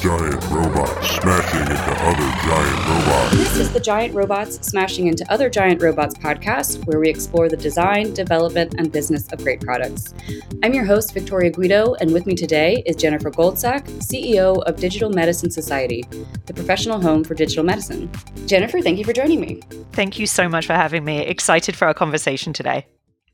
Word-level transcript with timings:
giant 0.00 0.42
robots 0.48 1.10
smashing 1.10 1.60
into 1.60 1.92
other 2.00 2.32
giant 2.48 2.88
robots. 2.88 3.36
This 3.36 3.56
is 3.58 3.70
the 3.70 3.80
Giant 3.80 4.14
Robots 4.14 4.66
Smashing 4.66 5.08
into 5.08 5.30
Other 5.30 5.50
Giant 5.50 5.82
Robots 5.82 6.14
podcast, 6.14 6.86
where 6.86 6.98
we 6.98 7.10
explore 7.10 7.50
the 7.50 7.56
design, 7.58 8.14
development, 8.14 8.76
and 8.78 8.90
business 8.90 9.30
of 9.30 9.44
great 9.44 9.60
products. 9.60 10.14
I'm 10.62 10.72
your 10.72 10.86
host, 10.86 11.12
Victoria 11.12 11.50
Guido, 11.50 11.96
and 12.00 12.14
with 12.14 12.24
me 12.24 12.34
today 12.34 12.82
is 12.86 12.96
Jennifer 12.96 13.30
Goldsack, 13.30 13.84
CEO 13.98 14.62
of 14.62 14.76
Digital 14.76 15.10
Medicine 15.10 15.50
Society, 15.50 16.02
the 16.46 16.54
professional 16.54 16.98
home 16.98 17.22
for 17.22 17.34
digital 17.34 17.62
medicine. 17.62 18.10
Jennifer, 18.46 18.80
thank 18.80 18.96
you 18.96 19.04
for 19.04 19.12
joining 19.12 19.38
me. 19.38 19.60
Thank 19.92 20.18
you 20.18 20.26
so 20.26 20.48
much 20.48 20.66
for 20.66 20.72
having 20.72 21.04
me. 21.04 21.18
Excited 21.26 21.76
for 21.76 21.86
our 21.86 21.94
conversation 21.94 22.54
today. 22.54 22.86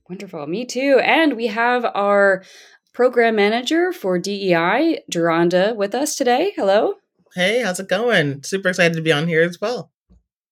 Wonderful. 0.09 0.47
Me 0.47 0.65
too. 0.65 1.01
And 1.03 1.37
we 1.37 1.49
have 1.49 1.85
our 1.85 2.45
program 2.97 3.37
manager 3.37 3.93
for 3.93 4.19
DEI, 4.19 5.03
Geronda, 5.11 5.75
with 5.77 5.95
us 5.95 6.17
today. 6.17 6.55
Hello. 6.57 6.95
Hey, 7.35 7.61
how's 7.63 7.79
it 7.79 7.91
going? 7.91 8.43
Super 8.43 8.71
excited 8.71 8.95
to 8.95 9.03
be 9.03 9.13
on 9.13 9.29
here 9.29 9.43
as 9.43 9.61
well. 9.61 9.93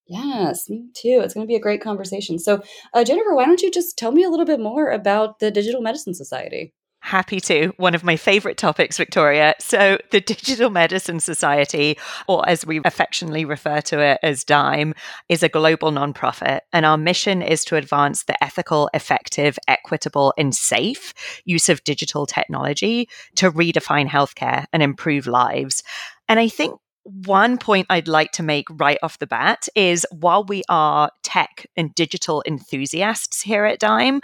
Yes, 0.06 0.68
me 0.68 0.90
too. 0.94 1.22
It's 1.24 1.32
going 1.32 1.46
to 1.46 1.50
be 1.50 1.56
a 1.56 1.60
great 1.60 1.80
conversation. 1.80 2.38
So, 2.38 2.62
uh, 2.92 3.02
Jennifer, 3.02 3.34
why 3.34 3.46
don't 3.46 3.62
you 3.62 3.70
just 3.70 3.96
tell 3.96 4.12
me 4.12 4.22
a 4.22 4.28
little 4.28 4.44
bit 4.44 4.60
more 4.60 4.90
about 4.90 5.38
the 5.38 5.50
Digital 5.50 5.80
Medicine 5.80 6.12
Society? 6.12 6.74
Happy 7.04 7.38
to. 7.40 7.70
One 7.76 7.94
of 7.94 8.02
my 8.02 8.16
favorite 8.16 8.56
topics, 8.56 8.96
Victoria. 8.96 9.54
So, 9.58 9.98
the 10.10 10.22
Digital 10.22 10.70
Medicine 10.70 11.20
Society, 11.20 11.98
or 12.28 12.48
as 12.48 12.64
we 12.64 12.80
affectionately 12.82 13.44
refer 13.44 13.82
to 13.82 14.00
it 14.00 14.20
as 14.22 14.42
DIME, 14.42 14.94
is 15.28 15.42
a 15.42 15.50
global 15.50 15.92
nonprofit. 15.92 16.60
And 16.72 16.86
our 16.86 16.96
mission 16.96 17.42
is 17.42 17.62
to 17.66 17.77
advance 17.77 18.24
the 18.24 18.42
ethical, 18.42 18.88
effective, 18.94 19.58
equitable, 19.68 20.32
and 20.38 20.54
safe 20.54 21.12
use 21.44 21.68
of 21.68 21.84
digital 21.84 22.24
technology 22.24 23.10
to 23.36 23.52
redefine 23.52 24.08
healthcare 24.08 24.64
and 24.72 24.82
improve 24.82 25.27
lives. 25.27 25.82
And 26.27 26.41
I 26.41 26.48
think 26.48 26.80
one 27.05 27.58
point 27.58 27.86
I'd 27.91 28.08
like 28.08 28.32
to 28.32 28.42
make 28.42 28.66
right 28.70 28.98
off 29.02 29.18
the 29.18 29.27
bat 29.27 29.69
is 29.75 30.06
while 30.10 30.42
we 30.42 30.62
are 30.70 31.10
tech 31.22 31.66
and 31.77 31.94
digital 31.94 32.42
enthusiasts 32.47 33.42
here 33.42 33.66
at 33.66 33.78
Dime, 33.78 34.22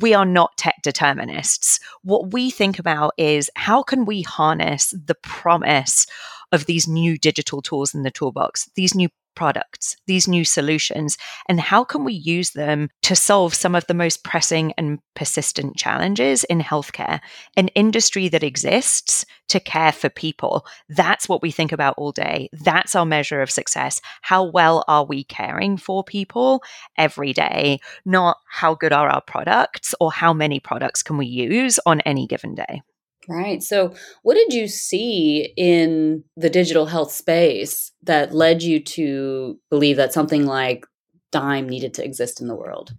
we 0.00 0.14
are 0.14 0.24
not 0.24 0.56
tech 0.56 0.76
determinists. 0.82 1.78
What 2.02 2.32
we 2.32 2.50
think 2.50 2.78
about 2.78 3.12
is 3.18 3.50
how 3.56 3.82
can 3.82 4.06
we 4.06 4.22
harness 4.22 4.94
the 5.04 5.16
promise 5.16 6.06
of 6.50 6.66
these 6.66 6.88
new 6.88 7.18
digital 7.18 7.60
tools 7.60 7.94
in 7.94 8.02
the 8.02 8.10
toolbox, 8.10 8.70
these 8.74 8.94
new 8.94 9.10
products, 9.34 9.96
these 10.06 10.28
new 10.28 10.44
solutions, 10.44 11.16
and 11.48 11.60
how 11.60 11.84
can 11.84 12.04
we 12.04 12.14
use 12.14 12.50
them 12.50 12.90
to 13.02 13.16
solve 13.16 13.54
some 13.54 13.74
of 13.74 13.86
the 13.86 13.94
most 13.94 14.24
pressing 14.24 14.72
and 14.78 14.98
persistent 15.14 15.76
challenges 15.76 16.44
in 16.44 16.60
healthcare, 16.60 17.20
an 17.56 17.68
industry 17.68 18.28
that 18.28 18.42
exists 18.42 19.24
to 19.48 19.60
care 19.60 19.92
for 19.92 20.08
people. 20.08 20.64
That's 20.88 21.28
what 21.28 21.42
we 21.42 21.50
think 21.50 21.72
about 21.72 21.94
all 21.98 22.12
day. 22.12 22.48
That's 22.52 22.94
our 22.94 23.04
measure 23.04 23.42
of 23.42 23.50
success. 23.50 24.00
How 24.22 24.44
well 24.44 24.84
are 24.88 25.04
we 25.04 25.24
caring 25.24 25.76
for 25.76 26.02
people 26.02 26.62
every 26.96 27.32
day? 27.32 27.80
Not 28.04 28.38
how 28.48 28.74
good 28.74 28.92
are 28.92 29.08
our 29.08 29.20
products 29.20 29.94
or 30.00 30.10
how 30.10 30.32
many 30.32 30.58
products 30.58 31.02
can 31.02 31.18
we 31.18 31.26
use 31.26 31.78
on 31.84 32.00
any 32.00 32.26
given 32.26 32.54
day. 32.54 32.82
Right. 33.28 33.62
So, 33.62 33.94
what 34.22 34.34
did 34.34 34.52
you 34.52 34.66
see 34.66 35.52
in 35.56 36.24
the 36.36 36.50
digital 36.50 36.86
health 36.86 37.12
space 37.12 37.92
that 38.02 38.34
led 38.34 38.62
you 38.62 38.80
to 38.80 39.58
believe 39.70 39.96
that 39.96 40.12
something 40.12 40.44
like 40.44 40.86
Dime 41.30 41.68
needed 41.68 41.94
to 41.94 42.04
exist 42.04 42.40
in 42.40 42.48
the 42.48 42.56
world? 42.56 42.94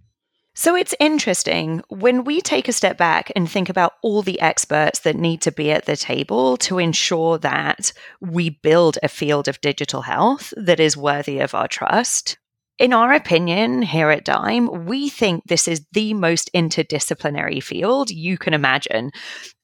So 0.56 0.76
it's 0.76 0.94
interesting 1.00 1.82
when 1.88 2.22
we 2.22 2.40
take 2.40 2.68
a 2.68 2.72
step 2.72 2.96
back 2.96 3.32
and 3.34 3.50
think 3.50 3.68
about 3.68 3.94
all 4.02 4.22
the 4.22 4.40
experts 4.40 5.00
that 5.00 5.16
need 5.16 5.42
to 5.42 5.50
be 5.50 5.72
at 5.72 5.86
the 5.86 5.96
table 5.96 6.56
to 6.58 6.78
ensure 6.78 7.38
that 7.38 7.92
we 8.20 8.50
build 8.50 8.96
a 9.02 9.08
field 9.08 9.48
of 9.48 9.60
digital 9.60 10.02
health 10.02 10.54
that 10.56 10.78
is 10.78 10.96
worthy 10.96 11.40
of 11.40 11.56
our 11.56 11.66
trust. 11.66 12.38
In 12.76 12.92
our 12.92 13.12
opinion, 13.12 13.82
here 13.82 14.10
at 14.10 14.24
Dime, 14.24 14.84
we 14.84 15.08
think 15.08 15.44
this 15.46 15.68
is 15.68 15.86
the 15.92 16.12
most 16.12 16.50
interdisciplinary 16.52 17.62
field 17.62 18.10
you 18.10 18.36
can 18.36 18.52
imagine. 18.52 19.12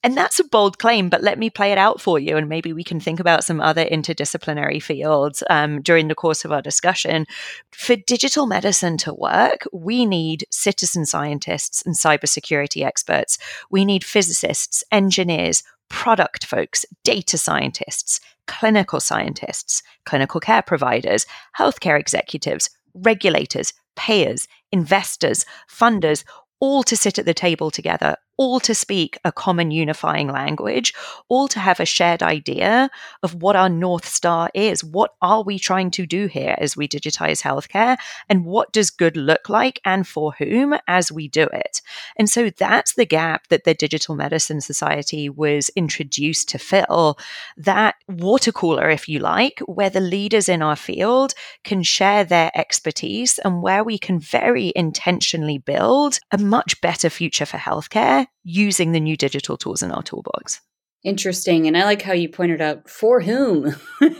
And 0.05 0.17
that's 0.17 0.39
a 0.39 0.45
bold 0.45 0.79
claim, 0.79 1.09
but 1.09 1.21
let 1.21 1.37
me 1.37 1.51
play 1.51 1.73
it 1.73 1.79
out 1.79 2.01
for 2.01 2.21
you. 2.21 2.37
And 2.37 2.49
maybe 2.49 2.73
we 2.73 2.85
can 2.85 3.01
think 3.01 3.19
about 3.19 3.43
some 3.43 3.61
other 3.61 3.85
interdisciplinary 3.85 4.81
fields 4.81 5.43
um, 5.51 5.83
during 5.83 6.07
the 6.07 6.15
course 6.15 6.45
of 6.45 6.53
our 6.53 6.63
discussion. 6.63 7.27
For 7.73 7.97
digital 7.97 8.47
medicine 8.47 8.97
to 8.99 9.13
work, 9.13 9.67
we 9.73 10.07
need 10.07 10.45
citizen 10.53 11.05
scientists 11.05 11.83
and 11.85 11.97
cybersecurity 11.97 12.87
experts. 12.87 13.39
We 13.73 13.85
need 13.85 14.05
physicists, 14.05 14.85
engineers, 14.93 15.65
product 15.89 16.47
folks, 16.47 16.87
data 17.03 17.37
scientists, 17.37 18.21
clinical 18.47 19.01
scientists, 19.01 19.83
clinical 20.05 20.41
care 20.41 20.63
providers, 20.63 21.27
healthcare 21.59 21.99
executives, 21.99 22.71
regulators, 22.95 23.73
payers, 23.97 24.49
investors, 24.73 25.45
funders, 25.71 26.25
all 26.61 26.83
to 26.83 26.97
sit 26.97 27.19
at 27.19 27.25
the 27.25 27.35
table 27.35 27.71
together, 27.71 28.17
all 28.41 28.59
to 28.59 28.75
speak 28.75 29.19
a 29.23 29.31
common 29.31 29.71
unifying 29.71 30.27
language, 30.27 30.95
all 31.29 31.47
to 31.47 31.61
have 31.61 31.79
a 31.79 31.85
shared 31.85 32.23
idea 32.23 32.89
of 33.23 33.35
what 33.35 33.55
our 33.55 33.69
North 33.69 34.07
Star 34.07 34.49
is. 34.55 34.83
What 34.83 35.13
are 35.21 35.43
we 35.43 35.59
trying 35.59 35.91
to 35.91 36.07
do 36.07 36.27
here 36.27 36.57
as 36.57 36.75
we 36.75 36.89
digitize 36.89 37.43
healthcare? 37.43 37.99
And 38.31 38.47
what 38.47 38.73
does 38.73 38.89
good 38.89 39.15
look 39.15 39.51
like 39.51 39.79
and 39.85 40.09
for 40.09 40.33
whom 40.39 40.75
as 40.89 41.13
we 41.13 41.29
do 41.29 41.49
it? 41.53 41.83
And 42.17 42.31
so 42.31 42.49
that's 42.49 42.95
the 42.95 43.05
gap 43.05 43.49
that 43.49 43.65
the 43.65 43.75
Digital 43.75 44.15
Medicine 44.15 44.63
Society 44.63 45.29
was 45.29 45.69
introduced 45.77 46.49
to 46.49 46.59
fill 46.59 47.19
that 47.59 47.97
water 48.09 48.53
cooler, 48.53 48.89
if 48.89 49.07
you 49.07 49.19
like, 49.19 49.61
where 49.67 49.91
the 49.91 50.01
leaders 50.01 50.49
in 50.49 50.63
our 50.63 50.77
field 50.77 51.35
can 51.63 51.83
share 51.83 52.25
their 52.25 52.51
expertise 52.55 53.39
and 53.41 53.63
where 53.63 53.85
we 53.85 53.99
can 53.99 54.19
very 54.19 54.73
intentionally 54.75 55.59
build 55.59 56.21
a 56.33 56.39
much 56.39 56.81
better 56.81 57.11
future 57.11 57.45
for 57.45 57.59
healthcare 57.59 58.29
using 58.43 58.93
the 58.93 59.01
new 59.01 59.17
digital 59.17 59.57
tools 59.57 59.83
in 59.83 59.91
our 59.91 60.03
toolbox. 60.03 60.61
Interesting. 61.03 61.67
And 61.67 61.77
I 61.77 61.85
like 61.85 62.03
how 62.03 62.13
you 62.13 62.29
pointed 62.29 62.61
out 62.61 62.89
for 62.89 63.21
whom. 63.21 63.75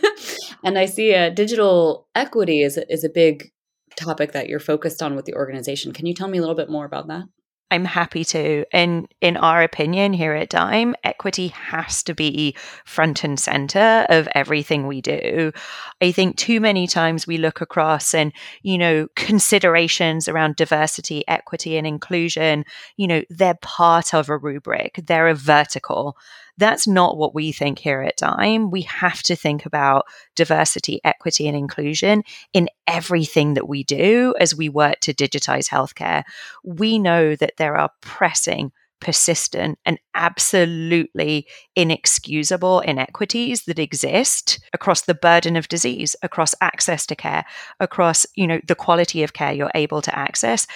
and 0.65 0.79
I 0.79 0.87
see 0.87 1.13
a 1.13 1.31
digital 1.31 2.09
equity 2.15 2.63
is 2.63 2.79
is 2.89 3.05
a 3.05 3.11
big 3.11 3.51
topic 3.97 4.33
that 4.33 4.49
you're 4.49 4.61
focused 4.61 5.03
on 5.03 5.15
with 5.15 5.27
the 5.27 5.35
organization. 5.35 5.93
Can 5.93 6.07
you 6.07 6.15
tell 6.15 6.29
me 6.29 6.39
a 6.39 6.41
little 6.41 6.57
bit 6.57 6.71
more 6.71 6.87
about 6.87 7.09
that? 7.09 7.25
I'm 7.71 7.85
happy 7.85 8.25
to. 8.25 8.65
And 8.73 9.09
in 9.21 9.37
our 9.37 9.63
opinion 9.63 10.13
here 10.13 10.35
at 10.35 10.51
Dime, 10.51 10.95
equity 11.05 11.49
has 11.49 12.03
to 12.05 12.15
be 12.15 12.57
front 12.85 13.23
and 13.23 13.39
center 13.39 14.07
of 14.09 14.29
everything 14.35 14.87
we 14.87 15.01
do. 15.01 15.53
I 16.01 16.11
think 16.11 16.37
too 16.37 16.61
many 16.61 16.87
times 16.87 17.27
we 17.27 17.37
look 17.37 17.61
across 17.61 18.13
and, 18.13 18.33
you 18.63 18.77
know, 18.77 19.07
considerations 19.15 20.29
around 20.29 20.57
diversity, 20.57 21.27
equity, 21.29 21.77
and 21.77 21.87
inclusion, 21.87 22.65
you 22.97 23.07
know, 23.07 23.23
they're 23.31 23.59
part 23.63 24.15
of 24.15 24.29
a 24.29 24.37
rubric, 24.37 25.01
they're 25.07 25.29
a 25.29 25.35
vertical. 25.35 26.17
That's 26.61 26.87
not 26.87 27.17
what 27.17 27.35
we 27.35 27.53
think 27.53 27.79
here 27.79 28.03
at 28.03 28.19
Dime. 28.19 28.71
We 28.71 28.83
have 28.83 29.23
to 29.25 29.35
think 29.35 29.65
about 29.65 30.05
diversity, 30.37 31.01
equity, 31.05 31.49
and 31.49 31.57
inclusion 31.57 32.23
in 32.53 32.69
everything 32.87 33.55
that 33.55 33.67
we 33.67 33.83
do 33.83 34.35
as 34.39 34.55
we 34.55 34.69
work 34.69 35.01
to 35.01 35.15
digitize 35.15 35.71
healthcare. 35.71 36.23
We 36.63 36.99
know 36.99 37.35
that 37.35 37.55
there 37.57 37.79
are 37.79 37.91
pressing 38.03 38.73
persistent 39.01 39.79
and 39.85 39.99
absolutely 40.15 41.47
inexcusable 41.77 42.81
inequities 42.81 43.65
that 43.65 43.79
exist 43.79 44.61
across 44.73 45.03
the 45.03 45.15
burden 45.15 45.57
of 45.57 45.69
disease 45.69 46.15
across 46.23 46.55
access 46.61 47.07
to 47.07 47.17
care 47.17 47.45
across 47.81 48.27
you 48.35 48.47
know 48.47 48.61
the 48.67 48.75
quality 48.75 49.23
of 49.23 49.33
care 49.33 49.53
you're 49.53 49.71
able 49.75 50.03
to 50.03 50.17
access 50.19 50.67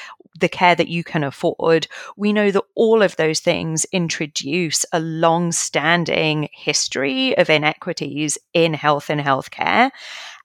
the 0.41 0.49
care 0.49 0.75
that 0.75 0.89
you 0.89 1.05
can 1.05 1.25
afford. 1.25 1.87
We 2.17 2.33
know 2.33 2.51
that 2.51 2.65
all 2.75 3.03
of 3.03 3.17
those 3.17 3.41
things 3.41 3.87
introduce 3.93 4.85
a 4.93 5.01
long 5.01 5.53
standing 5.53 6.49
history 6.53 7.37
of 7.39 7.51
inequities 7.51 8.39
in 8.53 8.75
health 8.75 9.11
and 9.11 9.21
healthcare. 9.21 9.91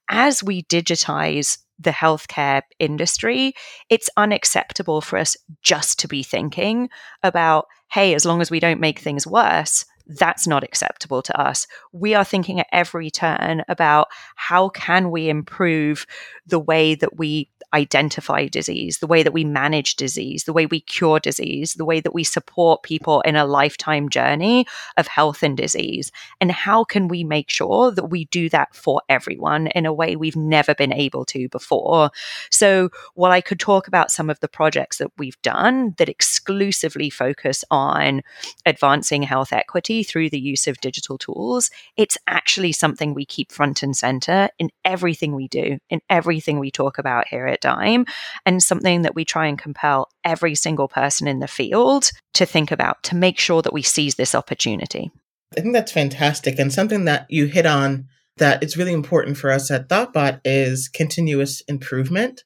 As 0.08 0.42
we 0.42 0.64
digitize 0.64 1.58
the 1.80 1.90
healthcare 1.90 2.62
industry, 2.78 3.54
it's 3.88 4.10
unacceptable 4.16 5.00
for 5.00 5.18
us 5.18 5.36
just 5.62 5.98
to 6.00 6.08
be 6.08 6.22
thinking 6.22 6.88
about, 7.22 7.66
hey, 7.90 8.14
as 8.14 8.24
long 8.24 8.40
as 8.40 8.50
we 8.50 8.60
don't 8.60 8.80
make 8.80 8.98
things 8.98 9.26
worse, 9.26 9.86
that's 10.06 10.46
not 10.46 10.64
acceptable 10.64 11.22
to 11.22 11.40
us. 11.40 11.66
We 11.92 12.14
are 12.14 12.24
thinking 12.24 12.60
at 12.60 12.66
every 12.72 13.10
turn 13.10 13.62
about 13.68 14.08
how 14.34 14.68
can 14.70 15.10
we 15.10 15.28
improve 15.28 16.06
the 16.46 16.58
way 16.58 16.94
that 16.96 17.16
we 17.16 17.48
identify 17.72 18.46
disease, 18.46 18.98
the 18.98 19.06
way 19.06 19.22
that 19.22 19.32
we 19.32 19.44
manage 19.44 19.96
disease, 19.96 20.44
the 20.44 20.52
way 20.52 20.66
we 20.66 20.80
cure 20.80 21.20
disease, 21.20 21.74
the 21.74 21.84
way 21.84 22.00
that 22.00 22.14
we 22.14 22.24
support 22.24 22.82
people 22.82 23.20
in 23.22 23.36
a 23.36 23.46
lifetime 23.46 24.08
journey 24.08 24.66
of 24.96 25.06
health 25.06 25.42
and 25.42 25.56
disease. 25.56 26.10
And 26.40 26.50
how 26.50 26.84
can 26.84 27.08
we 27.08 27.24
make 27.24 27.50
sure 27.50 27.90
that 27.90 28.10
we 28.10 28.24
do 28.26 28.48
that 28.50 28.74
for 28.74 29.02
everyone 29.08 29.68
in 29.68 29.86
a 29.86 29.92
way 29.92 30.16
we've 30.16 30.36
never 30.36 30.74
been 30.74 30.92
able 30.92 31.24
to 31.26 31.48
before? 31.48 32.10
So, 32.50 32.90
while 33.14 33.32
I 33.32 33.40
could 33.40 33.60
talk 33.60 33.86
about 33.86 34.10
some 34.10 34.30
of 34.30 34.40
the 34.40 34.48
projects 34.48 34.98
that 34.98 35.12
we've 35.18 35.40
done 35.42 35.94
that 35.98 36.08
exclusively 36.08 37.10
focus 37.10 37.64
on 37.70 38.22
advancing 38.66 39.22
health 39.22 39.52
equity, 39.52 40.02
through 40.02 40.30
the 40.30 40.40
use 40.40 40.66
of 40.66 40.80
digital 40.80 41.18
tools, 41.18 41.70
it's 41.96 42.18
actually 42.26 42.72
something 42.72 43.14
we 43.14 43.24
keep 43.24 43.52
front 43.52 43.82
and 43.82 43.96
center 43.96 44.48
in 44.58 44.70
everything 44.84 45.34
we 45.34 45.48
do, 45.48 45.78
in 45.88 46.00
everything 46.10 46.58
we 46.58 46.70
talk 46.70 46.98
about 46.98 47.28
here 47.28 47.46
at 47.46 47.59
Dime, 47.60 48.06
and 48.44 48.62
something 48.62 49.02
that 49.02 49.14
we 49.14 49.24
try 49.24 49.46
and 49.46 49.58
compel 49.58 50.08
every 50.24 50.54
single 50.54 50.88
person 50.88 51.28
in 51.28 51.40
the 51.40 51.48
field 51.48 52.10
to 52.34 52.46
think 52.46 52.70
about 52.70 53.02
to 53.04 53.16
make 53.16 53.38
sure 53.38 53.62
that 53.62 53.72
we 53.72 53.82
seize 53.82 54.14
this 54.14 54.34
opportunity. 54.34 55.10
I 55.56 55.60
think 55.60 55.74
that's 55.74 55.92
fantastic. 55.92 56.58
And 56.58 56.72
something 56.72 57.04
that 57.06 57.26
you 57.28 57.46
hit 57.46 57.66
on 57.66 58.08
that 58.36 58.62
it's 58.62 58.76
really 58.76 58.92
important 58.92 59.36
for 59.36 59.50
us 59.50 59.70
at 59.70 59.88
Thoughtbot 59.88 60.40
is 60.44 60.88
continuous 60.88 61.60
improvement. 61.62 62.44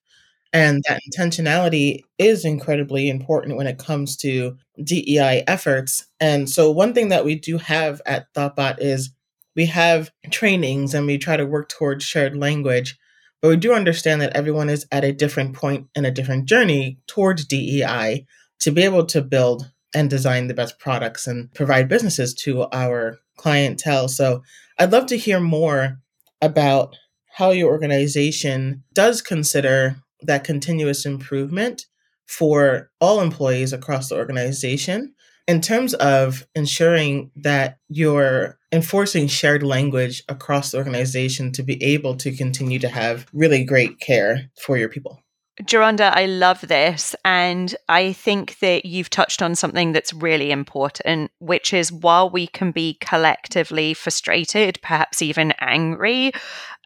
And 0.53 0.83
that 0.87 1.01
intentionality 1.11 2.03
is 2.17 2.45
incredibly 2.45 3.09
important 3.09 3.57
when 3.57 3.67
it 3.67 3.79
comes 3.79 4.17
to 4.19 4.57
DEI 4.83 5.43
efforts. 5.49 6.07
And 6.21 6.49
so, 6.49 6.71
one 6.71 6.95
thing 6.95 7.09
that 7.09 7.25
we 7.25 7.35
do 7.35 7.59
have 7.59 8.01
at 8.07 8.33
Thoughtbot 8.35 8.77
is 8.79 9.11
we 9.57 9.67
have 9.67 10.11
trainings 10.31 10.95
and 10.95 11.07
we 11.07 11.19
try 11.19 11.37
to 11.37 11.47
work 11.47 11.69
towards 11.69 12.05
shared 12.05 12.37
language, 12.37 12.97
but 13.45 13.51
we 13.51 13.57
do 13.57 13.75
understand 13.75 14.23
that 14.23 14.35
everyone 14.35 14.71
is 14.71 14.87
at 14.91 15.05
a 15.05 15.13
different 15.13 15.55
point 15.55 15.87
in 15.95 16.07
a 16.07 16.11
different 16.11 16.47
journey 16.47 16.99
towards 17.07 17.45
DEI 17.45 18.25
to 18.61 18.71
be 18.71 18.83
able 18.83 19.05
to 19.05 19.21
build 19.21 19.71
and 19.95 20.09
design 20.09 20.47
the 20.47 20.55
best 20.55 20.79
products 20.79 21.27
and 21.27 21.53
provide 21.53 21.87
businesses 21.87 22.33
to 22.33 22.67
our 22.73 23.19
clientele. 23.37 24.09
So, 24.09 24.43
I'd 24.79 24.93
love 24.93 25.05
to 25.09 25.19
hear 25.19 25.41
more 25.41 25.99
about 26.41 26.97
how 27.35 27.51
your 27.51 27.71
organization 27.71 28.83
does 28.95 29.21
consider 29.21 29.97
that 30.23 30.43
continuous 30.43 31.05
improvement 31.05 31.85
for 32.27 32.91
all 32.99 33.21
employees 33.21 33.75
across 33.75 34.09
the 34.09 34.17
organization 34.17 35.14
in 35.47 35.61
terms 35.61 35.95
of 35.95 36.47
ensuring 36.55 37.31
that 37.37 37.79
you're 37.89 38.59
enforcing 38.73 39.27
shared 39.27 39.63
language 39.63 40.23
across 40.29 40.71
the 40.71 40.79
organization 40.79 41.53
to 41.53 41.63
be 41.63 41.83
able 41.83 42.17
to 42.17 42.35
continue 42.35 42.79
to 42.79 42.89
have 42.89 43.27
really 43.33 43.65
great 43.65 44.01
care 44.01 44.51
for 44.59 44.77
your 44.77 44.89
people. 44.89 45.21
Geronda, 45.65 46.13
I 46.13 46.27
love 46.27 46.63
this. 46.63 47.15
And 47.25 47.77
I 47.89 48.13
think 48.13 48.59
that 48.59 48.85
you've 48.85 49.11
touched 49.11 49.41
on 49.41 49.55
something 49.55 49.93
that's 49.93 50.13
really 50.13 50.51
important, 50.51 51.31
which 51.39 51.73
is 51.73 51.93
while 51.93 52.29
we 52.29 52.49
can 52.49 52.73
be 52.73 52.99
collectively 53.01 53.95
frustrated, 53.95 54.81
perhaps 54.83 55.23
even 55.23 55.53
angry 55.61 56.33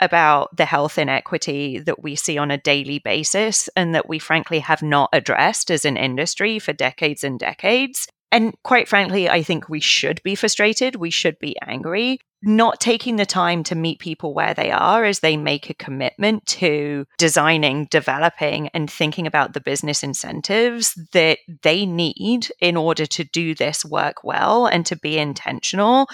about 0.03 0.55
the 0.55 0.67
health 0.67 0.99
inequity 0.99 1.79
that 1.79 2.03
we 2.03 2.15
see 2.15 2.37
on 2.37 2.51
a 2.51 2.59
daily 2.59 2.99
basis 2.99 3.71
and 3.75 3.95
that 3.95 4.09
we 4.09 4.19
frankly 4.19 4.59
have 4.59 4.83
not 4.83 5.09
addressed 5.15 5.71
as 5.71 5.87
an 5.87 5.97
industry 5.97 6.59
for 6.59 6.75
decades 6.75 7.25
and 7.25 7.39
decades, 7.39 8.07
and 8.31 8.55
quite 8.63 8.89
frankly, 8.89 9.29
I 9.29 9.43
think 9.43 9.69
we 9.69 9.81
should 9.81 10.23
be 10.23 10.35
frustrated. 10.35 10.97
We 10.97 11.11
should 11.11 11.39
be 11.39 11.57
angry. 11.67 12.21
Not 12.43 12.79
taking 12.79 13.17
the 13.17 13.27
time 13.27 13.65
to 13.65 13.75
meet 13.75 13.99
people 13.99 14.33
where 14.33 14.55
they 14.55 14.71
are 14.71 15.05
as 15.05 15.21
they 15.21 15.37
make 15.37 15.69
a 15.71 15.75
commitment 15.75 16.47
to 16.47 17.07
designing, 17.17 17.89
developing, 17.91 18.69
and 18.69 18.89
thinking 18.89 19.27
about 19.27 19.55
the 19.55 19.61
business 19.61 20.05
incentives 20.05 20.95
that 21.13 21.39
they 21.63 21.85
need 21.85 22.53
in 22.61 22.77
order 22.77 23.07
to 23.07 23.25
do 23.25 23.55
this 23.55 23.85
work 23.85 24.23
well 24.23 24.67
and 24.67 24.87
to 24.87 24.97
be 24.97 25.19
intentional 25.19 26.07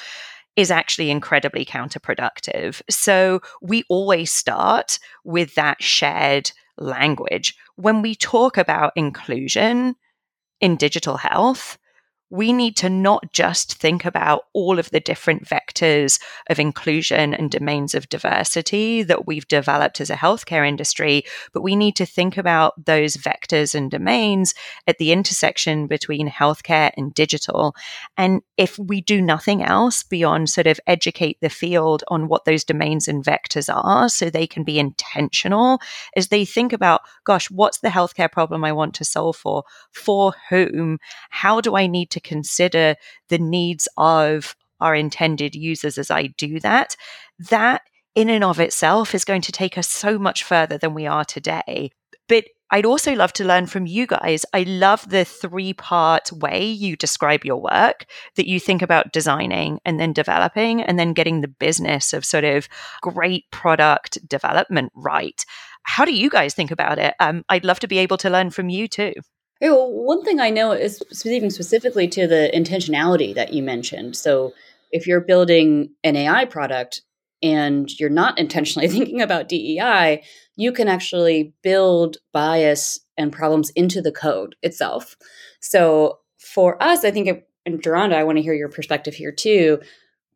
is 0.56 0.70
actually 0.70 1.10
incredibly 1.10 1.64
counterproductive. 1.64 2.80
So 2.88 3.40
we 3.60 3.84
always 3.88 4.32
start 4.32 4.98
with 5.24 5.56
that 5.56 5.82
shared 5.82 6.52
language. 6.78 7.56
When 7.76 8.02
we 8.02 8.14
talk 8.14 8.56
about 8.56 8.92
inclusion 8.96 9.96
in 10.60 10.76
digital 10.76 11.16
health, 11.16 11.76
we 12.34 12.52
need 12.52 12.76
to 12.76 12.90
not 12.90 13.32
just 13.32 13.74
think 13.74 14.04
about 14.04 14.46
all 14.54 14.80
of 14.80 14.90
the 14.90 14.98
different 14.98 15.44
vectors 15.44 16.20
of 16.50 16.58
inclusion 16.58 17.32
and 17.32 17.48
domains 17.48 17.94
of 17.94 18.08
diversity 18.08 19.04
that 19.04 19.24
we've 19.24 19.46
developed 19.46 20.00
as 20.00 20.10
a 20.10 20.16
healthcare 20.16 20.66
industry, 20.66 21.22
but 21.52 21.62
we 21.62 21.76
need 21.76 21.94
to 21.94 22.04
think 22.04 22.36
about 22.36 22.86
those 22.86 23.16
vectors 23.16 23.72
and 23.72 23.88
domains 23.88 24.52
at 24.88 24.98
the 24.98 25.12
intersection 25.12 25.86
between 25.86 26.28
healthcare 26.28 26.90
and 26.96 27.14
digital. 27.14 27.76
And 28.16 28.42
if 28.56 28.80
we 28.80 29.00
do 29.00 29.22
nothing 29.22 29.62
else 29.62 30.02
beyond 30.02 30.50
sort 30.50 30.66
of 30.66 30.80
educate 30.88 31.38
the 31.40 31.48
field 31.48 32.02
on 32.08 32.26
what 32.26 32.46
those 32.46 32.64
domains 32.64 33.06
and 33.06 33.24
vectors 33.24 33.72
are 33.72 34.08
so 34.08 34.28
they 34.28 34.48
can 34.48 34.64
be 34.64 34.80
intentional 34.80 35.80
as 36.16 36.28
they 36.28 36.44
think 36.44 36.72
about, 36.72 37.02
gosh, 37.22 37.48
what's 37.48 37.78
the 37.78 37.90
healthcare 37.90 38.30
problem 38.30 38.64
I 38.64 38.72
want 38.72 38.94
to 38.94 39.04
solve 39.04 39.36
for? 39.36 39.62
For 39.92 40.34
whom? 40.48 40.98
How 41.30 41.60
do 41.60 41.76
I 41.76 41.86
need 41.86 42.10
to 42.10 42.23
consider 42.24 42.96
the 43.28 43.38
needs 43.38 43.88
of 43.96 44.56
our 44.80 44.94
intended 44.94 45.54
users 45.54 45.98
as 45.98 46.10
I 46.10 46.28
do 46.28 46.58
that, 46.60 46.96
that 47.50 47.82
in 48.14 48.28
and 48.28 48.44
of 48.44 48.60
itself 48.60 49.14
is 49.14 49.24
going 49.24 49.42
to 49.42 49.52
take 49.52 49.76
us 49.78 49.88
so 49.88 50.18
much 50.18 50.44
further 50.44 50.78
than 50.78 50.94
we 50.94 51.06
are 51.06 51.24
today. 51.24 51.90
But 52.28 52.44
I'd 52.70 52.86
also 52.86 53.14
love 53.14 53.32
to 53.34 53.44
learn 53.44 53.66
from 53.66 53.86
you 53.86 54.06
guys. 54.06 54.44
I 54.52 54.62
love 54.62 55.08
the 55.08 55.24
three 55.24 55.74
part 55.74 56.32
way 56.32 56.64
you 56.64 56.96
describe 56.96 57.44
your 57.44 57.60
work 57.60 58.06
that 58.36 58.48
you 58.48 58.58
think 58.58 58.82
about 58.82 59.12
designing 59.12 59.80
and 59.84 60.00
then 60.00 60.12
developing 60.12 60.82
and 60.82 60.98
then 60.98 61.12
getting 61.12 61.40
the 61.40 61.48
business 61.48 62.12
of 62.12 62.24
sort 62.24 62.44
of 62.44 62.68
great 63.02 63.44
product 63.50 64.26
development 64.26 64.92
right. 64.94 65.44
How 65.84 66.04
do 66.04 66.14
you 66.14 66.30
guys 66.30 66.54
think 66.54 66.70
about 66.70 66.98
it? 66.98 67.14
Um, 67.20 67.44
I'd 67.48 67.64
love 67.64 67.80
to 67.80 67.88
be 67.88 67.98
able 67.98 68.16
to 68.18 68.30
learn 68.30 68.50
from 68.50 68.70
you 68.70 68.88
too. 68.88 69.12
Hey, 69.60 69.70
well, 69.70 69.92
one 69.92 70.24
thing 70.24 70.40
I 70.40 70.50
know 70.50 70.72
is 70.72 71.02
speaking 71.12 71.50
specifically 71.50 72.08
to 72.08 72.26
the 72.26 72.50
intentionality 72.54 73.34
that 73.34 73.52
you 73.52 73.62
mentioned. 73.62 74.16
So, 74.16 74.52
if 74.90 75.06
you're 75.06 75.20
building 75.20 75.90
an 76.04 76.16
AI 76.16 76.44
product 76.44 77.02
and 77.42 77.88
you're 77.98 78.10
not 78.10 78.38
intentionally 78.38 78.88
thinking 78.94 79.20
about 79.20 79.48
DEI, 79.48 80.22
you 80.56 80.72
can 80.72 80.88
actually 80.88 81.54
build 81.62 82.16
bias 82.32 83.00
and 83.16 83.32
problems 83.32 83.70
into 83.70 84.02
the 84.02 84.12
code 84.12 84.56
itself. 84.62 85.16
So, 85.60 86.18
for 86.38 86.82
us, 86.82 87.04
I 87.04 87.10
think, 87.10 87.28
it, 87.28 87.48
and 87.64 87.82
Geronda, 87.82 88.16
I 88.16 88.24
want 88.24 88.38
to 88.38 88.42
hear 88.42 88.54
your 88.54 88.68
perspective 88.68 89.14
here 89.14 89.32
too 89.32 89.80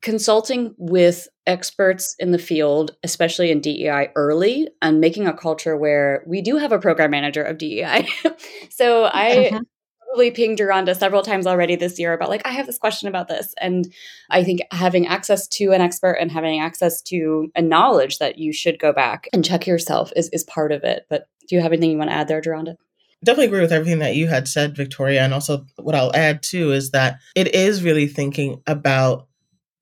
consulting 0.03 0.75
with 0.79 1.29
experts 1.47 2.15
in 2.19 2.31
the 2.31 2.39
field, 2.39 2.97
especially 3.03 3.51
in 3.51 3.61
DEI 3.61 4.11
early, 4.15 4.69
and 4.81 5.01
making 5.01 5.27
a 5.27 5.33
culture 5.33 5.77
where 5.77 6.23
we 6.27 6.41
do 6.41 6.57
have 6.57 6.73
a 6.73 6.79
program 6.79 7.11
manager 7.11 7.43
of 7.43 7.59
DEI. 7.59 8.09
so 8.71 9.07
I 9.07 9.51
mm-hmm. 9.51 9.59
probably 10.07 10.31
pinged 10.31 10.59
Geronda 10.59 10.95
several 10.95 11.23
times 11.23 11.47
already 11.47 11.75
this 11.75 11.99
year 11.99 12.13
about 12.13 12.29
like, 12.29 12.47
I 12.47 12.51
have 12.51 12.67
this 12.67 12.79
question 12.79 13.09
about 13.09 13.29
this. 13.29 13.55
And 13.61 13.93
I 14.31 14.45
think 14.45 14.61
having 14.71 15.07
access 15.07 15.49
to 15.49 15.73
an 15.73 15.81
expert 15.81 16.13
and 16.13 16.31
having 16.31 16.61
access 16.61 17.03
to 17.03 17.51
a 17.57 17.63
knowledge 17.63 18.19
that 18.19 18.39
you 18.39 18.53
should 18.53 18.79
go 18.79 18.93
back 18.93 19.29
and 19.33 19.45
check 19.45 19.67
yourself 19.67 20.13
is, 20.15 20.29
is 20.29 20.45
part 20.45 20.71
of 20.71 20.85
it. 20.85 21.07
But 21.09 21.29
do 21.49 21.57
you 21.57 21.63
have 21.63 21.73
anything 21.73 21.91
you 21.91 21.99
want 21.99 22.11
to 22.11 22.17
add 22.17 22.29
there, 22.29 22.43
Geronda? 22.43 22.77
definitely 23.25 23.47
agree 23.47 23.61
with 23.61 23.73
everything 23.73 23.99
that 23.99 24.15
you 24.15 24.29
had 24.29 24.47
said, 24.47 24.77
Victoria. 24.77 25.23
And 25.23 25.35
also, 25.35 25.67
what 25.77 25.95
I'll 25.95 26.15
add 26.15 26.43
too 26.43 26.73
is 26.73 26.93
that 26.93 27.19
it 27.35 27.55
is 27.55 27.83
really 27.83 28.07
thinking 28.07 28.63
about 28.67 29.28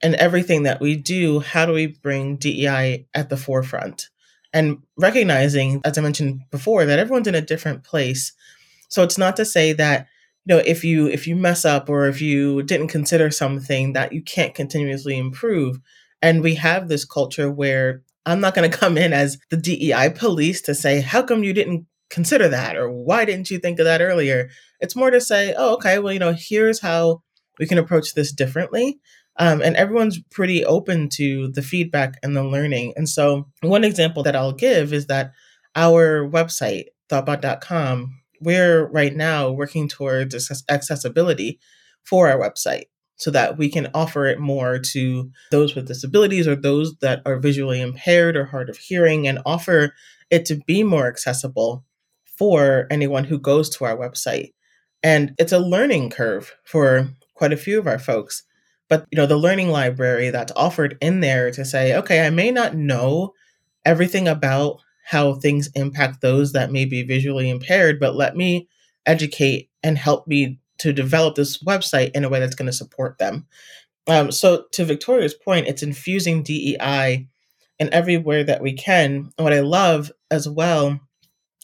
and 0.02 0.14
everything 0.16 0.64
that 0.64 0.80
we 0.80 0.96
do, 0.96 1.40
how 1.40 1.66
do 1.66 1.72
we 1.72 1.86
bring 1.86 2.36
DEI 2.36 3.06
at 3.14 3.28
the 3.28 3.36
forefront? 3.36 4.08
And 4.52 4.78
recognizing, 4.96 5.80
as 5.84 5.98
I 5.98 6.00
mentioned 6.00 6.42
before, 6.50 6.84
that 6.84 6.98
everyone's 6.98 7.26
in 7.26 7.34
a 7.34 7.40
different 7.40 7.84
place. 7.84 8.32
So 8.88 9.02
it's 9.02 9.18
not 9.18 9.36
to 9.36 9.44
say 9.44 9.72
that, 9.74 10.06
you 10.44 10.54
know, 10.54 10.62
if 10.64 10.84
you 10.84 11.08
if 11.08 11.26
you 11.26 11.34
mess 11.34 11.64
up 11.64 11.88
or 11.88 12.06
if 12.06 12.20
you 12.20 12.62
didn't 12.62 12.88
consider 12.88 13.30
something 13.30 13.94
that 13.94 14.12
you 14.12 14.22
can't 14.22 14.54
continuously 14.54 15.18
improve. 15.18 15.80
And 16.22 16.42
we 16.42 16.54
have 16.54 16.88
this 16.88 17.04
culture 17.04 17.50
where 17.50 18.02
I'm 18.24 18.40
not 18.40 18.54
going 18.54 18.70
to 18.70 18.76
come 18.76 18.96
in 18.96 19.12
as 19.12 19.38
the 19.50 19.56
DEI 19.56 20.10
police 20.14 20.62
to 20.62 20.74
say, 20.74 21.00
how 21.00 21.22
come 21.22 21.42
you 21.42 21.52
didn't 21.52 21.86
consider 22.10 22.48
that? 22.48 22.76
Or 22.76 22.90
why 22.90 23.24
didn't 23.24 23.50
you 23.50 23.58
think 23.58 23.78
of 23.78 23.84
that 23.84 24.00
earlier? 24.00 24.48
It's 24.80 24.96
more 24.96 25.10
to 25.10 25.20
say, 25.20 25.54
oh, 25.56 25.74
okay, 25.74 25.98
well, 25.98 26.12
you 26.12 26.18
know, 26.18 26.34
here's 26.36 26.80
how 26.80 27.22
we 27.58 27.66
can 27.66 27.78
approach 27.78 28.14
this 28.14 28.32
differently. 28.32 29.00
Um, 29.38 29.60
and 29.60 29.76
everyone's 29.76 30.18
pretty 30.30 30.64
open 30.64 31.08
to 31.10 31.48
the 31.48 31.62
feedback 31.62 32.18
and 32.22 32.36
the 32.36 32.44
learning. 32.44 32.94
And 32.96 33.08
so, 33.08 33.48
one 33.60 33.84
example 33.84 34.22
that 34.22 34.36
I'll 34.36 34.52
give 34.52 34.92
is 34.92 35.06
that 35.06 35.32
our 35.74 36.26
website, 36.26 36.86
thoughtbot.com, 37.10 38.18
we're 38.40 38.86
right 38.86 39.14
now 39.14 39.50
working 39.50 39.88
towards 39.88 40.64
accessibility 40.70 41.60
for 42.04 42.28
our 42.28 42.38
website 42.38 42.84
so 43.16 43.30
that 43.30 43.56
we 43.56 43.70
can 43.70 43.88
offer 43.94 44.26
it 44.26 44.38
more 44.38 44.78
to 44.78 45.30
those 45.50 45.74
with 45.74 45.86
disabilities 45.86 46.46
or 46.46 46.54
those 46.54 46.96
that 46.98 47.22
are 47.26 47.38
visually 47.38 47.80
impaired 47.80 48.36
or 48.36 48.44
hard 48.44 48.68
of 48.68 48.76
hearing 48.76 49.26
and 49.26 49.38
offer 49.46 49.92
it 50.30 50.44
to 50.46 50.56
be 50.66 50.82
more 50.82 51.08
accessible 51.08 51.84
for 52.24 52.86
anyone 52.90 53.24
who 53.24 53.38
goes 53.38 53.70
to 53.70 53.84
our 53.84 53.96
website. 53.96 54.52
And 55.02 55.34
it's 55.38 55.52
a 55.52 55.58
learning 55.58 56.10
curve 56.10 56.54
for 56.64 57.08
quite 57.34 57.52
a 57.52 57.56
few 57.56 57.78
of 57.78 57.86
our 57.86 57.98
folks 57.98 58.42
but 58.88 59.06
you 59.10 59.16
know 59.16 59.26
the 59.26 59.36
learning 59.36 59.70
library 59.70 60.30
that's 60.30 60.52
offered 60.56 60.96
in 61.00 61.20
there 61.20 61.50
to 61.50 61.64
say 61.64 61.96
okay 61.96 62.26
i 62.26 62.30
may 62.30 62.50
not 62.50 62.74
know 62.74 63.32
everything 63.84 64.28
about 64.28 64.78
how 65.04 65.34
things 65.34 65.68
impact 65.74 66.20
those 66.20 66.52
that 66.52 66.72
may 66.72 66.84
be 66.84 67.02
visually 67.02 67.50
impaired 67.50 68.00
but 68.00 68.16
let 68.16 68.36
me 68.36 68.68
educate 69.06 69.70
and 69.82 69.98
help 69.98 70.26
me 70.26 70.58
to 70.78 70.92
develop 70.92 71.34
this 71.36 71.62
website 71.64 72.10
in 72.14 72.24
a 72.24 72.28
way 72.28 72.40
that's 72.40 72.56
going 72.56 72.66
to 72.66 72.72
support 72.72 73.18
them 73.18 73.46
Um, 74.08 74.32
so, 74.32 74.64
to 74.72 74.84
Victoria's 74.84 75.34
point, 75.34 75.68
it's 75.68 75.82
infusing 75.82 76.42
DEI 76.44 77.26
in 77.78 77.92
everywhere 77.92 78.44
that 78.44 78.62
we 78.62 78.72
can. 78.74 79.32
And 79.38 79.44
what 79.44 79.52
I 79.54 79.60
love 79.60 80.12
as 80.30 80.48
well 80.48 81.00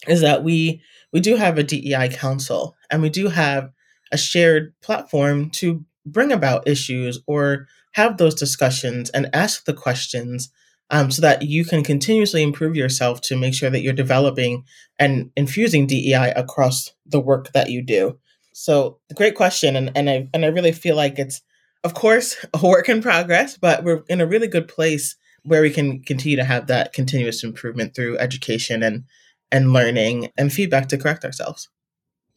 is 0.07 0.21
that 0.21 0.43
we 0.43 0.81
we 1.13 1.19
do 1.21 1.35
have 1.37 1.57
a 1.57 1.63
DEI 1.63 2.09
council 2.09 2.75
and 2.91 3.01
we 3.01 3.09
do 3.09 3.29
have 3.29 3.71
a 4.11 4.17
shared 4.17 4.73
platform 4.81 5.49
to 5.51 5.85
bring 6.05 6.31
about 6.31 6.67
issues 6.67 7.19
or 7.27 7.67
have 7.93 8.17
those 8.17 8.35
discussions 8.35 9.09
and 9.11 9.29
ask 9.33 9.65
the 9.65 9.73
questions 9.73 10.49
um, 10.89 11.09
so 11.09 11.21
that 11.21 11.43
you 11.43 11.65
can 11.65 11.83
continuously 11.83 12.43
improve 12.43 12.75
yourself 12.75 13.21
to 13.21 13.37
make 13.37 13.53
sure 13.53 13.69
that 13.69 13.81
you're 13.81 13.93
developing 13.93 14.63
and 14.99 15.31
infusing 15.35 15.87
DEI 15.87 16.33
across 16.35 16.91
the 17.05 17.19
work 17.19 17.51
that 17.53 17.69
you 17.69 17.81
do. 17.81 18.19
So, 18.53 18.99
great 19.15 19.35
question, 19.35 19.75
and 19.75 19.91
and 19.95 20.09
I 20.09 20.29
and 20.33 20.45
I 20.45 20.49
really 20.49 20.71
feel 20.71 20.95
like 20.95 21.17
it's, 21.17 21.41
of 21.83 21.95
course, 21.95 22.45
a 22.53 22.67
work 22.67 22.89
in 22.89 23.01
progress, 23.01 23.57
but 23.57 23.83
we're 23.83 24.03
in 24.07 24.21
a 24.21 24.27
really 24.27 24.47
good 24.47 24.67
place 24.67 25.15
where 25.43 25.61
we 25.61 25.71
can 25.71 26.01
continue 26.03 26.37
to 26.37 26.43
have 26.43 26.67
that 26.67 26.93
continuous 26.93 27.43
improvement 27.43 27.95
through 27.95 28.17
education 28.19 28.83
and 28.83 29.05
and 29.51 29.73
learning 29.73 30.29
and 30.37 30.53
feedback 30.53 30.89
to 30.89 30.97
correct 30.97 31.25
ourselves. 31.25 31.69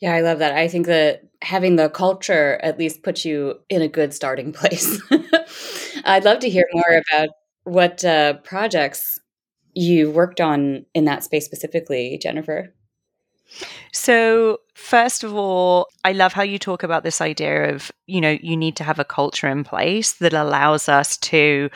Yeah, 0.00 0.14
I 0.14 0.20
love 0.20 0.38
that. 0.40 0.54
I 0.54 0.68
think 0.68 0.86
that 0.86 1.22
having 1.42 1.76
the 1.76 1.88
culture 1.88 2.58
at 2.62 2.78
least 2.78 3.02
puts 3.02 3.24
you 3.24 3.60
in 3.68 3.82
a 3.82 3.88
good 3.88 4.12
starting 4.12 4.52
place. 4.54 5.00
I'd 6.04 6.24
love 6.24 6.40
to 6.40 6.50
hear 6.50 6.66
more 6.72 7.02
about 7.10 7.30
what 7.64 8.04
uh, 8.04 8.34
projects 8.44 9.18
you 9.74 10.10
worked 10.10 10.40
on 10.40 10.86
in 10.94 11.04
that 11.04 11.24
space 11.24 11.44
specifically, 11.44 12.18
Jennifer. 12.22 12.72
So, 13.92 14.58
first 14.74 15.22
of 15.24 15.34
all, 15.34 15.86
I 16.04 16.12
love 16.12 16.32
how 16.32 16.42
you 16.42 16.58
talk 16.58 16.82
about 16.82 17.04
this 17.04 17.20
idea 17.20 17.72
of, 17.72 17.92
you 18.06 18.20
know, 18.20 18.36
you 18.40 18.56
need 18.56 18.76
to 18.76 18.84
have 18.84 18.98
a 18.98 19.04
culture 19.04 19.48
in 19.48 19.64
place 19.64 20.14
that 20.14 20.32
allows 20.32 20.88
us 20.88 21.16
to 21.18 21.70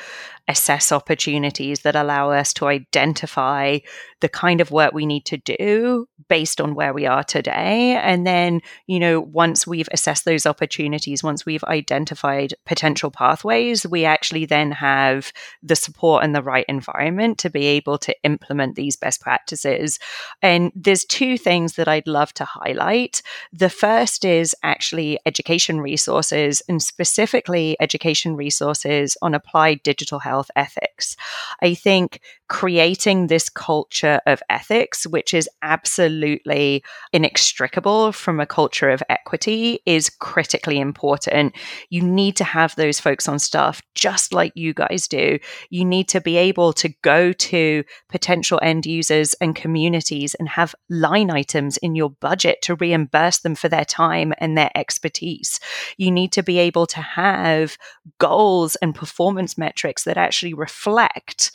assess 0.48 0.90
opportunities 0.90 1.80
that 1.80 1.94
allow 1.94 2.30
us 2.30 2.52
to 2.54 2.66
identify 2.66 3.78
the 4.20 4.28
kind 4.28 4.60
of 4.60 4.70
work 4.70 4.92
we 4.92 5.06
need 5.06 5.24
to 5.26 5.36
do 5.38 6.06
based 6.28 6.60
on 6.60 6.74
where 6.74 6.92
we 6.92 7.06
are 7.06 7.24
today. 7.24 7.96
And 7.96 8.26
then, 8.26 8.60
you 8.86 9.00
know, 9.00 9.20
once 9.20 9.66
we've 9.66 9.88
assessed 9.92 10.24
those 10.24 10.46
opportunities, 10.46 11.22
once 11.22 11.44
we've 11.46 11.64
identified 11.64 12.54
potential 12.66 13.10
pathways, 13.10 13.86
we 13.86 14.04
actually 14.04 14.46
then 14.46 14.70
have 14.72 15.32
the 15.62 15.76
support 15.76 16.22
and 16.24 16.34
the 16.34 16.42
right 16.42 16.66
environment 16.68 17.38
to 17.38 17.50
be 17.50 17.66
able 17.66 17.98
to 17.98 18.14
implement 18.22 18.74
these 18.74 18.96
best 18.96 19.20
practices. 19.20 19.98
And 20.42 20.72
there's 20.74 21.04
two 21.04 21.38
things 21.38 21.74
that 21.74 21.88
I'd 21.88 22.06
love 22.06 22.32
to 22.34 22.44
highlight. 22.44 23.22
The 23.52 23.70
first 23.70 24.24
is 24.24 24.54
actually 24.62 25.18
education 25.26 25.80
resources, 25.80 26.62
and 26.68 26.82
specifically 26.82 27.76
education 27.80 28.36
resources 28.36 29.16
on 29.22 29.34
applied 29.34 29.82
digital 29.82 30.18
health 30.18 30.50
ethics. 30.56 31.16
I 31.62 31.74
think 31.74 32.20
creating 32.48 33.28
this 33.28 33.48
culture 33.48 34.09
of 34.26 34.42
ethics, 34.50 35.06
which 35.06 35.34
is 35.34 35.48
absolutely 35.62 36.82
inextricable 37.12 38.12
from 38.12 38.40
a 38.40 38.46
culture 38.46 38.90
of 38.90 39.02
equity, 39.08 39.80
is 39.86 40.10
critically 40.10 40.78
important. 40.78 41.54
You 41.88 42.02
need 42.02 42.36
to 42.36 42.44
have 42.44 42.74
those 42.76 43.00
folks 43.00 43.28
on 43.28 43.38
staff, 43.38 43.80
just 43.94 44.32
like 44.32 44.52
you 44.54 44.74
guys 44.74 45.08
do. 45.08 45.38
You 45.70 45.84
need 45.84 46.08
to 46.08 46.20
be 46.20 46.36
able 46.36 46.72
to 46.74 46.88
go 47.02 47.32
to 47.32 47.84
potential 48.08 48.58
end 48.62 48.86
users 48.86 49.34
and 49.34 49.54
communities 49.54 50.34
and 50.34 50.48
have 50.48 50.74
line 50.88 51.30
items 51.30 51.76
in 51.78 51.94
your 51.94 52.10
budget 52.10 52.62
to 52.62 52.74
reimburse 52.76 53.38
them 53.38 53.54
for 53.54 53.68
their 53.68 53.84
time 53.84 54.32
and 54.38 54.56
their 54.56 54.70
expertise. 54.74 55.60
You 55.96 56.10
need 56.10 56.32
to 56.32 56.42
be 56.42 56.58
able 56.58 56.86
to 56.86 57.00
have 57.00 57.76
goals 58.18 58.76
and 58.76 58.94
performance 58.94 59.56
metrics 59.56 60.04
that 60.04 60.16
actually 60.16 60.54
reflect 60.54 61.52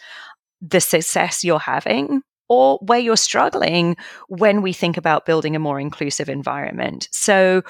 the 0.61 0.81
success 0.81 1.43
you're 1.43 1.59
having 1.59 2.21
or 2.49 2.77
where 2.81 2.99
you're 2.99 3.17
struggling 3.17 3.95
when 4.27 4.61
we 4.61 4.73
think 4.73 4.97
about 4.97 5.25
building 5.25 5.55
a 5.55 5.59
more 5.59 5.79
inclusive 5.79 6.29
environment. 6.29 7.07
So, 7.11 7.63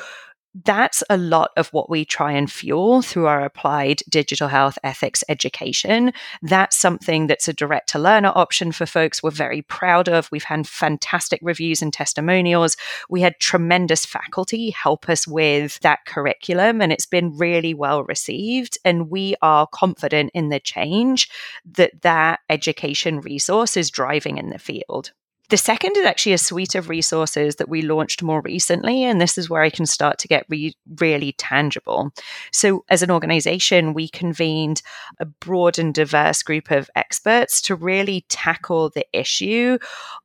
that's 0.63 1.03
a 1.09 1.17
lot 1.17 1.51
of 1.57 1.67
what 1.69 1.89
we 1.89 2.05
try 2.05 2.31
and 2.31 2.49
fuel 2.49 3.01
through 3.01 3.25
our 3.25 3.43
applied 3.43 4.01
digital 4.07 4.47
health 4.47 4.77
ethics 4.83 5.23
education. 5.27 6.13
That's 6.41 6.77
something 6.77 7.27
that's 7.27 7.47
a 7.47 7.53
direct 7.53 7.89
to 7.89 7.99
learner 7.99 8.31
option 8.33 8.71
for 8.71 8.85
folks 8.85 9.21
we're 9.21 9.31
very 9.31 9.61
proud 9.63 10.07
of. 10.07 10.31
We've 10.31 10.43
had 10.43 10.67
fantastic 10.67 11.39
reviews 11.43 11.81
and 11.81 11.91
testimonials. 11.91 12.77
We 13.09 13.21
had 13.21 13.39
tremendous 13.39 14.05
faculty 14.05 14.69
help 14.69 15.09
us 15.09 15.27
with 15.27 15.79
that 15.81 16.05
curriculum, 16.05 16.81
and 16.81 16.93
it's 16.93 17.05
been 17.05 17.37
really 17.37 17.73
well 17.73 18.03
received. 18.03 18.77
And 18.85 19.09
we 19.09 19.35
are 19.41 19.67
confident 19.67 20.31
in 20.33 20.49
the 20.49 20.59
change 20.59 21.29
that 21.65 22.01
that 22.03 22.39
education 22.49 23.19
resource 23.19 23.75
is 23.75 23.89
driving 23.89 24.37
in 24.37 24.49
the 24.49 24.59
field. 24.59 25.11
The 25.49 25.57
second 25.57 25.95
is 25.97 26.05
actually 26.05 26.33
a 26.33 26.37
suite 26.37 26.75
of 26.75 26.89
resources 26.89 27.57
that 27.57 27.69
we 27.69 27.81
launched 27.81 28.23
more 28.23 28.41
recently, 28.41 29.03
and 29.03 29.21
this 29.21 29.37
is 29.37 29.49
where 29.49 29.61
I 29.61 29.69
can 29.69 29.85
start 29.85 30.17
to 30.19 30.27
get 30.27 30.45
re- 30.49 30.75
really 30.99 31.33
tangible. 31.33 32.11
So, 32.51 32.83
as 32.89 33.03
an 33.03 33.11
organization, 33.11 33.93
we 33.93 34.07
convened 34.07 34.81
a 35.19 35.25
broad 35.25 35.77
and 35.77 35.93
diverse 35.93 36.41
group 36.41 36.71
of 36.71 36.89
experts 36.95 37.61
to 37.63 37.75
really 37.75 38.25
tackle 38.29 38.89
the 38.89 39.05
issue 39.13 39.77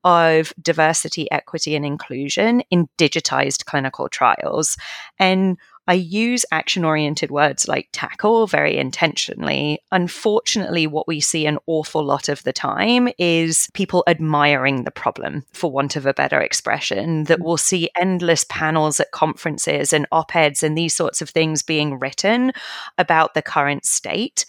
of 0.05 0.55
diversity, 0.61 1.31
equity, 1.31 1.77
and 1.77 1.85
inclusion 1.85 2.63
in 2.71 2.89
digitized 2.97 3.67
clinical 3.67 4.09
trials. 4.09 4.77
And 5.19 5.59
I 5.87 5.95
use 5.95 6.45
action 6.53 6.85
oriented 6.85 7.31
words 7.31 7.67
like 7.67 7.89
tackle 7.93 8.47
very 8.47 8.77
intentionally. 8.77 9.81
Unfortunately, 9.91 10.87
what 10.87 11.09
we 11.09 11.21
see 11.21 11.47
an 11.47 11.59
awful 11.67 12.05
lot 12.05 12.29
of 12.29 12.43
the 12.45 12.53
time 12.53 13.09
is 13.19 13.69
people 13.75 14.05
admiring 14.07 14.85
the 14.85 14.91
problem, 14.91 15.45
for 15.53 15.71
want 15.73 15.97
of 15.97 16.07
a 16.07 16.15
better 16.15 16.41
expression, 16.41 17.25
that 17.25 17.41
mm. 17.41 17.45
we'll 17.45 17.57
see 17.57 17.91
endless 17.99 18.45
panels 18.49 19.01
at 19.01 19.11
conferences 19.11 19.93
and 19.93 20.07
op 20.13 20.37
eds 20.37 20.63
and 20.63 20.77
these 20.77 20.95
sorts 20.95 21.21
of 21.23 21.31
things 21.31 21.63
being 21.63 21.99
written 21.99 22.53
about 22.99 23.35
the 23.35 23.43
current 23.43 23.85
state. 23.85 24.47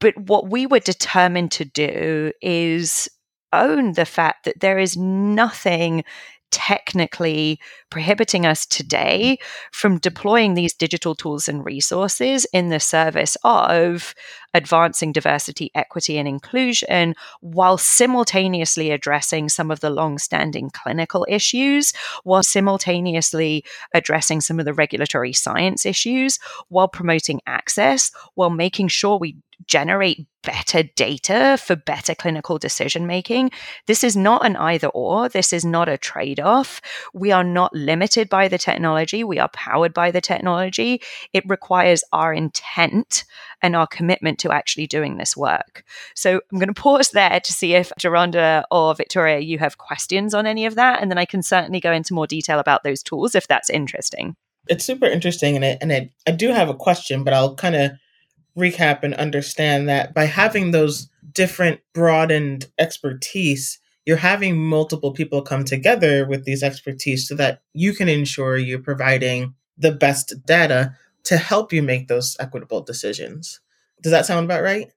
But 0.00 0.16
what 0.16 0.50
we 0.50 0.66
were 0.66 0.80
determined 0.80 1.50
to 1.52 1.64
do 1.64 2.30
is 2.42 3.08
own 3.54 3.92
the 3.92 4.04
fact 4.04 4.44
that 4.44 4.60
there 4.60 4.78
is 4.78 4.96
nothing 4.96 6.04
technically 6.54 7.58
prohibiting 7.90 8.46
us 8.46 8.64
today 8.64 9.36
from 9.72 9.98
deploying 9.98 10.54
these 10.54 10.72
digital 10.72 11.16
tools 11.16 11.48
and 11.48 11.64
resources 11.64 12.46
in 12.52 12.68
the 12.68 12.78
service 12.78 13.36
of 13.42 14.14
advancing 14.54 15.10
diversity, 15.10 15.72
equity, 15.74 16.16
and 16.16 16.28
inclusion 16.28 17.16
while 17.40 17.76
simultaneously 17.76 18.92
addressing 18.92 19.48
some 19.48 19.68
of 19.72 19.80
the 19.80 19.90
long 19.90 20.16
standing 20.16 20.70
clinical 20.70 21.26
issues, 21.28 21.92
while 22.22 22.44
simultaneously 22.44 23.64
addressing 23.94 24.40
some 24.40 24.60
of 24.60 24.64
the 24.64 24.72
regulatory 24.72 25.32
science 25.32 25.84
issues, 25.84 26.38
while 26.68 26.86
promoting 26.86 27.40
access, 27.48 28.12
while 28.34 28.50
making 28.50 28.86
sure 28.86 29.18
we 29.18 29.36
generate 29.66 30.26
better 30.42 30.82
data 30.82 31.58
for 31.60 31.74
better 31.74 32.14
clinical 32.14 32.58
decision 32.58 33.06
making. 33.06 33.50
This 33.86 34.04
is 34.04 34.16
not 34.16 34.44
an 34.44 34.56
either 34.56 34.88
or. 34.88 35.28
This 35.28 35.52
is 35.52 35.64
not 35.64 35.88
a 35.88 35.98
trade 35.98 36.38
off. 36.38 36.80
We 37.14 37.32
are 37.32 37.44
not 37.44 37.74
limited 37.74 38.28
by 38.28 38.48
the 38.48 38.58
technology. 38.58 39.24
We 39.24 39.38
are 39.38 39.48
powered 39.48 39.94
by 39.94 40.10
the 40.10 40.20
technology. 40.20 41.00
It 41.32 41.44
requires 41.48 42.04
our 42.12 42.32
intent 42.32 43.24
and 43.62 43.74
our 43.74 43.86
commitment 43.86 44.38
to 44.40 44.52
actually 44.52 44.86
doing 44.86 45.16
this 45.16 45.36
work. 45.36 45.84
So 46.14 46.40
I'm 46.52 46.58
going 46.58 46.72
to 46.72 46.80
pause 46.80 47.10
there 47.10 47.40
to 47.40 47.52
see 47.52 47.74
if 47.74 47.90
Geronda 47.98 48.64
or 48.70 48.94
Victoria, 48.94 49.38
you 49.38 49.58
have 49.58 49.78
questions 49.78 50.34
on 50.34 50.46
any 50.46 50.66
of 50.66 50.74
that. 50.74 51.00
And 51.00 51.10
then 51.10 51.18
I 51.18 51.24
can 51.24 51.42
certainly 51.42 51.80
go 51.80 51.92
into 51.92 52.14
more 52.14 52.26
detail 52.26 52.58
about 52.58 52.84
those 52.84 53.02
tools 53.02 53.34
if 53.34 53.48
that's 53.48 53.70
interesting. 53.70 54.36
It's 54.68 54.84
super 54.84 55.06
interesting. 55.06 55.56
And 55.56 55.64
and 55.64 56.10
I 56.26 56.30
do 56.30 56.48
have 56.50 56.68
a 56.68 56.74
question, 56.74 57.24
but 57.24 57.34
I'll 57.34 57.54
kind 57.54 57.74
of 57.74 57.92
recap 58.58 59.02
and 59.02 59.14
understand 59.14 59.88
that 59.88 60.14
by 60.14 60.24
having 60.24 60.70
those 60.70 61.08
different 61.32 61.80
broadened 61.92 62.66
expertise, 62.78 63.78
you're 64.06 64.16
having 64.16 64.56
multiple 64.56 65.12
people 65.12 65.42
come 65.42 65.64
together 65.64 66.26
with 66.26 66.44
these 66.44 66.62
expertise 66.62 67.26
so 67.26 67.34
that 67.34 67.62
you 67.72 67.92
can 67.92 68.08
ensure 68.08 68.56
you're 68.56 68.78
providing 68.78 69.54
the 69.76 69.92
best 69.92 70.34
data 70.46 70.94
to 71.24 71.36
help 71.36 71.72
you 71.72 71.82
make 71.82 72.08
those 72.08 72.36
equitable 72.38 72.82
decisions. 72.82 73.60
Does 74.02 74.12
that 74.12 74.26
sound 74.26 74.44
about 74.44 74.62
right? 74.62 74.92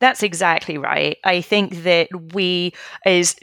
That's 0.00 0.24
exactly 0.24 0.78
right. 0.78 1.16
I 1.22 1.40
think 1.40 1.84
that 1.84 2.08
we, 2.34 2.72
as 3.06 3.36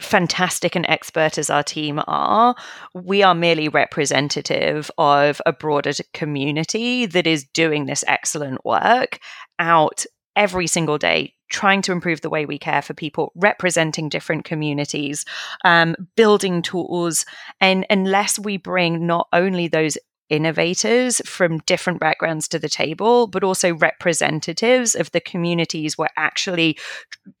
fantastic 0.00 0.74
and 0.74 0.86
expert 0.88 1.38
as 1.38 1.50
our 1.50 1.62
team 1.62 2.00
are, 2.06 2.54
we 2.94 3.22
are 3.22 3.34
merely 3.34 3.68
representative 3.68 4.90
of 4.98 5.40
a 5.46 5.52
broader 5.52 5.92
community 6.12 7.06
that 7.06 7.26
is 7.26 7.44
doing 7.44 7.86
this 7.86 8.04
excellent 8.06 8.64
work 8.64 9.18
out 9.58 10.04
every 10.36 10.66
single 10.66 10.98
day 10.98 11.34
trying 11.50 11.82
to 11.82 11.92
improve 11.92 12.20
the 12.20 12.30
way 12.30 12.46
we 12.46 12.58
care 12.58 12.82
for 12.82 12.94
people, 12.94 13.30
representing 13.36 14.08
different 14.08 14.44
communities, 14.44 15.24
um, 15.64 15.94
building 16.16 16.62
tools. 16.62 17.24
And 17.60 17.86
unless 17.90 18.38
we 18.38 18.56
bring 18.56 19.06
not 19.06 19.28
only 19.32 19.68
those 19.68 19.96
innovators 20.34 21.20
from 21.24 21.58
different 21.66 22.00
backgrounds 22.00 22.48
to 22.48 22.58
the 22.58 22.68
table, 22.68 23.26
but 23.26 23.44
also 23.44 23.74
representatives 23.74 24.94
of 24.94 25.10
the 25.12 25.20
communities 25.20 25.96
we're 25.96 26.08
actually, 26.16 26.78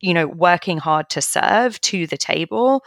you 0.00 0.14
know, 0.14 0.26
working 0.26 0.78
hard 0.78 1.10
to 1.10 1.20
serve 1.20 1.80
to 1.82 2.06
the 2.06 2.16
table, 2.16 2.82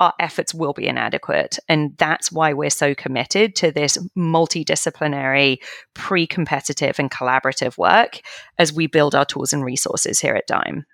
our 0.00 0.12
efforts 0.20 0.54
will 0.54 0.72
be 0.72 0.86
inadequate. 0.86 1.58
And 1.68 1.96
that's 1.98 2.30
why 2.30 2.52
we're 2.52 2.70
so 2.70 2.94
committed 2.94 3.56
to 3.56 3.72
this 3.72 3.98
multidisciplinary, 4.16 5.58
pre 5.94 6.26
competitive, 6.26 6.98
and 6.98 7.10
collaborative 7.10 7.76
work 7.76 8.20
as 8.58 8.72
we 8.72 8.86
build 8.86 9.14
our 9.14 9.24
tools 9.24 9.52
and 9.52 9.64
resources 9.64 10.20
here 10.20 10.34
at 10.34 10.46
Dime. 10.46 10.84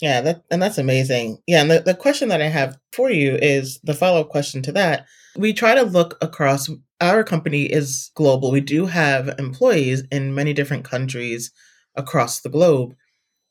Yeah, 0.00 0.20
that, 0.22 0.42
and 0.50 0.60
that's 0.60 0.78
amazing. 0.78 1.38
Yeah, 1.46 1.62
and 1.62 1.70
the, 1.70 1.80
the 1.80 1.94
question 1.94 2.28
that 2.28 2.42
I 2.42 2.48
have 2.48 2.78
for 2.92 3.10
you 3.10 3.36
is 3.36 3.78
the 3.84 3.94
follow 3.94 4.20
up 4.20 4.28
question 4.28 4.62
to 4.62 4.72
that. 4.72 5.06
We 5.36 5.52
try 5.52 5.74
to 5.74 5.82
look 5.82 6.16
across, 6.20 6.68
our 7.00 7.24
company 7.24 7.64
is 7.64 8.10
global. 8.14 8.50
We 8.50 8.60
do 8.60 8.86
have 8.86 9.34
employees 9.38 10.04
in 10.10 10.34
many 10.34 10.52
different 10.52 10.84
countries 10.84 11.50
across 11.94 12.40
the 12.40 12.48
globe. 12.48 12.94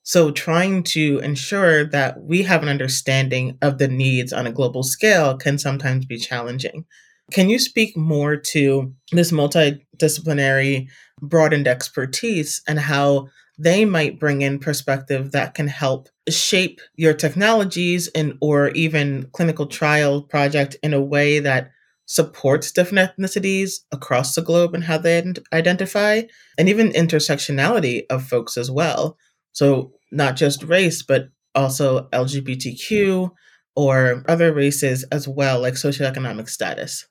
So, 0.05 0.31
trying 0.31 0.83
to 0.83 1.19
ensure 1.19 1.85
that 1.85 2.21
we 2.21 2.43
have 2.43 2.61
an 2.61 2.69
understanding 2.69 3.57
of 3.61 3.77
the 3.77 3.87
needs 3.87 4.33
on 4.33 4.45
a 4.45 4.51
global 4.51 4.83
scale 4.83 5.37
can 5.37 5.57
sometimes 5.57 6.05
be 6.05 6.17
challenging. 6.17 6.85
Can 7.31 7.49
you 7.49 7.57
speak 7.57 7.95
more 7.95 8.35
to 8.35 8.93
this 9.13 9.31
multidisciplinary, 9.31 10.89
broadened 11.21 11.69
expertise 11.69 12.61
and 12.67 12.79
how 12.79 13.29
they 13.57 13.85
might 13.85 14.19
bring 14.19 14.41
in 14.41 14.59
perspective 14.59 15.31
that 15.31 15.53
can 15.53 15.67
help 15.67 16.09
shape 16.27 16.81
your 16.95 17.13
technologies 17.13 18.07
and 18.09 18.37
or 18.41 18.69
even 18.69 19.29
clinical 19.31 19.67
trial 19.67 20.21
project 20.21 20.75
in 20.83 20.93
a 20.93 21.01
way 21.01 21.39
that 21.39 21.71
supports 22.05 22.71
different 22.71 23.09
ethnicities 23.09 23.79
across 23.91 24.35
the 24.35 24.41
globe 24.41 24.73
and 24.73 24.83
how 24.83 24.97
they 24.97 25.23
identify 25.53 26.21
and 26.57 26.67
even 26.67 26.89
intersectionality 26.91 28.03
of 28.09 28.23
folks 28.23 28.57
as 28.57 28.69
well 28.69 29.17
so 29.53 29.93
not 30.11 30.35
just 30.35 30.63
race, 30.63 31.01
but 31.01 31.29
also 31.55 32.09
LGBTQ 32.09 33.31
or 33.75 34.23
other 34.27 34.53
races 34.53 35.03
as 35.11 35.27
well, 35.27 35.61
like 35.61 35.75
socioeconomic 35.75 36.49
status? 36.49 37.07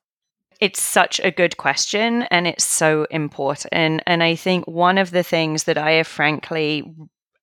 It's 0.60 0.82
such 0.82 1.20
a 1.20 1.30
good 1.30 1.56
question 1.56 2.22
and 2.30 2.46
it's 2.46 2.64
so 2.64 3.06
important. 3.10 4.02
And 4.06 4.22
I 4.22 4.36
think 4.36 4.66
one 4.66 4.98
of 4.98 5.10
the 5.10 5.24
things 5.24 5.64
that 5.64 5.78
I 5.78 5.92
have 5.92 6.06
frankly 6.06 6.84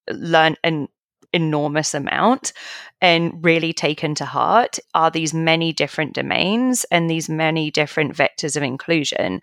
learned 0.09 0.57
an 0.63 0.87
enormous 1.33 1.93
amount 1.93 2.53
and 3.01 3.43
really 3.43 3.73
taken 3.73 4.15
to 4.15 4.25
heart 4.25 4.79
are 4.93 5.11
these 5.11 5.33
many 5.33 5.71
different 5.71 6.13
domains 6.13 6.85
and 6.91 7.09
these 7.09 7.29
many 7.29 7.71
different 7.71 8.15
vectors 8.15 8.57
of 8.57 8.63
inclusion. 8.63 9.41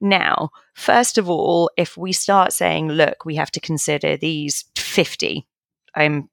Now, 0.00 0.50
first 0.74 1.18
of 1.18 1.30
all, 1.30 1.70
if 1.76 1.96
we 1.96 2.12
start 2.12 2.52
saying, 2.52 2.88
look, 2.88 3.24
we 3.24 3.36
have 3.36 3.50
to 3.52 3.60
consider 3.60 4.16
these 4.16 4.64
50 4.76 5.46
I'm 5.94 6.28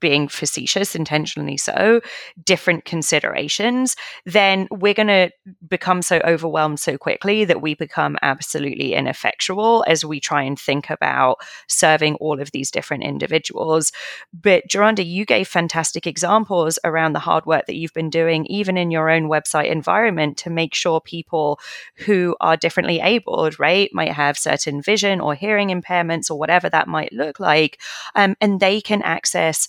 being 0.00 0.28
facetious, 0.28 0.94
intentionally 0.94 1.56
so, 1.56 2.00
different 2.44 2.84
considerations, 2.84 3.96
then 4.24 4.68
we're 4.70 4.94
going 4.94 5.06
to 5.06 5.30
become 5.68 6.02
so 6.02 6.20
overwhelmed 6.24 6.80
so 6.80 6.98
quickly 6.98 7.44
that 7.44 7.62
we 7.62 7.74
become 7.74 8.16
absolutely 8.22 8.94
ineffectual 8.94 9.84
as 9.86 10.04
we 10.04 10.20
try 10.20 10.42
and 10.42 10.58
think 10.58 10.90
about 10.90 11.36
serving 11.68 12.14
all 12.16 12.40
of 12.40 12.50
these 12.52 12.70
different 12.70 13.04
individuals. 13.04 13.92
But 14.32 14.64
Geronda, 14.68 15.04
you 15.04 15.24
gave 15.24 15.48
fantastic 15.48 16.06
examples 16.06 16.78
around 16.84 17.12
the 17.12 17.20
hard 17.20 17.46
work 17.46 17.66
that 17.66 17.76
you've 17.76 17.94
been 17.94 18.10
doing, 18.10 18.46
even 18.46 18.76
in 18.76 18.90
your 18.90 19.10
own 19.10 19.28
website 19.28 19.70
environment, 19.70 20.36
to 20.38 20.50
make 20.50 20.74
sure 20.74 21.00
people 21.00 21.58
who 21.96 22.36
are 22.40 22.56
differently 22.56 23.00
abled, 23.00 23.58
right, 23.58 23.90
might 23.92 24.12
have 24.12 24.38
certain 24.38 24.82
vision 24.82 25.20
or 25.20 25.34
hearing 25.34 25.68
impairments 25.68 26.30
or 26.30 26.38
whatever 26.38 26.68
that 26.68 26.88
might 26.88 27.12
look 27.12 27.40
like, 27.40 27.80
um, 28.14 28.36
and 28.40 28.60
they 28.60 28.80
can 28.80 29.02
access 29.02 29.68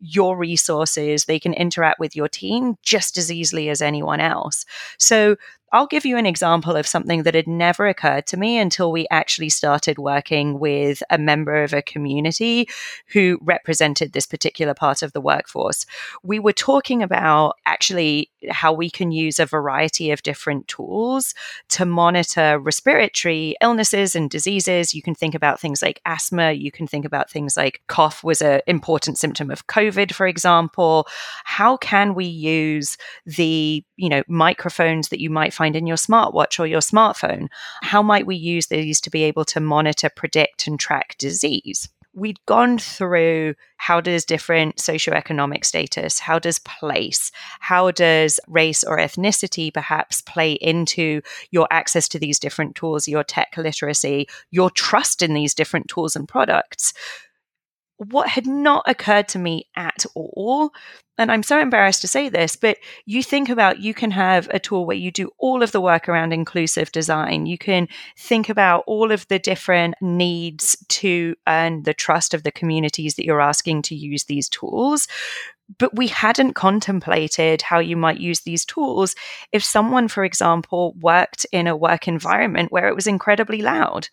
your 0.00 0.36
resources, 0.36 1.24
they 1.24 1.38
can 1.38 1.54
interact 1.54 1.98
with 1.98 2.14
your 2.14 2.28
team 2.28 2.76
just 2.82 3.16
as 3.16 3.32
easily 3.32 3.68
as 3.68 3.80
anyone 3.80 4.20
else. 4.20 4.64
So 4.98 5.36
I'll 5.72 5.86
give 5.86 6.06
you 6.06 6.16
an 6.16 6.26
example 6.26 6.76
of 6.76 6.86
something 6.86 7.24
that 7.24 7.34
had 7.34 7.48
never 7.48 7.86
occurred 7.86 8.26
to 8.28 8.36
me 8.36 8.58
until 8.58 8.92
we 8.92 9.06
actually 9.10 9.48
started 9.48 9.98
working 9.98 10.60
with 10.60 11.02
a 11.10 11.18
member 11.18 11.62
of 11.62 11.72
a 11.72 11.82
community 11.82 12.68
who 13.08 13.38
represented 13.42 14.12
this 14.12 14.26
particular 14.26 14.74
part 14.74 15.02
of 15.02 15.12
the 15.12 15.20
workforce. 15.20 15.84
We 16.22 16.38
were 16.38 16.52
talking 16.52 17.02
about 17.02 17.56
actually 17.66 18.30
how 18.48 18.72
we 18.72 18.88
can 18.88 19.10
use 19.10 19.40
a 19.40 19.46
variety 19.46 20.12
of 20.12 20.22
different 20.22 20.68
tools 20.68 21.34
to 21.70 21.84
monitor 21.84 22.58
respiratory 22.60 23.56
illnesses 23.60 24.14
and 24.14 24.30
diseases. 24.30 24.94
You 24.94 25.02
can 25.02 25.16
think 25.16 25.34
about 25.34 25.60
things 25.60 25.82
like 25.82 26.00
asthma, 26.06 26.52
you 26.52 26.70
can 26.70 26.86
think 26.86 27.04
about 27.04 27.28
things 27.28 27.56
like 27.56 27.82
cough 27.88 28.22
was 28.22 28.40
an 28.40 28.60
important 28.68 29.18
symptom 29.18 29.50
of 29.50 29.66
COVID, 29.66 29.85
for 30.14 30.26
example. 30.26 31.06
How 31.44 31.76
can 31.76 32.14
we 32.14 32.24
use 32.24 32.96
the, 33.24 33.84
you 33.96 34.08
know, 34.08 34.22
microphones 34.28 35.08
that 35.08 35.20
you 35.20 35.30
might 35.30 35.54
find 35.54 35.76
in 35.76 35.86
your 35.86 35.96
smartwatch 35.96 36.58
or 36.60 36.66
your 36.66 36.80
smartphone. 36.80 37.48
How 37.82 38.02
might 38.02 38.26
we 38.26 38.36
use 38.36 38.66
these 38.66 39.00
to 39.02 39.10
be 39.10 39.24
able 39.24 39.44
to 39.46 39.60
monitor, 39.60 40.08
predict, 40.08 40.66
and 40.66 40.78
track 40.78 41.16
disease? 41.18 41.88
we'd 42.16 42.44
gone 42.46 42.78
through 42.78 43.54
how 43.76 44.00
does 44.00 44.24
different 44.24 44.76
socioeconomic 44.76 45.64
status, 45.64 46.18
how 46.18 46.38
does 46.38 46.58
place, 46.60 47.30
how 47.60 47.90
does 47.90 48.40
race 48.48 48.82
or 48.82 48.96
ethnicity 48.96 49.72
perhaps 49.72 50.22
play 50.22 50.52
into 50.52 51.20
your 51.50 51.68
access 51.70 52.08
to 52.08 52.18
these 52.18 52.38
different 52.38 52.74
tools, 52.74 53.06
your 53.06 53.22
tech 53.22 53.54
literacy, 53.58 54.26
your 54.50 54.70
trust 54.70 55.22
in 55.22 55.34
these 55.34 55.52
different 55.52 55.88
tools 55.88 56.16
and 56.16 56.26
products. 56.26 56.94
What 57.96 58.28
had 58.28 58.46
not 58.46 58.84
occurred 58.86 59.28
to 59.28 59.38
me 59.38 59.66
at 59.76 60.04
all 60.14 60.72
and 61.18 61.32
I'm 61.32 61.42
so 61.42 61.58
embarrassed 61.58 62.02
to 62.02 62.08
say 62.08 62.28
this, 62.28 62.56
but 62.56 62.76
you 63.06 63.22
think 63.22 63.48
about 63.48 63.80
you 63.80 63.94
can 63.94 64.10
have 64.10 64.48
a 64.50 64.58
tool 64.58 64.84
where 64.84 64.96
you 64.96 65.10
do 65.10 65.30
all 65.38 65.62
of 65.62 65.72
the 65.72 65.80
work 65.80 66.08
around 66.08 66.32
inclusive 66.32 66.92
design. 66.92 67.46
You 67.46 67.56
can 67.56 67.88
think 68.18 68.48
about 68.48 68.84
all 68.86 69.10
of 69.10 69.26
the 69.28 69.38
different 69.38 69.94
needs 70.00 70.76
to 70.88 71.34
earn 71.48 71.84
the 71.84 71.94
trust 71.94 72.34
of 72.34 72.42
the 72.42 72.52
communities 72.52 73.14
that 73.14 73.24
you're 73.24 73.40
asking 73.40 73.82
to 73.82 73.94
use 73.94 74.24
these 74.24 74.48
tools. 74.48 75.08
But 75.78 75.96
we 75.96 76.06
hadn't 76.06 76.52
contemplated 76.52 77.62
how 77.62 77.78
you 77.78 77.96
might 77.96 78.20
use 78.20 78.40
these 78.40 78.64
tools 78.64 79.16
if 79.52 79.64
someone, 79.64 80.08
for 80.08 80.22
example, 80.22 80.94
worked 81.00 81.44
in 81.50 81.66
a 81.66 81.76
work 81.76 82.06
environment 82.06 82.70
where 82.70 82.88
it 82.88 82.94
was 82.94 83.06
incredibly 83.06 83.62
loud. 83.62 84.08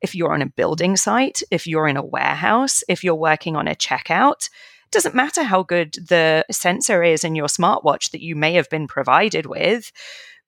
If 0.00 0.14
you're 0.14 0.32
on 0.32 0.42
a 0.42 0.46
building 0.46 0.96
site, 0.96 1.42
if 1.50 1.66
you're 1.66 1.88
in 1.88 1.96
a 1.96 2.04
warehouse, 2.04 2.82
if 2.88 3.02
you're 3.02 3.14
working 3.14 3.56
on 3.56 3.68
a 3.68 3.74
checkout, 3.74 4.48
doesn't 4.90 5.14
matter 5.14 5.42
how 5.42 5.62
good 5.62 5.94
the 5.94 6.44
sensor 6.50 7.02
is 7.02 7.24
in 7.24 7.34
your 7.34 7.48
smartwatch 7.48 8.10
that 8.10 8.22
you 8.22 8.34
may 8.34 8.54
have 8.54 8.70
been 8.70 8.86
provided 8.86 9.46
with 9.46 9.92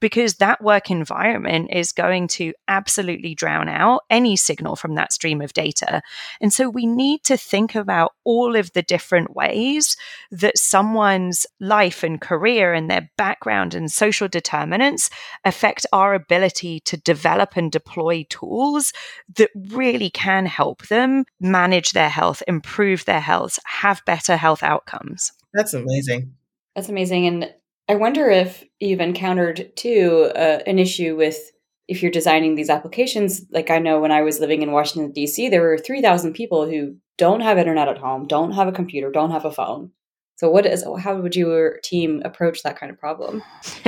because 0.01 0.35
that 0.37 0.63
work 0.63 0.91
environment 0.91 1.71
is 1.73 1.93
going 1.93 2.29
to 2.29 2.53
absolutely 2.69 3.35
drown 3.35 3.69
out 3.69 4.03
any 4.11 4.37
signal 4.37 4.77
from 4.77 4.95
that 4.95 5.13
stream 5.13 5.41
of 5.41 5.53
data. 5.53 6.03
And 6.41 6.53
so 6.53 6.69
we 6.69 6.87
need 6.87 7.23
to 7.25 7.37
think 7.37 7.75
about 7.75 8.13
all 8.25 8.57
of 8.57 8.73
the 8.73 8.83
different 8.83 9.35
ways 9.37 9.97
that 10.31 10.59
someone's 10.59 11.47
life 11.61 12.03
and 12.03 12.21
career 12.21 12.73
and 12.73 12.91
their 12.91 13.11
background 13.17 13.75
and 13.75 13.91
social 13.91 14.29
determinants 14.29 15.11
affect 15.45 15.87
our 15.93 16.15
ability 16.15 16.81
to 16.81 16.97
develop 16.97 17.57
and 17.57 17.71
deploy 17.71 18.27
tools 18.29 18.93
that 19.37 19.51
really 19.71 20.11
can 20.11 20.47
help 20.47 20.87
them 20.89 21.25
manage 21.41 21.93
their 21.93 22.09
health, 22.09 22.43
improve 22.49 23.05
their 23.05 23.21
health, 23.21 23.59
have 23.65 24.03
better 24.07 24.37
health 24.37 24.63
outcomes. 24.63 25.33
That's 25.53 25.75
amazing. 25.75 26.35
That's 26.75 26.89
amazing. 26.89 27.27
And 27.27 27.55
I 27.91 27.97
wonder 27.97 28.31
if 28.31 28.63
you've 28.79 29.01
encountered 29.01 29.73
too 29.75 30.31
uh, 30.37 30.61
an 30.65 30.79
issue 30.79 31.17
with 31.17 31.51
if 31.89 32.01
you're 32.01 32.13
designing 32.13 32.55
these 32.55 32.71
applications. 32.71 33.45
Like 33.51 33.69
I 33.69 33.81
know 33.81 33.99
when 33.99 34.13
I 34.13 34.23
was 34.23 34.39
living 34.39 34.63
in 34.63 34.71
Washington 34.71 35.11
D.C., 35.11 35.49
there 35.49 35.61
were 35.61 35.77
three 35.77 36.01
thousand 36.01 36.35
people 36.35 36.71
who 36.71 36.95
don't 37.19 37.41
have 37.41 37.59
internet 37.59 37.89
at 37.89 37.99
home, 37.99 38.29
don't 38.29 38.53
have 38.53 38.69
a 38.69 38.73
computer, 38.73 39.11
don't 39.11 39.33
have 39.33 39.45
a 39.45 39.51
phone. 39.51 39.91
So, 40.37 40.49
what 40.49 40.67
is 40.67 40.87
how 41.01 41.21
would 41.21 41.35
your 41.35 41.81
team 41.83 42.23
approach 42.25 42.63
that 42.63 42.79
kind 42.79 42.93
of 42.93 42.99
problem? 43.01 43.43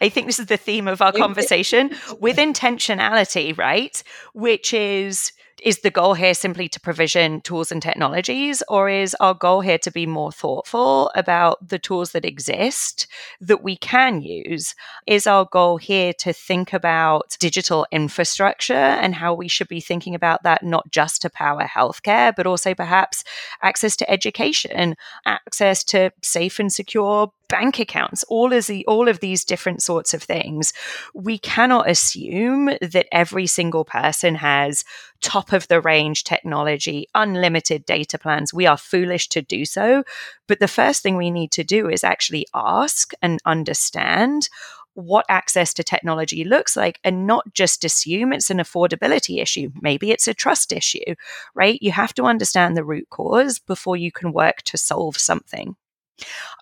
I 0.00 0.08
think 0.08 0.26
this 0.26 0.40
is 0.40 0.46
the 0.46 0.56
theme 0.56 0.88
of 0.88 1.00
our 1.00 1.12
conversation 1.12 1.92
with 2.18 2.38
intentionality, 2.38 3.56
right? 3.56 4.02
Which 4.34 4.74
is 4.74 5.30
is 5.62 5.80
the 5.80 5.90
goal 5.90 6.14
here 6.14 6.34
simply 6.34 6.68
to 6.68 6.80
provision 6.80 7.40
tools 7.40 7.72
and 7.72 7.82
technologies, 7.82 8.62
or 8.68 8.88
is 8.88 9.16
our 9.20 9.34
goal 9.34 9.60
here 9.60 9.78
to 9.78 9.90
be 9.90 10.06
more 10.06 10.32
thoughtful 10.32 11.10
about 11.14 11.68
the 11.68 11.78
tools 11.78 12.12
that 12.12 12.24
exist 12.24 13.06
that 13.40 13.62
we 13.62 13.76
can 13.76 14.20
use? 14.20 14.74
Is 15.06 15.26
our 15.26 15.44
goal 15.44 15.76
here 15.76 16.12
to 16.14 16.32
think 16.32 16.72
about 16.72 17.36
digital 17.40 17.86
infrastructure 17.90 18.74
and 18.74 19.14
how 19.14 19.34
we 19.34 19.48
should 19.48 19.68
be 19.68 19.80
thinking 19.80 20.14
about 20.14 20.42
that 20.42 20.62
not 20.62 20.90
just 20.90 21.22
to 21.22 21.30
power 21.30 21.64
healthcare, 21.64 22.34
but 22.34 22.46
also 22.46 22.74
perhaps 22.74 23.24
access 23.62 23.96
to 23.96 24.10
education, 24.10 24.96
access 25.26 25.84
to 25.84 26.12
safe 26.22 26.58
and 26.58 26.72
secure 26.72 27.32
bank 27.48 27.78
accounts, 27.78 28.24
all 28.24 28.52
of 28.52 28.66
the 28.66 28.84
all 28.86 29.08
of 29.08 29.20
these 29.20 29.44
different 29.44 29.82
sorts 29.82 30.14
of 30.14 30.22
things. 30.22 30.72
We 31.14 31.38
cannot 31.38 31.88
assume 31.88 32.66
that 32.66 33.06
every 33.10 33.46
single 33.46 33.84
person 33.84 34.34
has 34.36 34.84
top 35.20 35.52
of 35.52 35.68
the 35.68 35.80
range 35.80 36.24
technology, 36.24 37.06
unlimited 37.14 37.84
data 37.84 38.18
plans. 38.18 38.54
We 38.54 38.66
are 38.66 38.76
foolish 38.76 39.28
to 39.30 39.42
do 39.42 39.64
so. 39.64 40.04
But 40.46 40.60
the 40.60 40.68
first 40.68 41.02
thing 41.02 41.16
we 41.16 41.30
need 41.30 41.50
to 41.52 41.64
do 41.64 41.88
is 41.88 42.04
actually 42.04 42.46
ask 42.54 43.12
and 43.22 43.40
understand 43.44 44.48
what 44.94 45.24
access 45.28 45.72
to 45.74 45.84
technology 45.84 46.42
looks 46.42 46.76
like 46.76 46.98
and 47.04 47.24
not 47.26 47.54
just 47.54 47.84
assume 47.84 48.32
it's 48.32 48.50
an 48.50 48.58
affordability 48.58 49.40
issue. 49.40 49.70
Maybe 49.80 50.10
it's 50.10 50.26
a 50.26 50.34
trust 50.34 50.72
issue, 50.72 51.14
right? 51.54 51.78
You 51.80 51.92
have 51.92 52.12
to 52.14 52.24
understand 52.24 52.76
the 52.76 52.84
root 52.84 53.08
cause 53.08 53.60
before 53.60 53.96
you 53.96 54.10
can 54.10 54.32
work 54.32 54.62
to 54.62 54.76
solve 54.76 55.16
something. 55.16 55.76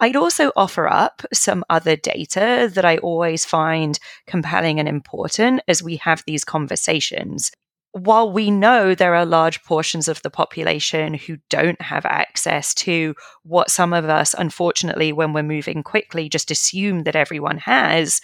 I'd 0.02 0.16
also 0.16 0.52
offer 0.54 0.86
up 0.86 1.22
some 1.32 1.64
other 1.70 1.96
data 1.96 2.70
that 2.74 2.84
I 2.84 2.98
always 2.98 3.46
find 3.46 3.98
compelling 4.26 4.78
and 4.78 4.88
important 4.88 5.62
as 5.66 5.82
we 5.82 5.96
have 5.96 6.22
these 6.26 6.44
conversations 6.44 7.50
while 7.96 8.30
we 8.30 8.50
know 8.50 8.94
there 8.94 9.14
are 9.14 9.24
large 9.24 9.62
portions 9.64 10.06
of 10.06 10.20
the 10.20 10.28
population 10.28 11.14
who 11.14 11.38
don't 11.48 11.80
have 11.80 12.04
access 12.04 12.74
to 12.74 13.14
what 13.42 13.70
some 13.70 13.94
of 13.94 14.04
us, 14.04 14.34
unfortunately, 14.34 15.12
when 15.12 15.32
we're 15.32 15.42
moving 15.42 15.82
quickly, 15.82 16.28
just 16.28 16.50
assume 16.50 17.04
that 17.04 17.16
everyone 17.16 17.56
has, 17.56 18.20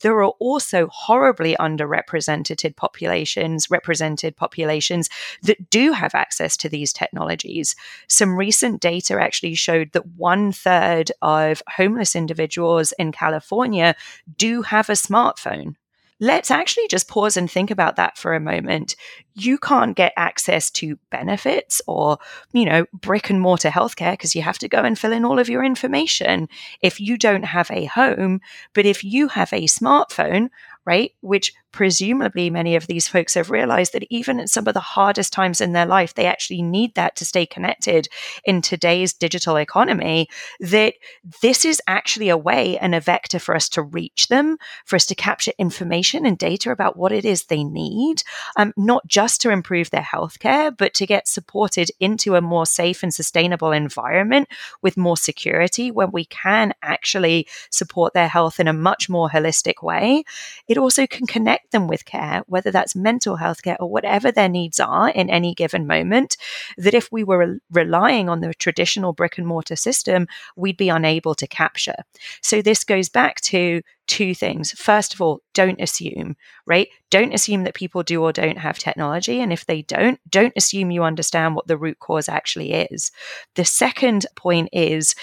there 0.00 0.16
are 0.22 0.34
also 0.40 0.88
horribly 0.88 1.56
underrepresented 1.58 2.76
populations, 2.76 3.70
represented 3.70 4.36
populations 4.36 5.08
that 5.42 5.70
do 5.70 5.92
have 5.92 6.14
access 6.14 6.54
to 6.58 6.68
these 6.68 6.92
technologies. 6.92 7.74
Some 8.08 8.36
recent 8.36 8.82
data 8.82 9.18
actually 9.18 9.54
showed 9.54 9.92
that 9.92 10.06
one 10.16 10.52
third 10.52 11.10
of 11.22 11.62
homeless 11.74 12.14
individuals 12.14 12.92
in 12.98 13.10
California 13.10 13.96
do 14.36 14.60
have 14.60 14.90
a 14.90 14.92
smartphone 14.92 15.76
let's 16.20 16.50
actually 16.50 16.86
just 16.88 17.08
pause 17.08 17.36
and 17.36 17.50
think 17.50 17.70
about 17.70 17.96
that 17.96 18.16
for 18.16 18.34
a 18.34 18.40
moment. 18.40 18.96
You 19.34 19.58
can't 19.58 19.96
get 19.96 20.12
access 20.16 20.70
to 20.72 20.98
benefits 21.10 21.82
or, 21.86 22.18
you 22.52 22.64
know, 22.64 22.86
brick 22.92 23.30
and 23.30 23.40
mortar 23.40 23.70
healthcare 23.70 24.12
because 24.12 24.34
you 24.34 24.42
have 24.42 24.58
to 24.58 24.68
go 24.68 24.78
and 24.78 24.98
fill 24.98 25.12
in 25.12 25.24
all 25.24 25.38
of 25.38 25.48
your 25.48 25.64
information 25.64 26.48
if 26.80 27.00
you 27.00 27.18
don't 27.18 27.44
have 27.44 27.70
a 27.70 27.86
home. 27.86 28.40
But 28.74 28.86
if 28.86 29.02
you 29.02 29.28
have 29.28 29.52
a 29.52 29.66
smartphone, 29.66 30.50
right, 30.86 31.12
which 31.20 31.52
presumably 31.74 32.50
many 32.50 32.76
of 32.76 32.86
these 32.86 33.08
folks 33.08 33.34
have 33.34 33.50
realized 33.50 33.92
that 33.92 34.06
even 34.08 34.38
at 34.38 34.48
some 34.48 34.68
of 34.68 34.74
the 34.74 34.80
hardest 34.80 35.32
times 35.32 35.60
in 35.60 35.72
their 35.72 35.86
life, 35.86 36.14
they 36.14 36.24
actually 36.24 36.62
need 36.62 36.94
that 36.94 37.16
to 37.16 37.24
stay 37.24 37.44
connected 37.44 38.08
in 38.44 38.62
today's 38.62 39.12
digital 39.12 39.56
economy. 39.56 40.28
That 40.60 40.94
this 41.42 41.64
is 41.64 41.82
actually 41.88 42.28
a 42.28 42.36
way 42.36 42.78
and 42.78 42.94
a 42.94 43.00
vector 43.00 43.40
for 43.40 43.56
us 43.56 43.68
to 43.70 43.82
reach 43.82 44.28
them, 44.28 44.56
for 44.84 44.94
us 44.94 45.04
to 45.06 45.16
capture 45.16 45.50
information 45.58 46.24
and 46.26 46.38
data 46.38 46.70
about 46.70 46.96
what 46.96 47.10
it 47.10 47.24
is 47.24 47.46
they 47.46 47.64
need, 47.64 48.22
um, 48.56 48.72
not 48.76 49.06
just 49.08 49.40
to 49.40 49.50
improve 49.50 49.90
their 49.90 50.06
healthcare, 50.14 50.74
but 50.76 50.94
to 50.94 51.06
get 51.06 51.26
supported 51.26 51.90
into 51.98 52.36
a 52.36 52.40
more 52.40 52.66
safe 52.66 53.02
and 53.02 53.12
sustainable 53.12 53.72
environment 53.72 54.48
with 54.80 54.96
more 54.96 55.16
security 55.16 55.90
when 55.90 56.12
we 56.12 56.24
can 56.26 56.72
actually 56.82 57.48
support 57.70 58.14
their 58.14 58.28
health 58.28 58.60
in 58.60 58.68
a 58.68 58.72
much 58.72 59.08
more 59.08 59.28
holistic 59.28 59.82
way. 59.82 60.22
It 60.68 60.73
also 60.78 61.06
can 61.06 61.26
connect 61.26 61.54
connect 61.54 61.72
them 61.72 61.88
with 61.88 62.04
care, 62.04 62.42
whether 62.46 62.70
that's 62.70 62.96
mental 62.96 63.36
health 63.36 63.62
care 63.62 63.76
or 63.80 63.88
whatever 63.88 64.32
their 64.32 64.48
needs 64.48 64.80
are 64.80 65.10
in 65.10 65.30
any 65.30 65.54
given 65.54 65.86
moment, 65.86 66.36
that 66.78 66.94
if 66.94 67.10
we 67.12 67.22
were 67.22 67.58
relying 67.70 68.28
on 68.28 68.40
the 68.40 68.54
traditional 68.54 69.12
brick 69.12 69.38
and 69.38 69.46
mortar 69.46 69.76
system, 69.76 70.26
we'd 70.56 70.76
be 70.76 70.88
unable 70.88 71.34
to 71.34 71.46
capture. 71.46 71.96
So 72.42 72.62
this 72.62 72.82
goes 72.84 73.08
back 73.08 73.40
to 73.42 73.82
two 74.06 74.34
things. 74.34 74.72
First 74.72 75.14
of 75.14 75.20
all, 75.20 75.40
don't 75.54 75.80
assume, 75.80 76.36
right? 76.66 76.88
Don't 77.10 77.34
assume 77.34 77.64
that 77.64 77.74
people 77.74 78.02
do 78.02 78.22
or 78.22 78.32
don't 78.32 78.58
have 78.58 78.78
technology. 78.78 79.40
And 79.40 79.52
if 79.52 79.66
they 79.66 79.82
don't, 79.82 80.18
don't 80.28 80.52
assume 80.56 80.90
you 80.90 81.04
understand 81.04 81.54
what 81.54 81.66
the 81.66 81.78
root 81.78 81.98
cause 82.00 82.28
actually 82.28 82.72
is. 82.72 83.12
The 83.54 83.64
second 83.64 84.26
point 84.36 84.68
is, 84.72 85.14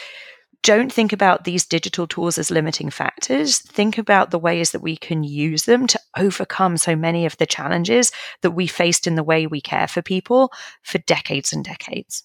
don't 0.64 0.92
think 0.92 1.12
about 1.12 1.44
these 1.44 1.66
digital 1.66 2.08
tools 2.08 2.38
as 2.38 2.52
limiting 2.52 2.90
factors. 2.90 3.60
Think 3.60 3.98
about 3.98 4.32
the 4.32 4.40
ways 4.40 4.72
that 4.72 4.82
we 4.82 4.96
can 4.96 5.24
use 5.24 5.64
them 5.66 5.88
to 5.88 6.00
overcome 6.18 6.78
so 6.78 6.96
many 6.96 7.26
of 7.26 7.38
the 7.38 7.46
challenges 7.46 8.12
that 8.42 8.52
we 8.52 8.68
faced 8.68 9.08
in 9.08 9.16
the 9.16 9.24
way 9.24 9.48
we 9.48 9.62
care 9.62 9.88
for 9.88 10.02
people 10.02 10.52
for 10.84 11.00
decades 11.00 11.52
and 11.52 11.64
decades. 11.64 12.24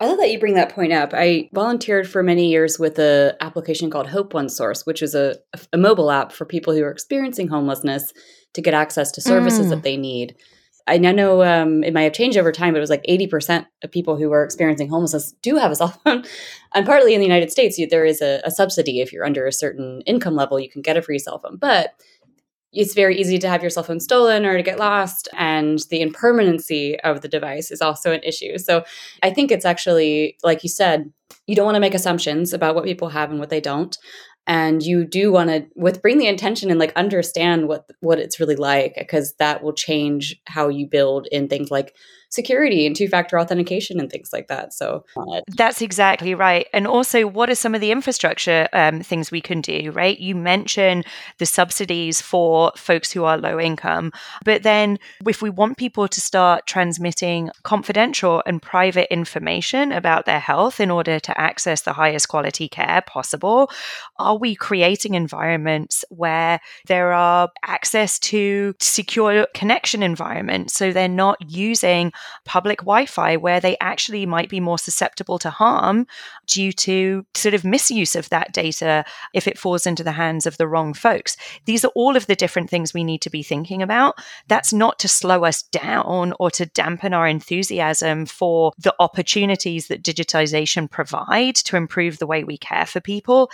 I 0.00 0.06
love 0.06 0.18
that 0.18 0.30
you 0.30 0.38
bring 0.38 0.54
that 0.54 0.72
point 0.72 0.92
up. 0.92 1.10
I 1.12 1.50
volunteered 1.52 2.08
for 2.08 2.22
many 2.22 2.48
years 2.48 2.78
with 2.78 3.00
an 3.00 3.32
application 3.40 3.90
called 3.90 4.06
Hope 4.06 4.32
One 4.32 4.48
Source, 4.48 4.86
which 4.86 5.02
is 5.02 5.16
a, 5.16 5.36
a 5.72 5.76
mobile 5.76 6.12
app 6.12 6.30
for 6.30 6.44
people 6.44 6.72
who 6.72 6.84
are 6.84 6.90
experiencing 6.90 7.48
homelessness 7.48 8.12
to 8.54 8.62
get 8.62 8.74
access 8.74 9.10
to 9.12 9.20
services 9.20 9.66
mm. 9.66 9.70
that 9.70 9.82
they 9.82 9.96
need. 9.96 10.36
I 10.88 10.96
know 10.98 11.42
um, 11.42 11.84
it 11.84 11.92
might 11.92 12.02
have 12.02 12.12
changed 12.12 12.38
over 12.38 12.50
time, 12.50 12.72
but 12.72 12.78
it 12.78 12.80
was 12.80 12.90
like 12.90 13.04
80% 13.08 13.66
of 13.82 13.92
people 13.92 14.16
who 14.16 14.32
are 14.32 14.44
experiencing 14.44 14.88
homelessness 14.88 15.32
do 15.42 15.56
have 15.56 15.70
a 15.70 15.76
cell 15.76 15.88
phone. 15.88 16.24
and 16.74 16.86
partly 16.86 17.14
in 17.14 17.20
the 17.20 17.26
United 17.26 17.50
States, 17.50 17.78
there 17.90 18.04
is 18.04 18.22
a, 18.22 18.40
a 18.44 18.50
subsidy. 18.50 19.00
If 19.00 19.12
you're 19.12 19.26
under 19.26 19.46
a 19.46 19.52
certain 19.52 20.02
income 20.06 20.34
level, 20.34 20.58
you 20.58 20.70
can 20.70 20.82
get 20.82 20.96
a 20.96 21.02
free 21.02 21.18
cell 21.18 21.38
phone. 21.38 21.56
But 21.56 21.94
it's 22.72 22.94
very 22.94 23.18
easy 23.18 23.38
to 23.38 23.48
have 23.48 23.62
your 23.62 23.70
cell 23.70 23.82
phone 23.82 24.00
stolen 24.00 24.44
or 24.44 24.56
to 24.56 24.62
get 24.62 24.78
lost. 24.78 25.28
And 25.36 25.78
the 25.90 26.00
impermanency 26.00 26.98
of 27.00 27.22
the 27.22 27.28
device 27.28 27.70
is 27.70 27.80
also 27.80 28.12
an 28.12 28.22
issue. 28.22 28.58
So 28.58 28.84
I 29.22 29.30
think 29.30 29.50
it's 29.50 29.64
actually, 29.64 30.36
like 30.42 30.62
you 30.62 30.68
said, 30.68 31.10
you 31.46 31.56
don't 31.56 31.64
want 31.64 31.76
to 31.76 31.80
make 31.80 31.94
assumptions 31.94 32.52
about 32.52 32.74
what 32.74 32.84
people 32.84 33.08
have 33.08 33.30
and 33.30 33.40
what 33.40 33.50
they 33.50 33.60
don't 33.60 33.96
and 34.48 34.82
you 34.82 35.04
do 35.04 35.30
want 35.30 35.50
to 35.50 35.66
with 35.76 36.00
bring 36.00 36.18
the 36.18 36.26
intention 36.26 36.70
and 36.70 36.80
like 36.80 36.92
understand 36.96 37.68
what 37.68 37.88
what 38.00 38.18
it's 38.18 38.40
really 38.40 38.56
like 38.56 38.94
because 38.98 39.34
that 39.34 39.62
will 39.62 39.74
change 39.74 40.40
how 40.46 40.68
you 40.68 40.86
build 40.86 41.28
in 41.30 41.46
things 41.48 41.70
like 41.70 41.94
security 42.30 42.86
and 42.86 42.94
two 42.94 43.08
factor 43.08 43.38
authentication 43.38 43.98
and 43.98 44.10
things 44.10 44.32
like 44.32 44.48
that. 44.48 44.72
So 44.72 45.04
that's 45.56 45.80
exactly 45.80 46.34
right. 46.34 46.66
And 46.72 46.86
also, 46.86 47.26
what 47.26 47.48
are 47.50 47.54
some 47.54 47.74
of 47.74 47.80
the 47.80 47.90
infrastructure 47.90 48.68
um, 48.72 49.00
things 49.00 49.30
we 49.30 49.40
can 49.40 49.60
do, 49.60 49.90
right? 49.92 50.18
You 50.18 50.34
mentioned 50.34 51.06
the 51.38 51.46
subsidies 51.46 52.20
for 52.20 52.72
folks 52.76 53.10
who 53.12 53.24
are 53.24 53.38
low 53.38 53.58
income, 53.58 54.12
but 54.44 54.62
then 54.62 54.98
if 55.26 55.42
we 55.42 55.50
want 55.50 55.78
people 55.78 56.08
to 56.08 56.20
start 56.20 56.66
transmitting 56.66 57.50
confidential 57.62 58.42
and 58.46 58.60
private 58.60 59.12
information 59.12 59.92
about 59.92 60.26
their 60.26 60.40
health 60.40 60.80
in 60.80 60.90
order 60.90 61.18
to 61.20 61.40
access 61.40 61.82
the 61.82 61.92
highest 61.92 62.28
quality 62.28 62.68
care 62.68 63.02
possible, 63.06 63.70
are 64.18 64.36
we 64.36 64.54
creating 64.54 65.14
environments 65.14 66.04
where 66.10 66.60
there 66.86 67.12
are 67.12 67.50
access 67.64 68.18
to 68.18 68.74
secure 68.80 69.46
connection 69.54 70.02
environments 70.02 70.74
so 70.74 70.92
they're 70.92 71.08
not 71.08 71.38
using 71.50 72.12
public 72.44 72.80
Wi 72.80 73.06
Fi 73.06 73.36
where 73.36 73.60
they 73.60 73.76
actually 73.80 74.26
might 74.26 74.48
be 74.48 74.60
more 74.60 74.78
susceptible 74.78 75.38
to 75.38 75.50
harm 75.50 76.06
due 76.46 76.72
to 76.72 77.24
sort 77.34 77.54
of 77.54 77.64
misuse 77.64 78.14
of 78.16 78.28
that 78.30 78.52
data 78.52 79.04
if 79.34 79.46
it 79.46 79.58
falls 79.58 79.86
into 79.86 80.04
the 80.04 80.12
hands 80.12 80.46
of 80.46 80.56
the 80.56 80.68
wrong 80.68 80.94
folks. 80.94 81.36
These 81.64 81.84
are 81.84 81.92
all 81.94 82.16
of 82.16 82.26
the 82.26 82.36
different 82.36 82.70
things 82.70 82.94
we 82.94 83.04
need 83.04 83.22
to 83.22 83.30
be 83.30 83.42
thinking 83.42 83.82
about. 83.82 84.16
That's 84.48 84.72
not 84.72 84.98
to 85.00 85.08
slow 85.08 85.44
us 85.44 85.62
down 85.62 86.34
or 86.38 86.50
to 86.52 86.66
dampen 86.66 87.14
our 87.14 87.26
enthusiasm 87.26 88.26
for 88.26 88.72
the 88.78 88.94
opportunities 88.98 89.88
that 89.88 90.02
digitization 90.02 90.90
provide 90.90 91.56
to 91.56 91.76
improve 91.76 92.18
the 92.18 92.26
way 92.26 92.44
we 92.44 92.58
care 92.58 92.86
for 92.86 93.00
people. 93.00 93.50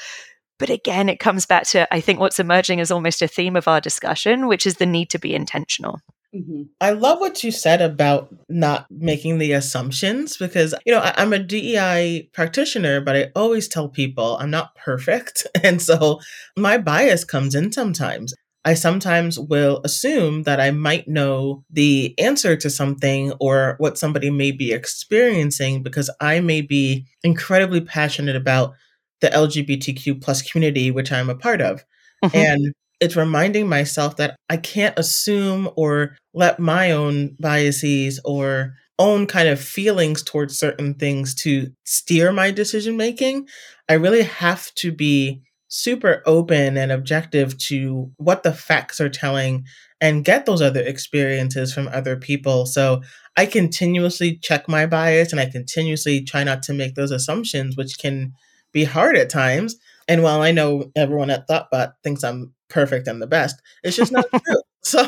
But 0.59 0.71
again, 0.71 1.09
it 1.09 1.19
comes 1.19 1.47
back 1.47 1.65
to, 1.69 1.93
I 1.93 2.01
think, 2.01 2.21
what's 2.21 2.39
emerging 2.39 2.81
as 2.81 2.91
almost 2.91 3.23
a 3.23 3.29
theme 3.29 3.57
of 3.57 3.67
our 3.67 3.81
discussion, 3.81 4.47
which 4.47 4.67
is 4.67 4.77
the 4.77 4.87
need 4.87 5.11
to 5.11 5.19
be 5.19 5.35
intentional. 5.35 6.01
Mm-hmm. 6.35 6.63
I 6.81 6.91
love 6.91 7.21
what 7.21 7.45
you 7.45 7.53
said 7.53 7.81
about 7.81 8.35
not 8.49 8.87
making 8.91 9.39
the 9.39 9.53
assumptions 9.53 10.37
because, 10.37 10.75
you 10.85 10.93
know, 10.93 10.99
I, 10.99 11.23
am 11.23 11.33
a 11.33 11.39
DEI 11.39 12.29
practitioner, 12.33 13.01
but 13.01 13.15
I 13.15 13.31
always 13.37 13.69
tell 13.69 13.89
people 13.89 14.37
I'm 14.39 14.51
not 14.51 14.75
perfect. 14.75 15.47
And 15.63 15.81
so 15.81 16.21
my 16.59 16.77
bias 16.77 17.25
comes 17.25 17.55
in 17.55 17.73
sometimes. 17.73 18.35
I 18.67 18.75
sometimes 18.75 19.39
will 19.39 19.81
assume 19.85 20.43
that 20.43 20.61
I 20.61 20.71
might 20.71 21.09
know 21.09 21.65
the 21.71 22.15
answer 22.19 22.57
to 22.57 22.69
something 22.69 23.33
or 23.41 23.77
what 23.79 23.97
somebody 23.97 24.31
may 24.31 24.51
be 24.51 24.73
experiencing 24.73 25.83
because 25.83 26.11
I 26.21 26.41
may 26.41 26.61
be 26.61 27.07
incredibly 27.23 27.81
passionate 27.81 28.37
about 28.37 28.75
the 29.21 29.29
LGBTQ 29.29 30.21
plus 30.21 30.43
community, 30.43 30.91
which 30.91 31.13
I'm 31.13 31.31
a 31.31 31.35
part 31.35 31.61
of. 31.61 31.85
Mm-hmm. 32.25 32.37
And 32.37 32.75
it's 33.05 33.17
reminding 33.17 33.69
myself 33.69 34.17
that 34.17 34.35
I 34.49 34.57
can't 34.57 34.99
assume 34.99 35.69
or 35.77 36.17
let 36.33 36.59
my 36.59 36.91
own 36.91 37.37
biases 37.39 38.19
or 38.25 38.75
own 38.99 39.27
kind 39.27 39.49
of 39.49 39.61
feelings 39.61 40.23
towards 40.23 40.59
certain 40.59 40.95
things 40.95 41.35
to 41.35 41.69
steer 41.85 42.33
my 42.33 42.51
decision 42.51 42.97
making. 42.97 43.47
I 43.89 43.95
really 43.95 44.23
have 44.23 44.73
to 44.77 44.91
be 44.91 45.43
super 45.69 46.23
open 46.25 46.77
and 46.77 46.91
objective 46.93 47.59
to 47.59 48.11
what 48.17 48.43
the 48.43 48.53
facts 48.53 49.01
are 49.01 49.09
telling 49.09 49.65
and 50.01 50.25
get 50.25 50.47
those 50.47 50.63
other 50.63 50.81
experiences 50.81 51.75
from 51.75 51.89
other 51.89 52.17
people. 52.17 52.65
So 52.65 53.03
I 53.37 53.47
continuously 53.47 54.39
check 54.39 54.69
my 54.69 54.87
bias 54.87 55.33
and 55.33 55.41
I 55.41 55.51
continuously 55.51 56.23
try 56.23 56.45
not 56.45 56.63
to 56.65 56.73
make 56.73 56.95
those 56.95 57.11
assumptions, 57.11 57.77
which 57.77 57.99
can 57.99 58.33
be 58.73 58.85
hard 58.85 59.17
at 59.17 59.29
times. 59.29 59.77
And 60.07 60.23
while 60.23 60.41
I 60.43 60.53
know 60.53 60.91
everyone 60.95 61.31
at 61.31 61.49
ThoughtBot 61.49 61.95
thinks 62.03 62.23
I'm 62.23 62.53
perfect 62.69 63.07
and 63.09 63.21
the 63.21 63.27
best, 63.27 63.61
it's 63.83 63.97
just 63.97 64.13
not 64.13 64.27
true. 64.31 64.57
So 64.87 65.01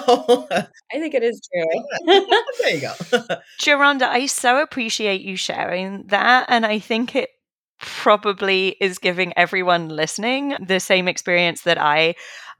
I 0.51 0.99
think 0.99 1.13
it 1.13 1.23
is 1.23 1.39
true. 1.53 1.85
there 2.63 2.75
you 2.75 2.81
go. 2.81 2.95
Geronda, 3.61 4.09
I 4.09 4.25
so 4.25 4.63
appreciate 4.63 5.21
you 5.21 5.37
sharing 5.37 6.07
that. 6.07 6.47
And 6.49 6.65
I 6.65 6.79
think 6.79 7.15
it 7.15 7.29
probably 7.79 8.77
is 8.81 8.99
giving 8.99 9.35
everyone 9.37 9.91
listening 9.91 10.57
the 10.67 10.81
same 10.81 11.09
experience 11.09 11.61
that 11.63 11.77
I 11.77 12.15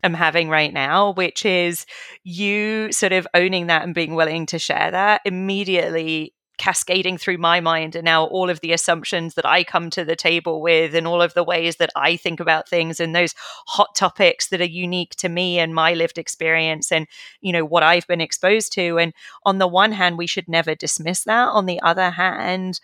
am 0.05 0.13
having 0.13 0.51
right 0.51 0.73
now, 0.73 1.13
which 1.15 1.47
is 1.47 1.87
you 2.23 2.93
sort 2.93 3.13
of 3.13 3.27
owning 3.33 3.69
that 3.69 3.83
and 3.83 3.95
being 3.95 4.15
willing 4.15 4.45
to 4.47 4.59
share 4.59 4.91
that 4.91 5.23
immediately 5.25 6.35
cascading 6.59 7.19
through 7.19 7.39
my 7.39 7.61
mind 7.61 7.95
and 7.95 8.05
now 8.05 8.25
all 8.25 8.49
of 8.49 8.61
the 8.61 8.73
assumptions 8.73 9.35
that 9.35 9.47
I 9.47 9.63
come 9.63 9.91
to 9.91 10.05
the 10.05 10.17
table 10.17 10.61
with 10.61 10.95
and 10.95 11.07
all 11.07 11.21
of 11.21 11.35
the 11.35 11.45
ways 11.45 11.77
that 11.77 11.91
I 11.95 12.17
think 12.17 12.41
about 12.41 12.69
things 12.69 12.99
and 12.99 13.15
those 13.15 13.35
hot 13.67 13.95
topics 13.95 14.49
that 14.49 14.61
are 14.61 14.65
unique 14.65 15.15
to 15.17 15.29
me 15.29 15.59
and 15.59 15.75
my 15.75 15.95
lived 15.95 16.19
experience 16.19 16.91
and 16.91 17.07
you 17.41 17.53
know 17.53 17.65
what 17.65 17.83
I've 17.83 18.07
been 18.07 18.21
exposed 18.21 18.73
to 18.73 18.99
and 18.99 19.13
on 19.45 19.59
the 19.59 19.67
one 19.67 19.93
hand 19.93 20.19
we 20.19 20.27
should 20.27 20.49
never 20.49 20.75
dismiss 20.75 21.25
that 21.25 21.49
on 21.49 21.67
the 21.67 21.81
other 21.83 22.11
hand 22.11 22.81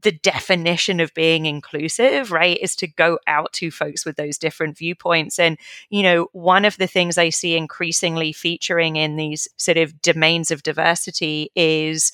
the 0.00 0.12
definition 0.12 1.00
of 1.00 1.12
being 1.12 1.44
inclusive, 1.44 2.32
right, 2.32 2.58
is 2.62 2.74
to 2.76 2.86
go 2.86 3.18
out 3.26 3.52
to 3.52 3.70
folks 3.70 4.06
with 4.06 4.16
those 4.16 4.38
different 4.38 4.78
viewpoints. 4.78 5.38
And, 5.38 5.58
you 5.90 6.02
know, 6.02 6.28
one 6.32 6.64
of 6.64 6.78
the 6.78 6.86
things 6.86 7.18
I 7.18 7.28
see 7.28 7.56
increasingly 7.56 8.32
featuring 8.32 8.96
in 8.96 9.16
these 9.16 9.48
sort 9.58 9.76
of 9.76 10.00
domains 10.00 10.50
of 10.50 10.62
diversity 10.62 11.50
is 11.54 12.10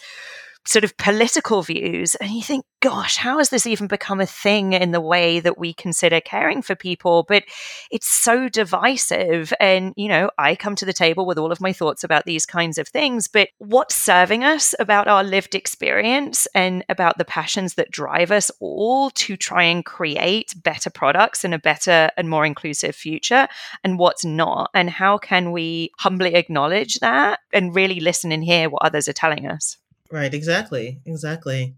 sort 0.69 0.85
of 0.85 0.97
political 0.99 1.63
views 1.63 2.15
and 2.17 2.31
you 2.31 2.43
think 2.43 2.65
gosh 2.81 3.17
how 3.17 3.39
has 3.39 3.49
this 3.49 3.67
even 3.67 3.87
become 3.87 4.21
a 4.21 4.27
thing 4.27 4.73
in 4.73 4.93
the 4.93 5.01
way 5.01 5.41
that 5.41 5.59
we 5.59 5.73
consider 5.73 6.21
caring 6.21 6.63
for 6.63 6.75
people? 6.75 7.25
But 7.27 7.45
it's 7.91 8.07
so 8.07 8.49
divisive 8.49 9.53
and 9.61 9.95
you 9.97 10.09
know 10.09 10.31
i 10.39 10.55
come 10.55 10.77
to 10.77 10.85
the 10.85 10.93
table 10.93 11.27
with 11.27 11.39
all 11.39 11.51
of 11.51 11.61
my 11.61 11.73
thoughts 11.73 12.05
about 12.05 12.27
these 12.27 12.45
kinds 12.47 12.79
of 12.79 12.87
things 12.87 13.27
but 13.29 13.49
what's 13.59 13.95
serving 13.95 14.45
us 14.45 14.75
about 14.79 15.09
our 15.09 15.25
lived 15.25 15.55
experience 15.55 16.47
and 16.55 16.85
about 16.89 17.19
the 17.19 17.25
passions 17.25 17.75
that 17.75 17.91
drive 17.91 18.31
us 18.31 18.51
all 18.61 19.11
to 19.11 19.37
try 19.37 19.63
and 19.63 19.85
create 19.85 20.55
better 20.63 20.91
products 20.91 21.45
and 21.45 21.55
a 21.55 21.59
better 21.59 22.11
and 22.17 22.29
more 22.29 22.45
inclusive 22.45 22.95
future 22.95 23.49
and 23.85 23.99
what's 23.99 24.25
not? 24.25 24.71
And 24.75 24.91
how 24.91 25.19
can 25.19 25.53
we 25.53 25.93
humbly 25.99 26.35
acknowledge 26.35 26.97
that 27.01 27.41
and 27.53 27.75
really 27.75 28.01
listen 28.01 28.33
and 28.33 28.45
hear 28.45 28.69
what 28.69 28.83
others 28.83 29.09
are 29.09 29.13
telling 29.13 29.47
us 29.47 29.77
Right, 30.11 30.33
exactly. 30.33 31.01
Exactly. 31.05 31.75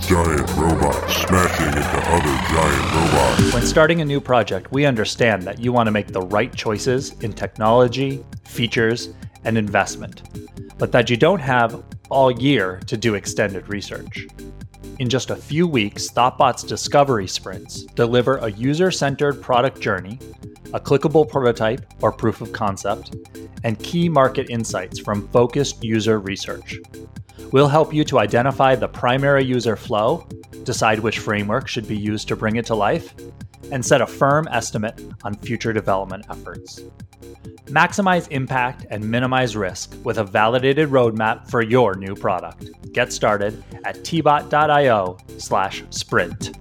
Giant 0.00 0.56
robots 0.56 1.14
smashing 1.14 1.66
into 1.66 1.98
other 2.08 2.36
giant 2.48 2.94
robots. 2.94 3.54
When 3.54 3.62
starting 3.62 4.00
a 4.00 4.04
new 4.04 4.20
project, 4.20 4.72
we 4.72 4.86
understand 4.86 5.42
that 5.42 5.60
you 5.60 5.72
want 5.72 5.86
to 5.88 5.90
make 5.90 6.08
the 6.08 6.22
right 6.22 6.52
choices 6.54 7.12
in 7.20 7.32
technology, 7.32 8.24
features, 8.44 9.10
and 9.44 9.58
investment, 9.58 10.22
but 10.78 10.90
that 10.92 11.10
you 11.10 11.16
don't 11.16 11.38
have 11.38 11.84
all 12.08 12.30
year 12.30 12.80
to 12.86 12.96
do 12.96 13.14
extended 13.14 13.68
research. 13.68 14.26
In 15.00 15.08
just 15.08 15.30
a 15.30 15.36
few 15.36 15.66
weeks, 15.66 16.10
ThoughtBot's 16.10 16.62
discovery 16.62 17.26
sprints 17.26 17.84
deliver 17.94 18.36
a 18.36 18.52
user 18.52 18.90
centered 18.90 19.40
product 19.40 19.80
journey, 19.80 20.18
a 20.74 20.78
clickable 20.78 21.26
prototype 21.26 21.80
or 22.02 22.12
proof 22.12 22.42
of 22.42 22.52
concept, 22.52 23.16
and 23.64 23.78
key 23.78 24.10
market 24.10 24.50
insights 24.50 24.98
from 24.98 25.26
focused 25.28 25.82
user 25.82 26.20
research. 26.20 26.78
We'll 27.52 27.68
help 27.68 27.92
you 27.92 28.04
to 28.04 28.18
identify 28.18 28.74
the 28.76 28.88
primary 28.88 29.44
user 29.44 29.76
flow, 29.76 30.26
decide 30.64 31.00
which 31.00 31.18
framework 31.18 31.68
should 31.68 31.88
be 31.88 31.96
used 31.96 32.28
to 32.28 32.36
bring 32.36 32.56
it 32.56 32.66
to 32.66 32.74
life, 32.74 33.14
and 33.72 33.84
set 33.84 34.00
a 34.00 34.06
firm 34.06 34.48
estimate 34.50 35.00
on 35.24 35.34
future 35.34 35.72
development 35.72 36.26
efforts. 36.30 36.80
Maximize 37.66 38.28
impact 38.30 38.86
and 38.90 39.08
minimize 39.08 39.56
risk 39.56 39.94
with 40.04 40.18
a 40.18 40.24
validated 40.24 40.88
roadmap 40.88 41.48
for 41.48 41.62
your 41.62 41.94
new 41.94 42.14
product. 42.14 42.70
Get 42.92 43.12
started 43.12 43.62
at 43.84 43.96
tbot.io 43.98 45.18
slash 45.38 45.84
sprint. 45.90 46.56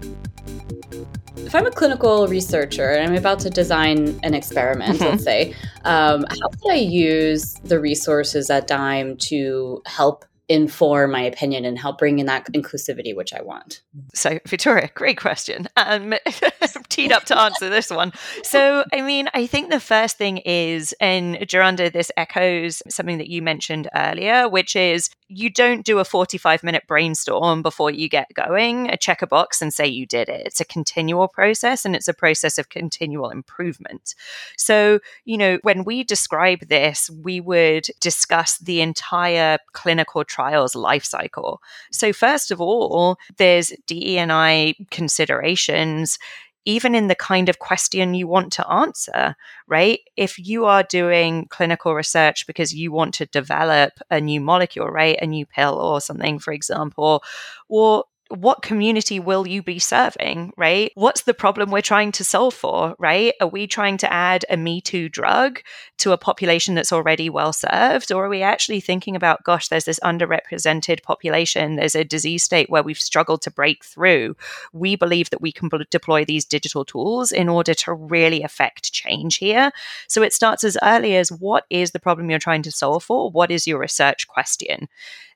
If 1.37 1.55
I'm 1.55 1.65
a 1.65 1.71
clinical 1.71 2.27
researcher 2.27 2.91
and 2.91 3.09
I'm 3.09 3.17
about 3.17 3.39
to 3.39 3.49
design 3.49 4.19
an 4.21 4.35
experiment, 4.35 4.99
mm-hmm. 4.99 5.05
let's 5.05 5.23
say, 5.23 5.55
um, 5.83 6.25
how 6.29 6.49
could 6.61 6.71
I 6.71 6.75
use 6.75 7.55
the 7.63 7.79
resources 7.79 8.51
at 8.51 8.67
Dime 8.67 9.17
to 9.17 9.81
help 9.87 10.25
inform 10.49 11.11
my 11.11 11.21
opinion 11.21 11.63
and 11.63 11.77
help 11.77 11.99
bring 11.99 12.19
in 12.19 12.25
that 12.25 12.51
inclusivity 12.51 13.15
which 13.15 13.33
I 13.33 13.41
want? 13.41 13.81
So, 14.13 14.39
Victoria, 14.47 14.89
great 14.95 15.17
question. 15.17 15.67
Um, 15.77 16.15
teed 16.89 17.11
up 17.11 17.23
to 17.25 17.39
answer 17.39 17.69
this 17.69 17.91
one. 17.91 18.11
So, 18.43 18.83
I 18.91 19.01
mean, 19.01 19.29
I 19.33 19.45
think 19.45 19.69
the 19.69 19.79
first 19.79 20.17
thing 20.17 20.37
is, 20.39 20.93
and 20.99 21.37
Geronda, 21.47 21.91
this 21.91 22.11
echoes 22.17 22.81
something 22.89 23.19
that 23.19 23.29
you 23.29 23.41
mentioned 23.41 23.87
earlier, 23.95 24.49
which 24.49 24.75
is 24.75 25.09
you 25.29 25.49
don't 25.51 25.85
do 25.85 25.99
a 25.99 26.05
45 26.05 26.63
minute 26.63 26.83
brainstorm 26.87 27.61
before 27.61 27.91
you 27.91 28.09
get 28.09 28.33
going, 28.33 28.89
check 28.99 29.21
a 29.21 29.27
box 29.27 29.61
and 29.61 29.71
say 29.71 29.87
you 29.87 30.07
did 30.07 30.27
it. 30.27 30.41
It's 30.45 30.59
a 30.59 30.65
continual 30.65 31.27
process 31.27 31.85
and 31.85 31.95
it's 31.95 32.07
a 32.07 32.13
process 32.13 32.57
of 32.57 32.69
continual 32.69 33.29
improvement. 33.29 34.15
So, 34.57 34.99
you 35.25 35.37
know, 35.37 35.59
when 35.61 35.83
we 35.83 36.03
describe 36.03 36.67
this, 36.67 37.09
we 37.11 37.39
would 37.39 37.87
discuss 37.99 38.57
the 38.57 38.81
entire 38.81 39.59
clinical 39.73 40.23
trials 40.39 40.75
life 40.75 41.03
cycle. 41.03 41.61
So, 41.91 42.13
first 42.13 42.51
of 42.51 42.61
all, 42.61 43.17
there's 43.37 43.73
DE&I 43.87 44.75
considerations 44.89 46.17
even 46.65 46.93
in 46.93 47.07
the 47.07 47.15
kind 47.15 47.49
of 47.49 47.57
question 47.57 48.13
you 48.13 48.27
want 48.27 48.51
to 48.53 48.69
answer, 48.69 49.35
right? 49.67 50.01
If 50.17 50.37
you 50.37 50.65
are 50.65 50.83
doing 50.83 51.47
clinical 51.49 51.95
research 51.95 52.45
because 52.45 52.73
you 52.73 52.91
want 52.91 53.13
to 53.15 53.25
develop 53.25 53.93
a 54.11 54.21
new 54.21 54.41
molecule, 54.41 54.87
right? 54.87 55.17
A 55.21 55.25
new 55.25 55.45
pill 55.45 55.75
or 55.75 56.01
something, 56.01 56.37
for 56.37 56.53
example, 56.53 57.23
well, 57.69 58.09
what 58.29 58.61
community 58.61 59.19
will 59.19 59.47
you 59.47 59.63
be 59.63 59.79
serving, 59.79 60.53
right? 60.55 60.91
What's 60.93 61.23
the 61.23 61.33
problem 61.33 61.71
we're 61.71 61.81
trying 61.81 62.11
to 62.13 62.23
solve 62.23 62.53
for, 62.53 62.95
right? 62.99 63.33
Are 63.41 63.47
we 63.47 63.65
trying 63.65 63.97
to 63.97 64.13
add 64.13 64.45
a 64.49 64.57
Me 64.57 64.81
Too 64.81 65.09
drug 65.09 65.61
to 65.97 66.11
a 66.11 66.17
population 66.17 66.75
that's 66.75 66.93
already 66.93 67.29
well 67.29 67.51
served? 67.51 68.11
Or 68.11 68.25
are 68.25 68.29
we 68.29 68.43
actually 68.43 68.81
thinking 68.81 69.15
about, 69.15 69.43
gosh, 69.43 69.67
there's 69.67 69.85
this 69.85 69.99
underrepresented 70.01 71.01
population, 71.01 71.75
there's 71.75 71.95
a 71.95 72.03
disease 72.03 72.43
state 72.43 72.69
where 72.69 72.83
we've 72.83 72.99
struggled 72.99 73.41
to 73.41 73.51
break 73.51 73.83
through? 73.83 74.35
We 74.73 74.95
believe 74.95 75.31
that 75.31 75.41
we 75.41 75.51
can 75.51 75.69
deploy 75.89 76.23
these 76.23 76.45
digital 76.45 76.85
tools 76.85 77.31
in 77.31 77.49
order 77.49 77.73
to 77.73 77.93
really 77.93 78.43
affect 78.43 78.93
change 78.93 79.37
here. 79.37 79.71
So 80.07 80.21
it 80.21 80.33
starts 80.33 80.63
as 80.63 80.77
early 80.83 81.15
as 81.15 81.31
what 81.31 81.65
is 81.71 81.91
the 81.91 81.99
problem 81.99 82.29
you're 82.29 82.37
trying 82.37 82.63
to 82.63 82.71
solve 82.71 83.03
for? 83.03 83.31
What 83.31 83.49
is 83.49 83.65
your 83.65 83.79
research 83.79 84.27
question? 84.27 84.87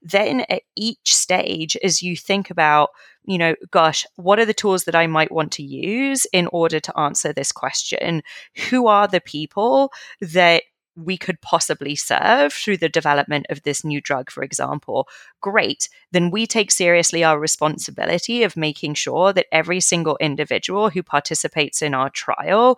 Then 0.03 0.41
at 0.49 0.63
each 0.75 1.15
stage, 1.15 1.77
as 1.77 2.03
you 2.03 2.17
think 2.17 2.49
about, 2.49 2.82
you 3.25 3.37
know, 3.37 3.55
gosh, 3.71 4.05
what 4.15 4.39
are 4.39 4.45
the 4.45 4.53
tools 4.53 4.85
that 4.85 4.95
I 4.95 5.07
might 5.07 5.31
want 5.31 5.51
to 5.53 5.63
use 5.63 6.25
in 6.33 6.47
order 6.47 6.79
to 6.79 6.99
answer 6.99 7.33
this 7.33 7.51
question? 7.51 8.21
Who 8.69 8.87
are 8.87 9.07
the 9.07 9.21
people 9.21 9.91
that 10.21 10.63
we 10.95 11.17
could 11.17 11.41
possibly 11.41 11.95
serve 11.95 12.53
through 12.53 12.77
the 12.77 12.89
development 12.89 13.47
of 13.49 13.63
this 13.63 13.83
new 13.83 13.99
drug, 13.99 14.29
for 14.29 14.43
example, 14.43 15.07
great. 15.41 15.89
Then 16.11 16.29
we 16.29 16.45
take 16.45 16.71
seriously 16.71 17.23
our 17.23 17.39
responsibility 17.39 18.43
of 18.43 18.55
making 18.55 18.93
sure 18.93 19.33
that 19.33 19.47
every 19.51 19.79
single 19.79 20.17
individual 20.21 20.89
who 20.89 21.01
participates 21.01 21.81
in 21.81 21.93
our 21.93 22.09
trial 22.09 22.77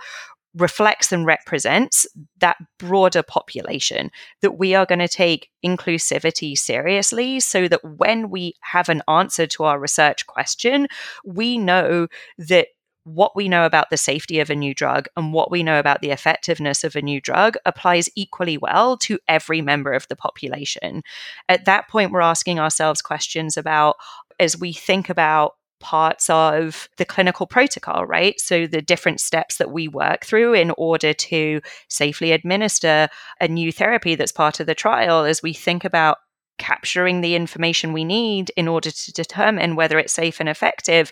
reflects 0.55 1.11
and 1.11 1.25
represents 1.25 2.07
that 2.39 2.57
broader 2.79 3.21
population, 3.21 4.09
that 4.41 4.57
we 4.57 4.73
are 4.73 4.85
going 4.85 4.99
to 4.99 5.07
take 5.07 5.49
inclusivity 5.63 6.57
seriously 6.57 7.39
so 7.39 7.67
that 7.67 7.83
when 7.83 8.29
we 8.29 8.53
have 8.61 8.89
an 8.89 9.01
answer 9.07 9.45
to 9.47 9.63
our 9.63 9.79
research 9.79 10.25
question, 10.25 10.87
we 11.25 11.57
know 11.57 12.07
that 12.37 12.67
what 13.03 13.35
we 13.35 13.47
know 13.47 13.65
about 13.65 13.91
the 13.91 13.97
safety 13.97 14.39
of 14.39 14.49
a 14.49 14.55
new 14.55 14.73
drug 14.73 15.07
and 15.15 15.31
what 15.31 15.51
we 15.51 15.61
know 15.61 15.77
about 15.79 16.01
the 16.01 16.09
effectiveness 16.09 16.83
of 16.83 16.95
a 16.95 17.01
new 17.01 17.21
drug 17.21 17.55
applies 17.65 18.09
equally 18.15 18.57
well 18.57 18.97
to 18.97 19.19
every 19.27 19.61
member 19.61 19.93
of 19.93 20.07
the 20.07 20.15
population. 20.15 21.03
At 21.47 21.65
that 21.65 21.87
point, 21.87 22.11
we're 22.11 22.21
asking 22.21 22.59
ourselves 22.59 23.03
questions 23.03 23.57
about 23.57 23.97
as 24.39 24.57
we 24.57 24.73
think 24.73 25.09
about 25.09 25.53
parts 25.85 26.31
of 26.31 26.89
the 26.97 27.05
clinical 27.05 27.45
protocol, 27.45 28.07
right? 28.07 28.39
So, 28.39 28.65
the 28.65 28.81
different 28.81 29.19
steps 29.19 29.57
that 29.57 29.71
we 29.71 29.87
work 29.87 30.25
through 30.25 30.53
in 30.55 30.71
order 30.79 31.13
to 31.13 31.61
safely 31.89 32.31
administer 32.31 33.07
a 33.39 33.47
new 33.47 33.71
therapy 33.71 34.15
that's 34.15 34.31
part 34.31 34.59
of 34.59 34.65
the 34.65 34.73
trial 34.73 35.25
as 35.25 35.43
we 35.43 35.53
think 35.53 35.85
about 35.85 36.17
capturing 36.57 37.21
the 37.21 37.35
information 37.35 37.93
we 37.93 38.03
need 38.03 38.51
in 38.55 38.67
order 38.67 38.91
to 38.91 39.13
determine 39.13 39.75
whether 39.75 39.99
it's 39.99 40.13
safe 40.13 40.39
and 40.39 40.49
effective 40.49 41.11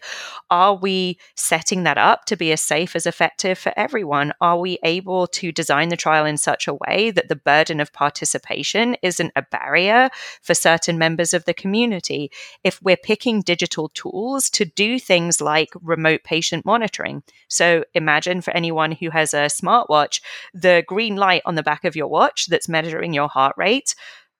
are 0.49 0.75
we 0.75 1.17
setting 1.35 1.83
that 1.83 1.97
up 1.97 2.25
to 2.25 2.35
be 2.35 2.51
as 2.51 2.61
safe 2.61 2.95
as 2.95 3.05
effective 3.05 3.57
for 3.57 3.73
everyone? 3.75 4.33
Are 4.39 4.59
we 4.59 4.77
able 4.83 5.25
to 5.27 5.51
design 5.51 5.89
the 5.89 5.97
trial 5.97 6.25
in 6.25 6.37
such 6.37 6.67
a 6.67 6.75
way 6.75 7.11
that 7.11 7.27
the 7.27 7.35
burden 7.35 7.79
of 7.79 7.91
participation 7.91 8.95
isn't 9.01 9.31
a 9.35 9.41
barrier 9.41 10.09
for 10.41 10.53
certain 10.53 10.97
members 10.97 11.33
of 11.33 11.45
the 11.45 11.53
community? 11.53 12.31
If 12.63 12.81
we're 12.81 12.97
picking 12.97 13.41
digital 13.41 13.89
tools 13.89 14.49
to 14.51 14.65
do 14.65 14.99
things 14.99 15.41
like 15.41 15.69
remote 15.81 16.23
patient 16.23 16.65
monitoring. 16.65 17.23
So 17.47 17.83
imagine 17.93 18.41
for 18.41 18.51
anyone 18.51 18.91
who 18.91 19.09
has 19.09 19.33
a 19.33 19.47
smartwatch 19.47 20.21
the 20.53 20.83
green 20.87 21.15
light 21.15 21.41
on 21.45 21.55
the 21.55 21.63
back 21.63 21.83
of 21.83 21.95
your 21.95 22.07
watch 22.07 22.47
that's 22.47 22.69
measuring 22.69 23.13
your 23.13 23.27
heart 23.27 23.55
rate 23.57 23.95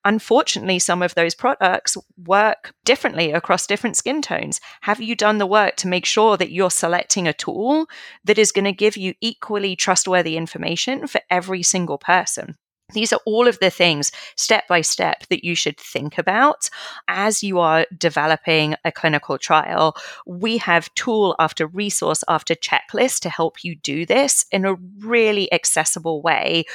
unfortunately, 0.06 0.80
some 0.80 1.02
of 1.02 1.16
those 1.16 1.36
products 1.36 1.98
work 2.26 2.74
differently 2.86 3.32
across 3.32 3.68
different 3.68 3.98
skin 3.98 4.22
tones. 4.22 4.60
Have 4.82 5.02
you 5.02 5.16
done 5.16 5.38
the 5.38 5.46
work 5.46 5.76
to 5.78 5.88
make 5.88 6.06
sure 6.06 6.38
that 6.38 6.52
you're 6.52 6.72
selecting 6.72 7.28
a 7.28 7.34
tool 7.34 7.88
that 8.24 8.38
is 8.38 8.52
going 8.52 8.66
to 8.66 8.72
give 8.72 8.98
you 8.98 9.14
equally 9.22 9.76
trustworthy 9.76 10.38
information 10.38 11.08
for 11.08 11.22
every 11.30 11.64
single 11.64 11.98
person? 11.98 12.56
These 12.92 13.14
are 13.14 13.20
all 13.26 13.48
of 13.48 13.60
the 13.60 13.70
things 13.70 14.12
step 14.36 14.68
by 14.68 14.82
step 14.82 15.26
that 15.30 15.44
you 15.44 15.56
should 15.56 15.80
think 15.80 16.18
about 16.18 16.70
as 17.08 17.42
you 17.42 17.60
are 17.60 17.88
developing 17.98 18.76
a 18.84 18.92
clinical 18.92 19.38
trial. 19.38 19.96
We 20.28 20.58
have 20.58 20.94
tool 20.94 21.36
after 21.40 21.66
resource 21.66 22.24
after 22.28 22.56
checklist 22.56 23.22
to 23.22 23.30
help 23.30 23.64
you 23.64 23.76
do 23.76 24.06
this 24.06 24.46
in 24.52 24.66
a 24.66 24.76
really 25.00 25.52
accessible 25.54 26.22
way. 26.22 26.66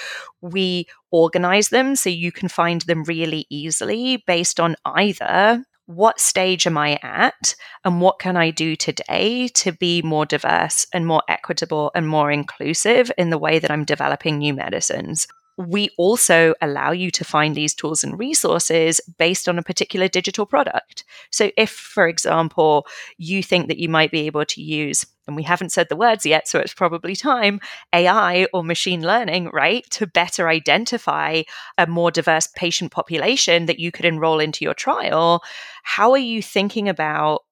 We 0.41 0.87
organize 1.11 1.69
them 1.69 1.95
so 1.95 2.11
you 2.11 2.33
can 2.33 2.49
find 2.49 2.81
them 2.83 3.05
really 3.05 3.47
easily 3.51 4.23
based 4.27 4.59
on 4.59 4.77
either 4.85 5.65
what 5.87 6.21
stage 6.21 6.67
am 6.67 6.77
I 6.77 6.99
at 7.03 7.55
and 7.83 8.03
what 8.03 8.19
can 8.19 8.37
I 8.37 8.51
do 8.51 8.77
today 8.77 9.49
to 9.49 9.73
be 9.73 10.03
more 10.03 10.27
diverse 10.27 10.87
and 10.93 11.07
more 11.07 11.23
equitable 11.29 11.91
and 11.95 12.07
more 12.07 12.31
inclusive 12.31 13.11
in 13.17 13.31
the 13.31 13.39
way 13.39 13.59
that 13.59 13.71
I'm 13.71 13.85
developing 13.85 14.39
new 14.39 14.53
medicines 14.53 15.27
we 15.59 15.91
also 15.99 16.55
allow 16.63 16.93
you 16.93 17.11
to 17.11 17.25
find 17.25 17.55
these 17.55 17.75
tools 17.75 18.05
and 18.05 18.17
resources 18.17 19.01
based 19.19 19.49
on 19.49 19.59
a 19.59 19.63
particular 19.63 20.07
digital 20.07 20.47
product. 20.47 21.05
So, 21.31 21.51
if, 21.57 21.71
for 21.71 22.07
example, 22.07 22.87
you 23.19 23.43
think 23.43 23.67
that 23.67 23.79
you 23.79 23.89
might 23.89 24.13
be 24.13 24.27
able 24.27 24.45
to 24.45 24.63
use, 24.63 25.05
and 25.27 25.35
we 25.35 25.43
haven't 25.43 25.73
said 25.73 25.89
the 25.89 25.97
words 25.97 26.25
yet, 26.25 26.47
so 26.47 26.61
it's 26.61 26.73
probably 26.73 27.17
time, 27.17 27.61
AI 27.93 28.47
or 28.55 28.63
machine 28.63 29.03
learning, 29.03 29.51
right, 29.53 29.85
to 29.91 30.07
better 30.07 30.49
identify 30.49 31.43
a 31.77 31.87
more 31.89 32.13
diverse 32.13 32.47
patient 32.55 32.93
population 32.93 33.67
that 33.67 33.81
you 33.81 33.91
could 33.91 34.05
enroll 34.05 34.39
into 34.39 34.65
your 34.65 34.75
trial, 34.75 35.43
how 35.83 36.13
are 36.13 36.19
you 36.19 36.41
thinking 36.41 36.89
about 36.89 37.43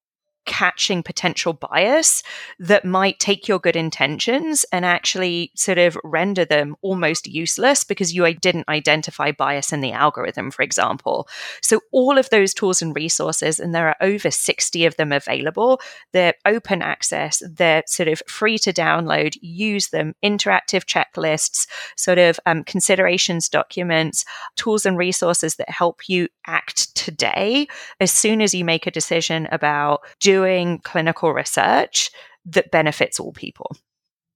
catching 0.46 1.02
potential 1.02 1.52
bias 1.52 2.22
that 2.58 2.84
might 2.84 3.18
take 3.18 3.48
your 3.48 3.58
good 3.58 3.76
intentions 3.76 4.64
and 4.72 4.84
actually 4.84 5.50
sort 5.54 5.78
of 5.78 5.96
render 6.04 6.44
them 6.44 6.76
almost 6.82 7.26
useless 7.26 7.84
because 7.84 8.14
you 8.14 8.26
didn't 8.34 8.68
identify 8.68 9.32
bias 9.32 9.72
in 9.72 9.80
the 9.80 9.92
algorithm, 9.92 10.50
for 10.50 10.62
example. 10.62 11.28
So, 11.62 11.80
all 11.92 12.18
of 12.18 12.30
those 12.30 12.54
tools 12.54 12.80
and 12.80 12.94
resources, 12.94 13.60
and 13.60 13.74
there 13.74 13.88
are 13.88 13.96
over 14.00 14.30
60 14.30 14.86
of 14.86 14.96
them 14.96 15.12
available, 15.12 15.80
they're 16.12 16.34
open 16.44 16.82
access, 16.82 17.42
they're 17.48 17.82
sort 17.86 18.08
of 18.08 18.22
free 18.26 18.58
to 18.58 18.72
download, 18.72 19.36
use 19.40 19.88
them, 19.88 20.14
interactive 20.24 20.84
checklists, 20.84 21.66
sort 21.96 22.18
of 22.18 22.38
um, 22.46 22.64
considerations 22.64 23.48
documents, 23.48 24.24
tools 24.56 24.86
and 24.86 24.96
resources 24.96 25.56
that 25.56 25.70
help 25.70 26.08
you 26.08 26.28
act 26.46 26.94
today 26.94 27.66
as 28.00 28.10
soon 28.10 28.40
as 28.40 28.54
you 28.54 28.64
make 28.64 28.86
a 28.86 28.90
decision 28.90 29.48
about 29.50 30.00
doing 30.20 30.35
doing 30.36 30.78
clinical 30.80 31.32
research 31.32 32.10
that 32.44 32.70
benefits 32.70 33.18
all 33.18 33.32
people. 33.32 33.76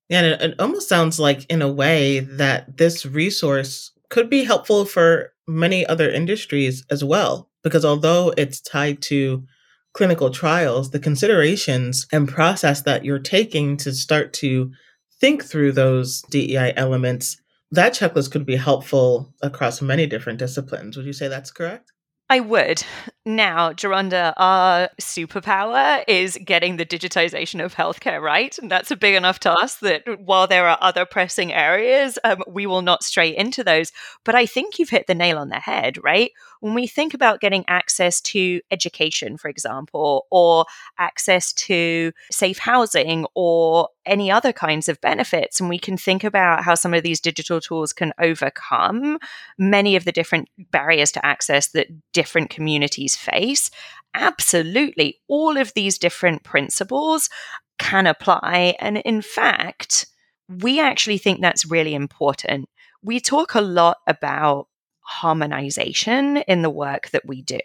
Yeah, 0.08 0.22
it, 0.22 0.42
it 0.42 0.60
almost 0.60 0.88
sounds 0.88 1.20
like, 1.20 1.44
in 1.50 1.62
a 1.62 1.72
way, 1.72 2.20
that 2.20 2.78
this 2.78 3.04
resource 3.04 3.92
could 4.08 4.28
be 4.30 4.44
helpful 4.44 4.84
for 4.84 5.32
many 5.46 5.86
other 5.86 6.10
industries 6.10 6.84
as 6.90 7.04
well. 7.04 7.50
Because 7.62 7.84
although 7.84 8.32
it's 8.36 8.60
tied 8.60 9.02
to 9.02 9.44
clinical 9.92 10.30
trials, 10.30 10.90
the 10.90 10.98
considerations 10.98 12.06
and 12.12 12.26
process 12.28 12.82
that 12.82 13.04
you're 13.04 13.18
taking 13.18 13.76
to 13.76 13.92
start 13.92 14.32
to 14.32 14.72
think 15.20 15.44
through 15.44 15.72
those 15.72 16.22
DEI 16.30 16.72
elements, 16.76 17.36
that 17.72 17.92
checklist 17.92 18.32
could 18.32 18.46
be 18.46 18.56
helpful 18.56 19.34
across 19.42 19.82
many 19.82 20.06
different 20.06 20.38
disciplines. 20.38 20.96
Would 20.96 21.06
you 21.06 21.12
say 21.12 21.28
that's 21.28 21.50
correct? 21.50 21.92
I 22.30 22.40
would. 22.40 22.82
Now, 23.26 23.72
Geronda, 23.74 24.32
our 24.38 24.88
superpower 24.98 26.02
is 26.08 26.38
getting 26.42 26.76
the 26.78 26.86
digitization 26.86 27.62
of 27.62 27.74
healthcare 27.74 28.20
right. 28.20 28.56
And 28.58 28.70
that's 28.70 28.90
a 28.90 28.96
big 28.96 29.14
enough 29.14 29.38
task 29.38 29.80
that 29.80 30.04
while 30.18 30.46
there 30.46 30.66
are 30.66 30.78
other 30.80 31.04
pressing 31.04 31.52
areas, 31.52 32.18
um, 32.24 32.42
we 32.48 32.66
will 32.66 32.80
not 32.80 33.02
stray 33.04 33.36
into 33.36 33.62
those. 33.62 33.92
But 34.24 34.34
I 34.36 34.46
think 34.46 34.78
you've 34.78 34.88
hit 34.88 35.06
the 35.06 35.14
nail 35.14 35.36
on 35.36 35.50
the 35.50 35.60
head, 35.60 36.02
right? 36.02 36.30
When 36.60 36.74
we 36.74 36.86
think 36.86 37.14
about 37.14 37.40
getting 37.40 37.64
access 37.68 38.20
to 38.22 38.60
education, 38.70 39.36
for 39.36 39.48
example, 39.48 40.26
or 40.30 40.66
access 40.98 41.52
to 41.54 42.12
safe 42.30 42.58
housing 42.58 43.26
or 43.34 43.88
any 44.04 44.30
other 44.30 44.52
kinds 44.52 44.88
of 44.88 45.00
benefits, 45.00 45.58
and 45.58 45.68
we 45.68 45.78
can 45.78 45.96
think 45.96 46.22
about 46.22 46.62
how 46.62 46.74
some 46.74 46.94
of 46.94 47.02
these 47.02 47.20
digital 47.20 47.60
tools 47.60 47.92
can 47.92 48.12
overcome 48.20 49.18
many 49.58 49.96
of 49.96 50.04
the 50.04 50.12
different 50.12 50.48
barriers 50.70 51.10
to 51.12 51.26
access 51.26 51.68
that 51.68 51.88
different 52.12 52.50
communities 52.50 53.16
face, 53.16 53.70
absolutely, 54.14 55.18
all 55.28 55.56
of 55.56 55.72
these 55.74 55.98
different 55.98 56.42
principles 56.44 57.30
can 57.78 58.06
apply. 58.06 58.76
And 58.80 58.98
in 58.98 59.22
fact, 59.22 60.06
we 60.48 60.80
actually 60.80 61.18
think 61.18 61.40
that's 61.40 61.70
really 61.70 61.94
important. 61.94 62.68
We 63.02 63.20
talk 63.20 63.54
a 63.54 63.62
lot 63.62 63.98
about 64.06 64.66
harmonization 65.10 66.38
in 66.38 66.62
the 66.62 66.70
work 66.70 67.10
that 67.10 67.26
we 67.26 67.42
do. 67.42 67.58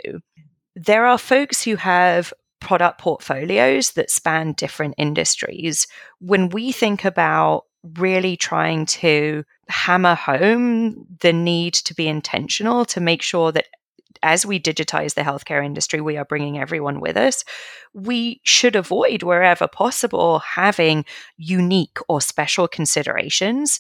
There 0.75 1.05
are 1.05 1.17
folks 1.17 1.63
who 1.63 1.75
have 1.75 2.33
product 2.59 2.99
portfolios 2.99 3.91
that 3.91 4.09
span 4.09 4.53
different 4.53 4.95
industries. 4.97 5.85
When 6.19 6.49
we 6.49 6.71
think 6.71 7.05
about 7.05 7.65
really 7.97 8.35
trying 8.35 8.87
to 8.87 9.43
hammer 9.69 10.15
home 10.15 11.05
the 11.21 11.31
need 11.31 11.75
to 11.75 11.93
be 11.93 12.07
intentional 12.07 12.83
to 12.85 12.99
make 12.99 13.21
sure 13.21 13.51
that 13.51 13.67
as 14.23 14.43
we 14.45 14.59
digitize 14.59 15.13
the 15.13 15.21
healthcare 15.21 15.63
industry, 15.63 16.01
we 16.01 16.17
are 16.17 16.25
bringing 16.25 16.57
everyone 16.57 16.99
with 16.99 17.15
us. 17.15 17.43
We 17.93 18.41
should 18.43 18.75
avoid, 18.75 19.21
wherever 19.21 19.67
possible, 19.67 20.39
having 20.39 21.05
unique 21.37 21.99
or 22.07 22.21
special 22.21 22.67
considerations. 22.67 23.79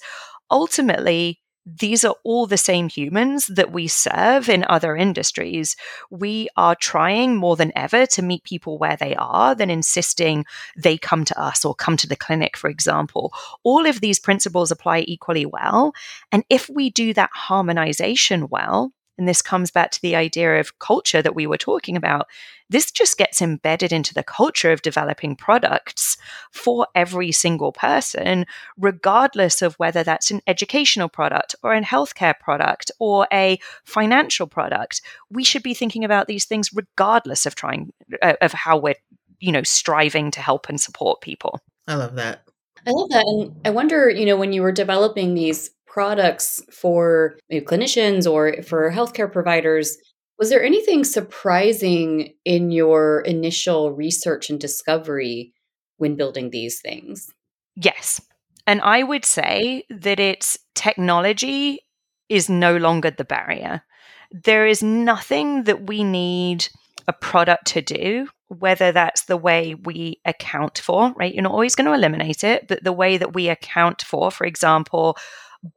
Ultimately, 0.51 1.41
these 1.65 2.05
are 2.05 2.15
all 2.23 2.45
the 2.45 2.57
same 2.57 2.89
humans 2.89 3.47
that 3.47 3.71
we 3.71 3.87
serve 3.87 4.49
in 4.49 4.65
other 4.69 4.95
industries. 4.95 5.75
We 6.11 6.47
are 6.55 6.75
trying 6.75 7.37
more 7.37 7.55
than 7.55 7.71
ever 7.75 8.05
to 8.07 8.21
meet 8.21 8.43
people 8.43 8.77
where 8.77 8.95
they 8.95 9.15
are 9.15 9.55
than 9.55 9.71
insisting 9.71 10.45
they 10.77 10.97
come 10.97 11.25
to 11.25 11.41
us 11.41 11.65
or 11.65 11.73
come 11.73 11.97
to 11.97 12.07
the 12.07 12.15
clinic, 12.15 12.55
for 12.55 12.69
example. 12.69 13.33
All 13.63 13.87
of 13.87 13.99
these 13.99 14.19
principles 14.19 14.69
apply 14.69 14.99
equally 15.07 15.45
well. 15.45 15.93
And 16.31 16.43
if 16.49 16.69
we 16.69 16.91
do 16.91 17.13
that 17.15 17.31
harmonization 17.33 18.47
well, 18.49 18.91
and 19.17 19.27
this 19.27 19.41
comes 19.41 19.71
back 19.71 19.91
to 19.91 20.01
the 20.01 20.15
idea 20.15 20.59
of 20.59 20.77
culture 20.79 21.21
that 21.21 21.35
we 21.35 21.47
were 21.47 21.57
talking 21.57 21.95
about. 21.95 22.27
This 22.69 22.91
just 22.91 23.17
gets 23.17 23.41
embedded 23.41 23.91
into 23.91 24.13
the 24.13 24.23
culture 24.23 24.71
of 24.71 24.81
developing 24.81 25.35
products 25.35 26.17
for 26.51 26.87
every 26.95 27.31
single 27.31 27.71
person, 27.71 28.45
regardless 28.77 29.61
of 29.61 29.75
whether 29.75 30.03
that's 30.03 30.31
an 30.31 30.41
educational 30.47 31.09
product 31.09 31.55
or 31.63 31.73
a 31.73 31.81
healthcare 31.81 32.37
product 32.39 32.91
or 32.99 33.27
a 33.31 33.59
financial 33.83 34.47
product. 34.47 35.01
We 35.29 35.43
should 35.43 35.63
be 35.63 35.73
thinking 35.73 36.03
about 36.03 36.27
these 36.27 36.45
things 36.45 36.71
regardless 36.73 37.45
of 37.45 37.55
trying 37.55 37.93
uh, 38.21 38.33
of 38.41 38.53
how 38.53 38.77
we're, 38.77 38.95
you 39.39 39.51
know, 39.51 39.63
striving 39.63 40.31
to 40.31 40.41
help 40.41 40.69
and 40.69 40.79
support 40.79 41.21
people. 41.21 41.59
I 41.87 41.95
love 41.95 42.15
that. 42.15 42.41
I 42.87 42.91
love 42.91 43.09
that. 43.09 43.25
And 43.25 43.55
I 43.65 43.71
wonder, 43.71 44.09
you 44.09 44.25
know, 44.25 44.37
when 44.37 44.53
you 44.53 44.61
were 44.61 44.71
developing 44.71 45.33
these 45.33 45.71
products 45.95 46.61
for 46.71 47.37
clinicians 47.49 48.29
or 48.29 48.61
for 48.63 48.91
healthcare 48.91 49.31
providers. 49.31 49.97
Was 50.37 50.49
there 50.49 50.63
anything 50.63 51.03
surprising 51.03 52.33
in 52.43 52.71
your 52.71 53.21
initial 53.21 53.93
research 53.93 54.49
and 54.49 54.59
discovery 54.59 55.53
when 55.97 56.15
building 56.15 56.49
these 56.49 56.81
things? 56.81 57.31
Yes. 57.75 58.21
And 58.67 58.81
I 58.81 59.03
would 59.03 59.25
say 59.25 59.83
that 59.89 60.19
it's 60.19 60.57
technology 60.73 61.79
is 62.27 62.49
no 62.49 62.77
longer 62.77 63.11
the 63.11 63.23
barrier. 63.23 63.83
There 64.31 64.67
is 64.67 64.83
nothing 64.83 65.63
that 65.63 65.87
we 65.87 66.03
need 66.03 66.67
a 67.07 67.13
product 67.13 67.67
to 67.67 67.81
do 67.81 68.27
whether 68.47 68.91
that's 68.91 69.23
the 69.23 69.37
way 69.37 69.75
we 69.75 70.21
account 70.25 70.77
for, 70.77 71.13
right? 71.17 71.33
You're 71.33 71.43
not 71.43 71.51
always 71.51 71.75
going 71.75 71.87
to 71.87 71.93
eliminate 71.93 72.43
it, 72.43 72.67
but 72.67 72.83
the 72.83 72.93
way 72.93 73.17
that 73.17 73.33
we 73.33 73.49
account 73.49 74.01
for, 74.03 74.29
for 74.29 74.45
example, 74.45 75.17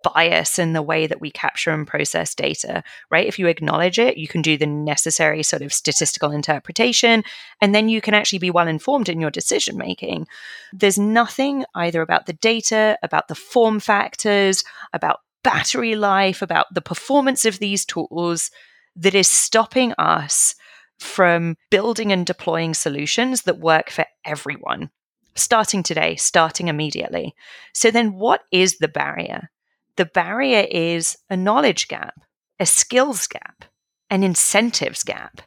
bias 0.03 0.59
in 0.59 0.73
the 0.73 0.83
way 0.83 1.07
that 1.07 1.21
we 1.21 1.31
capture 1.31 1.71
and 1.71 1.87
process 1.87 2.35
data, 2.35 2.83
right? 3.11 3.27
If 3.27 3.39
you 3.39 3.47
acknowledge 3.47 3.99
it, 3.99 4.17
you 4.17 4.29
can 4.29 4.43
do 4.43 4.57
the 4.57 4.67
necessary 4.67 5.43
sort 5.43 5.63
of 5.63 5.73
statistical 5.73 6.31
interpretation, 6.31 7.25
and 7.61 7.75
then 7.75 7.89
you 7.89 8.01
can 8.01 8.15
actually 8.15 8.39
be 8.39 8.51
well 8.51 8.69
informed 8.69 9.09
in 9.09 9.21
your 9.21 9.31
decision 9.31 9.77
making. 9.77 10.27
There's 10.73 10.99
nothing 10.99 11.65
either 11.75 12.03
about 12.03 12.27
the 12.27 12.33
data, 12.35 12.99
about 13.03 13.29
the 13.29 13.35
form 13.35 13.81
factors, 13.81 14.65
about 14.93 15.21
battery 15.43 15.95
life, 15.95 16.43
about 16.43 16.67
the 16.75 16.83
performance 16.83 17.45
of 17.45 17.59
these 17.59 17.85
tools 17.85 18.51
that 18.97 19.15
is 19.15 19.29
stopping 19.29 19.93
us 19.99 20.55
from 20.99 21.57
building 21.71 22.13
and 22.13 22.27
deploying 22.27 22.75
solutions 22.75 23.43
that 23.43 23.61
work 23.61 23.89
for 23.91 24.05
everyone, 24.25 24.91
starting 25.37 25.83
today, 25.83 26.17
starting 26.17 26.69
immediately. 26.69 27.35
So, 27.73 27.91
then 27.91 28.15
what 28.15 28.43
is 28.51 28.79
the 28.79 28.89
barrier? 28.89 29.51
The 29.99 30.07
barrier 30.07 30.65
is 30.71 31.17
a 31.29 31.37
knowledge 31.37 31.89
gap, 31.89 32.15
a 32.61 32.67
skills 32.67 33.27
gap, 33.27 33.65
an 34.09 34.23
incentives 34.23 35.03
gap. 35.03 35.41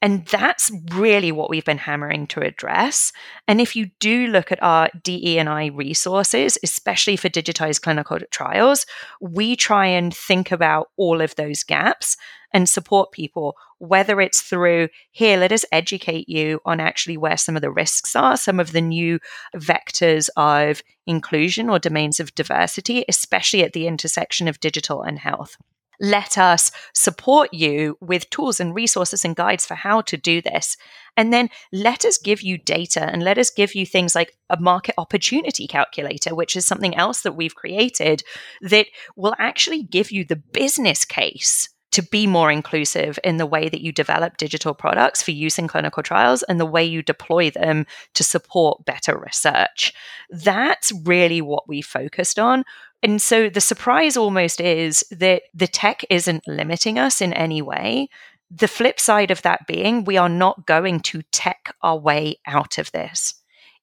And 0.00 0.26
that's 0.26 0.70
really 0.92 1.32
what 1.32 1.50
we've 1.50 1.64
been 1.64 1.78
hammering 1.78 2.26
to 2.28 2.40
address. 2.40 3.12
And 3.48 3.60
if 3.60 3.74
you 3.74 3.90
do 3.98 4.28
look 4.28 4.52
at 4.52 4.62
our 4.62 4.90
DE&I 5.02 5.66
resources, 5.66 6.56
especially 6.62 7.16
for 7.16 7.28
digitized 7.28 7.82
clinical 7.82 8.18
trials, 8.30 8.86
we 9.20 9.56
try 9.56 9.86
and 9.86 10.14
think 10.14 10.52
about 10.52 10.90
all 10.96 11.20
of 11.20 11.34
those 11.34 11.64
gaps 11.64 12.16
and 12.52 12.68
support 12.68 13.12
people, 13.12 13.56
whether 13.78 14.20
it's 14.20 14.40
through 14.40 14.88
here, 15.10 15.36
let 15.36 15.52
us 15.52 15.64
educate 15.72 16.28
you 16.28 16.60
on 16.64 16.80
actually 16.80 17.16
where 17.16 17.36
some 17.36 17.56
of 17.56 17.62
the 17.62 17.70
risks 17.70 18.16
are, 18.16 18.36
some 18.36 18.58
of 18.58 18.72
the 18.72 18.80
new 18.80 19.18
vectors 19.56 20.30
of 20.36 20.82
inclusion 21.06 21.68
or 21.68 21.78
domains 21.78 22.20
of 22.20 22.34
diversity, 22.34 23.04
especially 23.08 23.62
at 23.62 23.72
the 23.72 23.86
intersection 23.86 24.48
of 24.48 24.60
digital 24.60 25.02
and 25.02 25.18
health 25.18 25.56
let 26.00 26.38
us 26.38 26.70
support 26.94 27.52
you 27.52 27.96
with 28.00 28.30
tools 28.30 28.60
and 28.60 28.74
resources 28.74 29.24
and 29.24 29.36
guides 29.36 29.66
for 29.66 29.74
how 29.74 30.00
to 30.02 30.16
do 30.16 30.40
this. 30.40 30.76
And 31.16 31.32
then 31.32 31.50
let 31.72 32.04
us 32.04 32.18
give 32.18 32.42
you 32.42 32.58
data 32.58 33.02
and 33.02 33.22
let 33.22 33.38
us 33.38 33.50
give 33.50 33.74
you 33.74 33.84
things 33.84 34.14
like 34.14 34.36
a 34.48 34.60
market 34.60 34.94
opportunity 34.98 35.66
calculator, 35.66 36.34
which 36.34 36.54
is 36.54 36.66
something 36.66 36.94
else 36.94 37.22
that 37.22 37.34
we've 37.34 37.56
created 37.56 38.22
that 38.60 38.86
will 39.16 39.34
actually 39.38 39.82
give 39.82 40.10
you 40.12 40.24
the 40.24 40.36
business 40.36 41.04
case 41.04 41.68
to 41.90 42.02
be 42.02 42.26
more 42.26 42.50
inclusive 42.50 43.18
in 43.24 43.38
the 43.38 43.46
way 43.46 43.68
that 43.68 43.80
you 43.80 43.92
develop 43.92 44.36
digital 44.36 44.74
products 44.74 45.22
for 45.22 45.30
use 45.30 45.58
in 45.58 45.66
clinical 45.66 46.02
trials 46.02 46.42
and 46.44 46.60
the 46.60 46.66
way 46.66 46.84
you 46.84 47.02
deploy 47.02 47.50
them 47.50 47.86
to 48.14 48.22
support 48.22 48.84
better 48.84 49.18
research. 49.18 49.92
That's 50.30 50.92
really 51.04 51.40
what 51.40 51.66
we 51.66 51.80
focused 51.80 52.38
on. 52.38 52.64
And 53.02 53.22
so 53.22 53.48
the 53.48 53.60
surprise 53.60 54.16
almost 54.16 54.60
is 54.60 55.04
that 55.10 55.42
the 55.54 55.68
tech 55.68 56.04
isn't 56.10 56.48
limiting 56.48 56.98
us 56.98 57.20
in 57.20 57.32
any 57.32 57.62
way. 57.62 58.08
The 58.50 58.68
flip 58.68 58.98
side 58.98 59.30
of 59.30 59.42
that 59.42 59.66
being, 59.66 60.04
we 60.04 60.16
are 60.16 60.28
not 60.28 60.66
going 60.66 61.00
to 61.00 61.22
tech 61.30 61.74
our 61.82 61.98
way 61.98 62.36
out 62.46 62.78
of 62.78 62.90
this. 62.92 63.34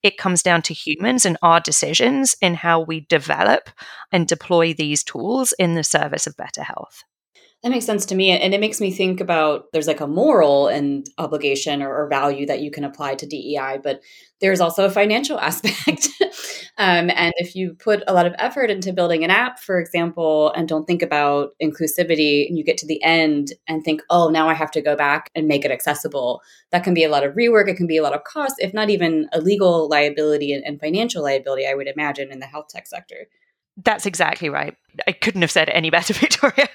It 0.02 0.18
comes 0.18 0.42
down 0.42 0.62
to 0.62 0.74
humans 0.74 1.24
and 1.24 1.38
our 1.42 1.60
decisions 1.60 2.36
in 2.40 2.54
how 2.54 2.80
we 2.80 3.00
develop 3.00 3.70
and 4.12 4.28
deploy 4.28 4.74
these 4.74 5.02
tools 5.02 5.54
in 5.58 5.74
the 5.74 5.84
service 5.84 6.26
of 6.26 6.36
better 6.36 6.62
health. 6.62 7.02
That 7.62 7.70
makes 7.70 7.86
sense 7.86 8.06
to 8.06 8.14
me. 8.14 8.30
And 8.30 8.54
it 8.54 8.60
makes 8.60 8.80
me 8.80 8.92
think 8.92 9.20
about 9.20 9.72
there's 9.72 9.88
like 9.88 10.00
a 10.00 10.06
moral 10.06 10.68
and 10.68 11.08
obligation 11.18 11.82
or, 11.82 11.92
or 11.92 12.08
value 12.08 12.46
that 12.46 12.60
you 12.60 12.70
can 12.70 12.84
apply 12.84 13.14
to 13.16 13.26
DEI, 13.26 13.80
but 13.82 14.00
there's 14.40 14.60
also 14.60 14.84
a 14.84 14.90
financial 14.90 15.40
aspect. 15.40 16.08
Um, 16.78 17.10
and 17.14 17.32
if 17.38 17.56
you 17.56 17.72
put 17.72 18.02
a 18.06 18.12
lot 18.12 18.26
of 18.26 18.34
effort 18.38 18.70
into 18.70 18.92
building 18.92 19.24
an 19.24 19.30
app, 19.30 19.58
for 19.58 19.78
example, 19.80 20.52
and 20.52 20.68
don't 20.68 20.84
think 20.84 21.00
about 21.00 21.54
inclusivity, 21.62 22.46
and 22.46 22.58
you 22.58 22.64
get 22.64 22.76
to 22.78 22.86
the 22.86 23.02
end 23.02 23.52
and 23.66 23.82
think, 23.82 24.02
oh, 24.10 24.28
now 24.28 24.48
I 24.48 24.54
have 24.54 24.70
to 24.72 24.82
go 24.82 24.94
back 24.94 25.30
and 25.34 25.48
make 25.48 25.64
it 25.64 25.70
accessible, 25.70 26.42
that 26.72 26.84
can 26.84 26.92
be 26.92 27.02
a 27.02 27.08
lot 27.08 27.24
of 27.24 27.34
rework. 27.34 27.68
It 27.68 27.76
can 27.76 27.86
be 27.86 27.96
a 27.96 28.02
lot 28.02 28.14
of 28.14 28.24
cost, 28.24 28.56
if 28.58 28.74
not 28.74 28.90
even 28.90 29.26
a 29.32 29.40
legal 29.40 29.88
liability 29.88 30.52
and, 30.52 30.62
and 30.64 30.78
financial 30.78 31.22
liability, 31.22 31.66
I 31.66 31.74
would 31.74 31.88
imagine, 31.88 32.30
in 32.30 32.40
the 32.40 32.46
health 32.46 32.68
tech 32.68 32.86
sector. 32.86 33.26
That's 33.82 34.04
exactly 34.04 34.50
right. 34.50 34.76
I 35.06 35.12
couldn't 35.12 35.42
have 35.42 35.50
said 35.50 35.68
it 35.68 35.72
any 35.72 35.88
better, 35.88 36.12
Victoria. 36.14 36.68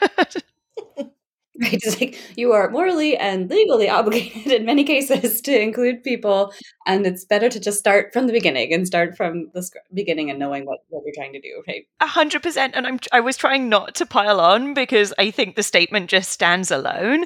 Right 1.60 1.74
it's 1.84 1.99
like 1.99 2.18
you 2.38 2.52
are 2.52 2.70
morally 2.70 3.18
and 3.18 3.49
legally 3.49 3.89
obligated 3.89 4.52
in 4.52 4.66
many 4.66 4.84
cases 4.84 5.41
to 5.41 5.60
include 5.60 6.04
people 6.04 6.54
and 6.86 7.06
it's 7.06 7.26
better 7.26 7.49
to 7.49 7.60
just 7.60 7.80
start 7.80 8.14
from 8.14 8.28
the 8.28 8.34
beginning 8.34 8.74
and 8.74 8.88
start 8.88 9.18
from 9.18 9.49
the 9.54 9.68
beginning 9.93 10.30
and 10.30 10.39
knowing 10.39 10.66
what, 10.66 10.80
what 10.89 11.04
you're 11.06 11.14
trying 11.16 11.34
to 11.34 11.41
do 11.41 11.64
right 11.68 11.86
a 11.99 12.08
hundred 12.08 12.41
percent 12.41 12.74
and 12.76 12.88
i'm 12.88 12.99
i 13.12 13.20
was 13.20 13.38
trying 13.38 13.70
not 13.70 13.95
to 13.95 14.06
pile 14.06 14.39
on 14.39 14.74
because 14.74 15.14
i 15.18 15.30
think 15.30 15.56
the 15.56 15.64
statement 15.64 16.10
just 16.10 16.32
stands 16.32 16.72
alone 16.72 17.26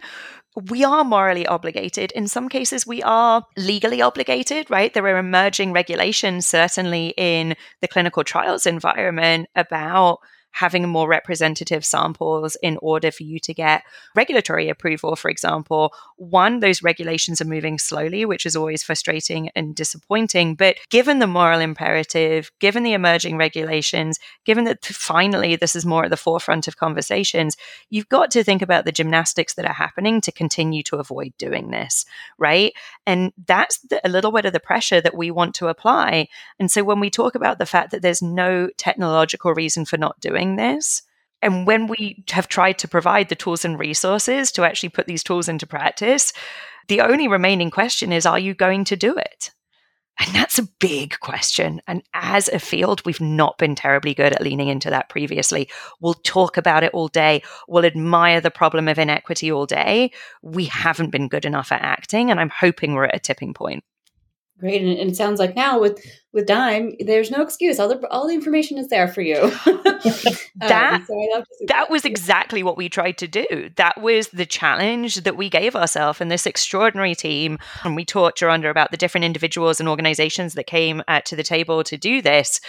we 0.69 0.83
are 0.83 1.03
morally 1.03 1.45
obligated. 1.45 2.11
In 2.13 2.27
some 2.27 2.47
cases, 2.47 2.87
we 2.87 3.03
are 3.03 3.43
legally 3.57 4.01
obligated, 4.01 4.69
right? 4.69 4.93
There 4.93 5.05
are 5.05 5.17
emerging 5.17 5.73
regulations, 5.73 6.47
certainly 6.47 7.13
in 7.17 7.55
the 7.81 7.87
clinical 7.87 8.23
trials 8.23 8.65
environment, 8.65 9.49
about 9.55 10.19
having 10.55 10.87
more 10.87 11.07
representative 11.07 11.83
samples 11.83 12.55
in 12.63 12.77
order 12.81 13.11
for 13.11 13.23
you 13.23 13.39
to 13.39 13.53
get 13.53 13.83
regulatory 14.15 14.69
approval, 14.69 15.17
for 15.17 15.29
example. 15.29 15.93
One, 16.15 16.61
those 16.61 16.81
regulations 16.81 17.41
are 17.41 17.45
moving 17.45 17.77
slowly, 17.77 18.23
which 18.23 18.45
is 18.45 18.55
always 18.55 18.81
frustrating 18.81 19.49
and 19.53 19.75
disappointing. 19.75 20.55
But 20.55 20.77
given 20.89 21.19
the 21.19 21.27
moral 21.27 21.59
imperative, 21.59 22.51
given 22.59 22.83
the 22.83 22.93
emerging 22.93 23.35
regulations, 23.35 24.17
given 24.45 24.63
that 24.63 24.85
finally 24.85 25.57
this 25.57 25.75
is 25.75 25.85
more 25.85 26.05
at 26.05 26.09
the 26.09 26.15
forefront 26.15 26.69
of 26.69 26.77
conversations, 26.77 27.57
you've 27.89 28.07
got 28.07 28.31
to 28.31 28.41
think 28.41 28.61
about 28.61 28.85
the 28.85 28.93
gymnastics 28.93 29.55
that 29.55 29.65
are 29.65 29.73
happening 29.73 30.21
to 30.21 30.31
continue 30.31 30.83
to 30.83 30.95
avoid 30.95 31.33
doing 31.37 31.71
this, 31.71 32.05
right? 32.37 32.71
And 33.05 33.33
that's 33.45 33.79
the, 33.79 33.99
a 34.07 34.09
little 34.09 34.31
bit 34.31 34.45
of 34.45 34.53
the 34.53 34.61
pressure 34.61 35.01
that 35.01 35.17
we 35.17 35.31
want 35.31 35.53
to 35.55 35.67
apply. 35.67 36.29
And 36.59 36.71
so 36.71 36.81
when 36.85 37.01
we 37.01 37.09
talk 37.09 37.35
about 37.35 37.57
the 37.57 37.65
fact 37.65 37.91
that 37.91 38.01
there's 38.01 38.21
no 38.21 38.69
technological 38.77 39.53
reason 39.53 39.83
for 39.83 39.97
not 39.97 40.17
doing 40.21 40.44
doing 40.45 40.55
this. 40.55 41.01
And 41.41 41.67
when 41.67 41.87
we 41.87 42.23
have 42.31 42.47
tried 42.47 42.79
to 42.79 42.87
provide 42.87 43.29
the 43.29 43.35
tools 43.35 43.65
and 43.65 43.77
resources 43.77 44.51
to 44.53 44.63
actually 44.63 44.89
put 44.89 45.05
these 45.05 45.23
tools 45.23 45.47
into 45.47 45.67
practice, 45.67 46.33
the 46.87 47.01
only 47.01 47.27
remaining 47.27 47.71
question 47.71 48.11
is 48.11 48.25
are 48.25 48.39
you 48.39 48.53
going 48.53 48.85
to 48.85 48.95
do 48.95 49.15
it? 49.15 49.51
And 50.17 50.33
that's 50.33 50.57
a 50.57 50.69
big 50.79 51.19
question. 51.19 51.81
And 51.87 52.01
as 52.13 52.47
a 52.47 52.57
field, 52.57 53.05
we've 53.05 53.19
not 53.19 53.57
been 53.57 53.75
terribly 53.75 54.13
good 54.13 54.31
at 54.31 54.41
leaning 54.41 54.69
into 54.69 54.89
that 54.89 55.09
previously. 55.09 55.69
We'll 55.99 56.13
talk 56.13 56.55
about 56.55 56.83
it 56.83 56.93
all 56.93 57.09
day. 57.09 57.43
We'll 57.67 57.83
admire 57.83 58.39
the 58.39 58.49
problem 58.49 58.87
of 58.87 58.97
inequity 58.97 59.51
all 59.51 59.65
day. 59.65 60.11
We 60.41 60.65
haven't 60.65 61.09
been 61.09 61.27
good 61.27 61.43
enough 61.43 61.73
at 61.73 61.81
acting. 61.81 62.31
And 62.31 62.39
I'm 62.39 62.49
hoping 62.49 62.93
we're 62.93 63.05
at 63.05 63.15
a 63.15 63.19
tipping 63.19 63.53
point. 63.53 63.83
Great, 64.57 64.81
and, 64.81 64.97
and, 64.97 65.11
it 65.11 65.17
sounds 65.17 65.37
like 65.37 65.53
now 65.53 65.79
with 65.79 65.99
with 66.31 66.47
DiMe, 66.47 66.95
there's 67.05 67.29
no 67.29 67.41
excuse. 67.41 67.77
All 67.77 67.89
the 67.89 68.07
all 68.09 68.25
the 68.25 68.33
information 68.33 68.77
is 68.77 68.87
there 68.87 69.09
for 69.09 69.21
you. 69.21 69.35
that 70.55 71.01
um, 71.01 71.05
so 71.05 71.65
that 71.67 71.89
was 71.89 72.05
exactly 72.05 72.63
what 72.63 72.77
we 72.77 72.87
tried 72.87 73.17
to 73.17 73.27
do. 73.27 73.69
That 73.75 74.01
was 74.01 74.29
the 74.29 74.45
challenge 74.45 75.15
that 75.17 75.35
we 75.35 75.49
gave 75.49 75.75
ourselves 75.75 76.21
and 76.21 76.31
this 76.31 76.45
extraordinary 76.45 77.15
team. 77.15 77.57
And 77.83 77.97
we 77.97 78.05
talked 78.05 78.41
under 78.43 78.69
about 78.69 78.91
the 78.91 78.97
different 78.97 79.25
individuals 79.25 79.81
and 79.81 79.89
organizations 79.89 80.53
that 80.53 80.67
came 80.67 81.03
uh, 81.09 81.19
to 81.25 81.35
the 81.35 81.43
table 81.43 81.83
to 81.83 81.97
do 81.97 82.21
this 82.21 82.61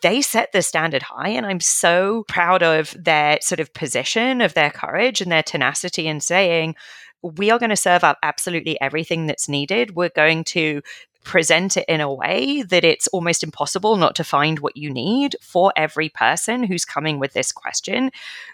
they 0.00 0.22
set 0.22 0.52
the 0.52 0.62
standard 0.62 1.02
high 1.02 1.28
and 1.28 1.44
i'm 1.46 1.60
so 1.60 2.24
proud 2.28 2.62
of 2.62 2.94
their 2.96 3.38
sort 3.40 3.58
of 3.58 3.72
position 3.74 4.40
of 4.40 4.54
their 4.54 4.70
courage 4.70 5.20
and 5.20 5.32
their 5.32 5.42
tenacity 5.42 6.06
in 6.06 6.20
saying 6.20 6.74
we 7.22 7.50
are 7.50 7.58
going 7.58 7.70
to 7.70 7.76
serve 7.76 8.04
up 8.04 8.18
absolutely 8.22 8.80
everything 8.80 9.26
that's 9.26 9.48
needed. 9.48 9.96
We're 9.96 10.10
going 10.10 10.44
to 10.44 10.82
present 11.24 11.76
it 11.76 11.84
in 11.88 12.00
a 12.00 12.12
way 12.12 12.62
that 12.62 12.84
it's 12.84 13.06
almost 13.08 13.42
impossible 13.42 13.96
not 13.96 14.14
to 14.16 14.24
find 14.24 14.60
what 14.60 14.76
you 14.76 14.90
need 14.90 15.36
for 15.42 15.72
every 15.76 16.08
person 16.08 16.64
who's 16.64 16.84
coming 16.84 17.18
with 17.18 17.34
this 17.34 17.52
question. 17.52 18.10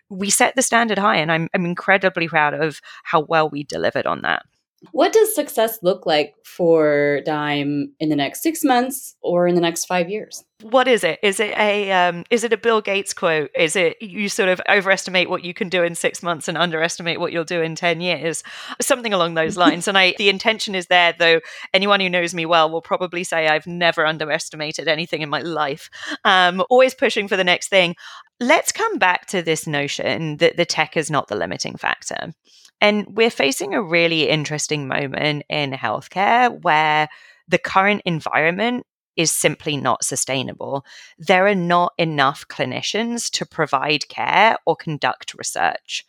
We 0.09 0.29
set 0.31 0.57
the 0.57 0.62
standard 0.62 0.99
high, 0.99 1.19
and 1.19 1.31
I'm, 1.31 1.49
I'm 1.55 1.65
incredibly 1.65 2.27
proud 2.27 2.55
of 2.55 2.81
how 3.05 3.21
well 3.21 3.49
we 3.49 3.62
delivered 3.62 4.07
on 4.07 4.23
that. 4.23 4.45
What 4.93 5.12
does 5.12 5.35
success 5.35 5.78
look 5.82 6.07
like 6.07 6.35
for 6.45 7.20
DiMe 7.26 7.91
in 8.01 8.09
the 8.09 8.16
next 8.16 8.43
six 8.43 8.64
months 8.64 9.16
or 9.20 9.47
in 9.47 9.55
the 9.55 9.61
next 9.61 9.87
five 9.87 10.09
years? 10.09 10.45
What 10.62 10.89
is 10.89 11.05
it? 11.05 11.18
Is 11.22 11.41
it 11.41 11.57
a 11.59 11.93
um, 11.93 12.24
is 12.30 12.45
it 12.45 12.53
a 12.53 12.57
Bill 12.57 12.80
Gates 12.80 13.12
quote? 13.12 13.51
Is 13.55 13.76
it 13.76 14.01
you 14.01 14.28
sort 14.28 14.49
of 14.49 14.61
overestimate 14.68 15.28
what 15.28 15.45
you 15.45 15.53
can 15.53 15.68
do 15.68 15.82
in 15.82 15.95
six 15.95 16.22
months 16.22 16.49
and 16.49 16.57
underestimate 16.57 17.20
what 17.20 17.32
you'll 17.32 17.45
do 17.45 17.61
in 17.61 17.74
ten 17.74 18.01
years? 18.01 18.43
Something 18.80 19.12
along 19.12 19.35
those 19.35 19.57
lines. 19.64 19.89
and 19.89 19.99
I 19.99 20.14
the 20.16 20.28
intention 20.28 20.74
is 20.74 20.87
there, 20.87 21.14
though. 21.18 21.41
Anyone 21.74 22.01
who 22.01 22.09
knows 22.09 22.35
me 22.35 22.47
well 22.47 22.70
will 22.70 22.82
probably 22.82 23.24
say 23.24 23.49
I've 23.49 23.66
never 23.66 24.07
underestimated 24.07 24.89
anything 24.89 25.22
in 25.22 25.28
my 25.28 25.41
life. 25.41 25.91
Um, 26.24 26.64
always 26.70 26.95
pushing 26.95 27.28
for 27.28 27.37
the 27.37 27.45
next 27.45 27.68
thing. 27.68 27.97
Let's 28.41 28.72
come 28.72 28.99
back 28.99 29.26
to 29.26 29.43
this 29.43 29.66
notion 29.66 30.39
that 30.39 30.57
the 30.57 30.64
tech 30.64 30.97
is 30.97 31.11
not 31.11 31.28
the 31.28 31.37
limiting 31.37 31.76
factor 31.76 32.32
And 32.81 33.07
we're 33.16 33.31
facing 33.31 33.75
a 33.75 33.83
really 33.83 34.29
interesting 34.29 34.89
moment 34.89 35.45
in 35.49 35.72
healthcare 35.72 36.62
where 36.62 37.09
the 37.49 37.59
current 37.59 38.03
environment 38.05 38.87
is 39.16 39.31
simply 39.31 39.77
not 39.77 40.05
sustainable. 40.05 40.85
There 41.18 41.47
are 41.47 41.55
not 41.55 41.93
enough 41.99 42.47
clinicians 42.49 43.31
to 43.33 43.47
provide 43.47 44.09
care 44.09 44.59
or 44.66 44.77
conduct 44.77 45.35
research 45.35 46.05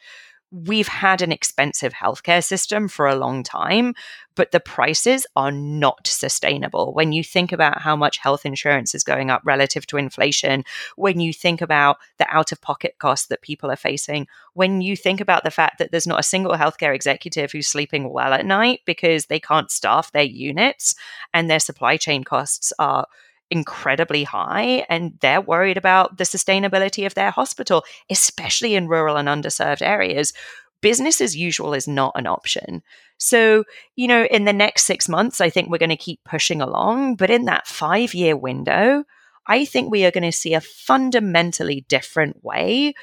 we've 0.64 0.88
had 0.88 1.22
an 1.22 1.34
expensive 1.34 1.94
healthcare 1.94 2.44
system 2.44 2.88
for 2.88 3.08
a 3.08 3.16
long 3.16 3.44
time, 3.44 3.94
but 4.36 4.52
the 4.52 4.60
prices 4.60 5.28
are 5.36 5.52
not 5.52 6.08
sustainable. 6.08 6.94
When 6.94 7.12
you 7.12 7.26
think 7.26 7.52
about 7.52 7.82
how 7.82 7.96
much 7.96 8.20
health 8.20 8.46
insurance 8.46 8.96
is 8.96 9.04
going 9.04 9.30
up 9.30 9.42
relative 9.44 9.86
to 9.88 9.98
inflation, 9.98 10.64
when 10.96 11.20
you 11.20 11.34
think 11.34 11.62
about 11.62 11.98
the 12.20 12.28
out 12.34 12.54
of 12.54 12.62
pocket 12.62 12.96
costs 13.00 13.28
that 13.28 13.42
people 13.42 13.70
are 13.70 13.76
facing, 13.76 14.28
when 14.54 14.80
you 14.80 14.96
think 14.96 15.20
about 15.20 15.44
the 15.44 15.52
fact 15.52 15.78
that 15.80 15.92
there's 15.92 16.08
not 16.08 16.20
a 16.20 16.24
single 16.24 16.54
healthcare 16.54 16.96
executive 16.96 17.52
who's 17.52 17.68
sleeping 17.68 18.10
well 18.10 18.34
at 18.34 18.46
night 18.46 18.80
because 18.86 19.26
they 19.26 19.40
can't 19.42 19.72
staff 19.72 20.12
their 20.14 20.24
units 20.24 20.96
and 21.34 21.50
their 21.50 21.60
supply 21.60 21.98
chain 21.98 22.24
costs 22.24 22.72
are 22.80 23.08
incredibly 23.52 24.24
high 24.24 24.86
and 24.90 25.14
they're 25.22 25.42
worried 25.42 25.78
about 25.78 26.18
the 26.18 26.24
sustainability 26.24 27.06
of 27.06 27.14
their 27.14 27.32
hospital, 27.32 27.84
especially 28.10 28.76
in 28.76 28.88
rural 28.88 29.18
and 29.18 29.28
underserved 29.28 29.82
areas. 29.82 30.34
Business 30.82 31.22
as 31.22 31.36
usual 31.36 31.74
is 31.74 31.88
not 31.88 32.14
an 32.16 32.28
option. 32.28 32.84
So, 33.18 33.64
you 33.96 34.08
know, 34.08 34.26
in 34.26 34.46
the 34.46 34.54
next 34.54 34.84
six 34.84 35.08
months, 35.08 35.40
I 35.42 35.50
think 35.50 35.70
we're 35.70 35.78
going 35.78 35.90
to 35.90 35.96
keep 35.96 36.20
pushing 36.26 36.62
along. 36.62 37.16
But 37.16 37.30
in 37.30 37.46
that 37.46 37.68
five 37.68 38.14
year 38.14 38.36
window, 38.36 39.04
I 39.48 39.66
think 39.66 39.92
we 39.92 40.06
are 40.06 40.12
going 40.12 40.24
to 40.24 40.32
see 40.32 40.54
a 40.54 40.62
fundamentally 40.62 41.86
different 41.88 42.44
way 42.44 42.94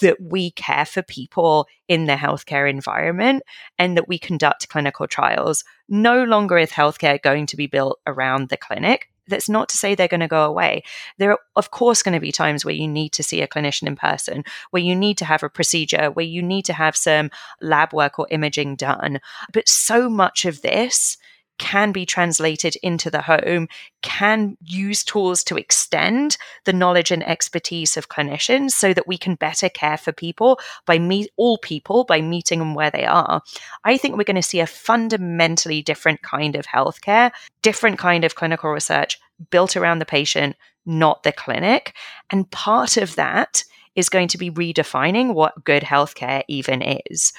that 0.00 0.18
we 0.20 0.50
care 0.50 0.84
for 0.84 1.02
people 1.02 1.66
in 1.88 2.04
the 2.04 2.14
healthcare 2.14 2.68
environment 2.68 3.42
and 3.78 3.96
that 3.96 4.06
we 4.06 4.18
conduct 4.18 4.68
clinical 4.68 5.06
trials. 5.06 5.64
No 5.88 6.24
longer 6.24 6.58
is 6.58 6.70
healthcare 6.70 7.20
going 7.20 7.46
to 7.46 7.56
be 7.56 7.66
built 7.66 7.98
around 8.06 8.48
the 8.50 8.58
clinic 8.58 9.08
that's 9.28 9.48
not 9.48 9.68
to 9.68 9.76
say 9.76 9.94
they're 9.94 10.08
going 10.08 10.20
to 10.20 10.28
go 10.28 10.44
away. 10.44 10.82
There 11.18 11.32
are, 11.32 11.38
of 11.56 11.70
course, 11.70 12.02
going 12.02 12.14
to 12.14 12.20
be 12.20 12.32
times 12.32 12.64
where 12.64 12.74
you 12.74 12.88
need 12.88 13.12
to 13.12 13.22
see 13.22 13.42
a 13.42 13.48
clinician 13.48 13.86
in 13.86 13.96
person, 13.96 14.44
where 14.70 14.82
you 14.82 14.96
need 14.96 15.18
to 15.18 15.24
have 15.24 15.42
a 15.42 15.48
procedure, 15.48 16.10
where 16.10 16.26
you 16.26 16.42
need 16.42 16.64
to 16.66 16.72
have 16.72 16.96
some 16.96 17.30
lab 17.60 17.92
work 17.92 18.18
or 18.18 18.26
imaging 18.30 18.76
done. 18.76 19.20
But 19.52 19.68
so 19.68 20.08
much 20.08 20.44
of 20.44 20.62
this 20.62 21.16
can 21.58 21.92
be 21.92 22.06
translated 22.06 22.76
into 22.82 23.10
the 23.10 23.22
home, 23.22 23.68
can 24.02 24.56
use 24.64 25.04
tools 25.04 25.42
to 25.44 25.56
extend 25.56 26.36
the 26.64 26.72
knowledge 26.72 27.10
and 27.10 27.26
expertise 27.26 27.96
of 27.96 28.08
clinicians 28.08 28.70
so 28.70 28.94
that 28.94 29.06
we 29.06 29.18
can 29.18 29.34
better 29.34 29.68
care 29.68 29.96
for 29.96 30.12
people 30.12 30.58
by 30.86 30.98
meet 30.98 31.30
all 31.36 31.58
people 31.58 32.04
by 32.04 32.20
meeting 32.20 32.60
them 32.60 32.74
where 32.74 32.90
they 32.90 33.04
are. 33.04 33.42
I 33.84 33.96
think 33.96 34.16
we're 34.16 34.24
going 34.24 34.36
to 34.36 34.42
see 34.42 34.60
a 34.60 34.66
fundamentally 34.66 35.82
different 35.82 36.22
kind 36.22 36.56
of 36.56 36.66
healthcare, 36.66 37.32
different 37.62 37.98
kind 37.98 38.24
of 38.24 38.34
clinical 38.34 38.70
research 38.70 39.18
built 39.50 39.76
around 39.76 39.98
the 39.98 40.06
patient, 40.06 40.56
not 40.86 41.22
the 41.22 41.32
clinic. 41.32 41.94
And 42.30 42.50
part 42.50 42.96
of 42.96 43.16
that 43.16 43.64
is 43.94 44.08
going 44.08 44.28
to 44.28 44.38
be 44.38 44.50
redefining 44.50 45.34
what 45.34 45.64
good 45.64 45.82
healthcare 45.82 46.42
even 46.48 46.82
is. 46.82 47.32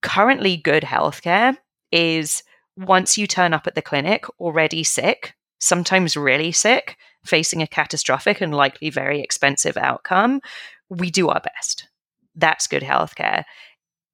Currently, 0.00 0.56
good 0.58 0.84
healthcare 0.84 1.56
is 1.90 2.42
once 2.78 3.18
you 3.18 3.26
turn 3.26 3.52
up 3.52 3.66
at 3.66 3.74
the 3.74 3.82
clinic 3.82 4.24
already 4.38 4.84
sick, 4.84 5.34
sometimes 5.58 6.16
really 6.16 6.52
sick, 6.52 6.96
facing 7.24 7.60
a 7.60 7.66
catastrophic 7.66 8.40
and 8.40 8.54
likely 8.54 8.90
very 8.90 9.20
expensive 9.20 9.76
outcome, 9.76 10.40
we 10.88 11.10
do 11.10 11.28
our 11.28 11.40
best. 11.40 11.88
That's 12.36 12.68
good 12.68 12.82
healthcare. 12.82 13.44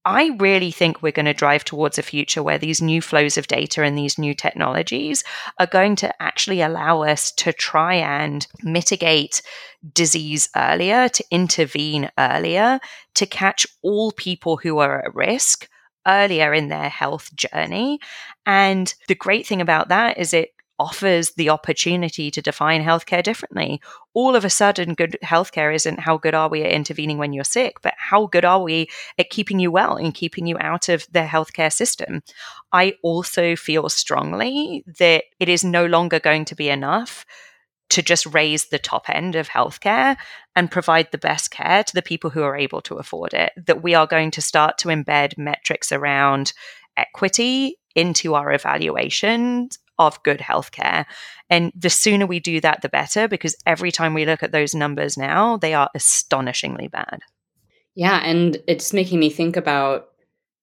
I 0.06 0.36
really 0.38 0.70
think 0.70 1.02
we're 1.02 1.12
going 1.12 1.24
to 1.26 1.34
drive 1.34 1.64
towards 1.64 1.98
a 1.98 2.02
future 2.02 2.42
where 2.42 2.58
these 2.58 2.82
new 2.82 3.00
flows 3.00 3.38
of 3.38 3.46
data 3.46 3.82
and 3.82 3.96
these 3.96 4.18
new 4.18 4.34
technologies 4.34 5.24
are 5.58 5.66
going 5.66 5.96
to 5.96 6.22
actually 6.22 6.60
allow 6.60 7.02
us 7.02 7.32
to 7.32 7.54
try 7.54 7.94
and 7.94 8.46
mitigate 8.62 9.40
disease 9.94 10.50
earlier, 10.56 11.08
to 11.08 11.24
intervene 11.30 12.10
earlier, 12.18 12.80
to 13.14 13.24
catch 13.24 13.66
all 13.82 14.12
people 14.12 14.58
who 14.58 14.78
are 14.78 15.06
at 15.06 15.14
risk 15.14 15.68
earlier 16.07 16.52
in 16.52 16.68
their 16.68 16.88
health 16.88 17.34
journey. 17.34 18.00
And 18.46 18.92
the 19.09 19.14
great 19.14 19.46
thing 19.46 19.61
about 19.61 19.88
that 19.88 20.18
is 20.18 20.32
it 20.32 20.50
offers 20.78 21.30
the 21.32 21.50
opportunity 21.50 22.30
to 22.30 22.42
define 22.42 22.82
healthcare 22.82 23.22
differently. 23.22 23.80
All 24.12 24.34
of 24.34 24.44
a 24.44 24.50
sudden, 24.50 24.94
good 24.94 25.16
healthcare 25.22 25.74
isn't 25.74 26.00
how 26.00 26.18
good 26.18 26.34
are 26.34 26.48
we 26.48 26.62
at 26.62 26.72
intervening 26.72 27.18
when 27.18 27.32
you're 27.32 27.44
sick, 27.44 27.80
but 27.82 27.94
how 27.96 28.26
good 28.26 28.44
are 28.44 28.62
we 28.62 28.88
at 29.18 29.30
keeping 29.30 29.61
you 29.61 29.70
well 29.70 29.96
and 29.96 30.14
keeping 30.14 30.46
you 30.46 30.57
out 30.59 30.88
of 30.88 31.07
the 31.12 31.20
healthcare 31.20 31.72
system. 31.72 32.22
I 32.72 32.94
also 33.02 33.55
feel 33.57 33.88
strongly 33.88 34.84
that 34.98 35.24
it 35.38 35.48
is 35.48 35.62
no 35.62 35.86
longer 35.86 36.18
going 36.18 36.44
to 36.46 36.57
be 36.57 36.68
enough 36.68 37.24
to 37.91 38.03
just 38.03 38.26
raise 38.26 38.66
the 38.66 38.78
top 38.78 39.09
end 39.09 39.37
of 39.37 39.49
healthcare 39.49 40.16
and 40.57 40.70
provide 40.70 41.09
the 41.11 41.18
best 41.18 41.51
care 41.51 41.85
to 41.85 41.95
the 41.95 42.03
people 42.03 42.30
who 42.30 42.43
are 42.43 42.57
able 42.57 42.80
to 42.82 42.97
afford 42.97 43.35
it. 43.35 43.53
That 43.57 43.82
we 43.82 43.95
are 43.95 44.07
going 44.07 44.30
to 44.32 44.43
start 44.43 44.78
to 44.78 44.89
embed 44.89 45.37
metrics 45.39 45.93
around 45.93 46.53
equity 46.97 47.76
into 47.95 48.35
our 48.35 48.53
evaluations 48.53 49.78
of 49.99 50.22
good 50.22 50.41
healthcare. 50.41 51.05
And 51.51 51.72
the 51.76 51.91
sooner 51.91 52.26
we 52.26 52.41
do 52.41 52.61
that, 52.61 52.82
the 52.82 52.89
better, 52.89 53.28
because 53.28 53.57
every 53.66 53.93
time 53.93 54.14
we 54.14 54.24
look 54.24 54.43
at 54.43 54.53
those 54.53 54.74
numbers 54.74 55.16
now, 55.16 55.57
they 55.57 55.74
are 55.74 55.91
astonishingly 55.95 56.89
bad. 56.89 57.20
Yeah. 57.95 58.20
And 58.24 58.59
it's 58.66 58.93
making 58.93 59.20
me 59.20 59.30
think 59.30 59.57
about 59.57 60.09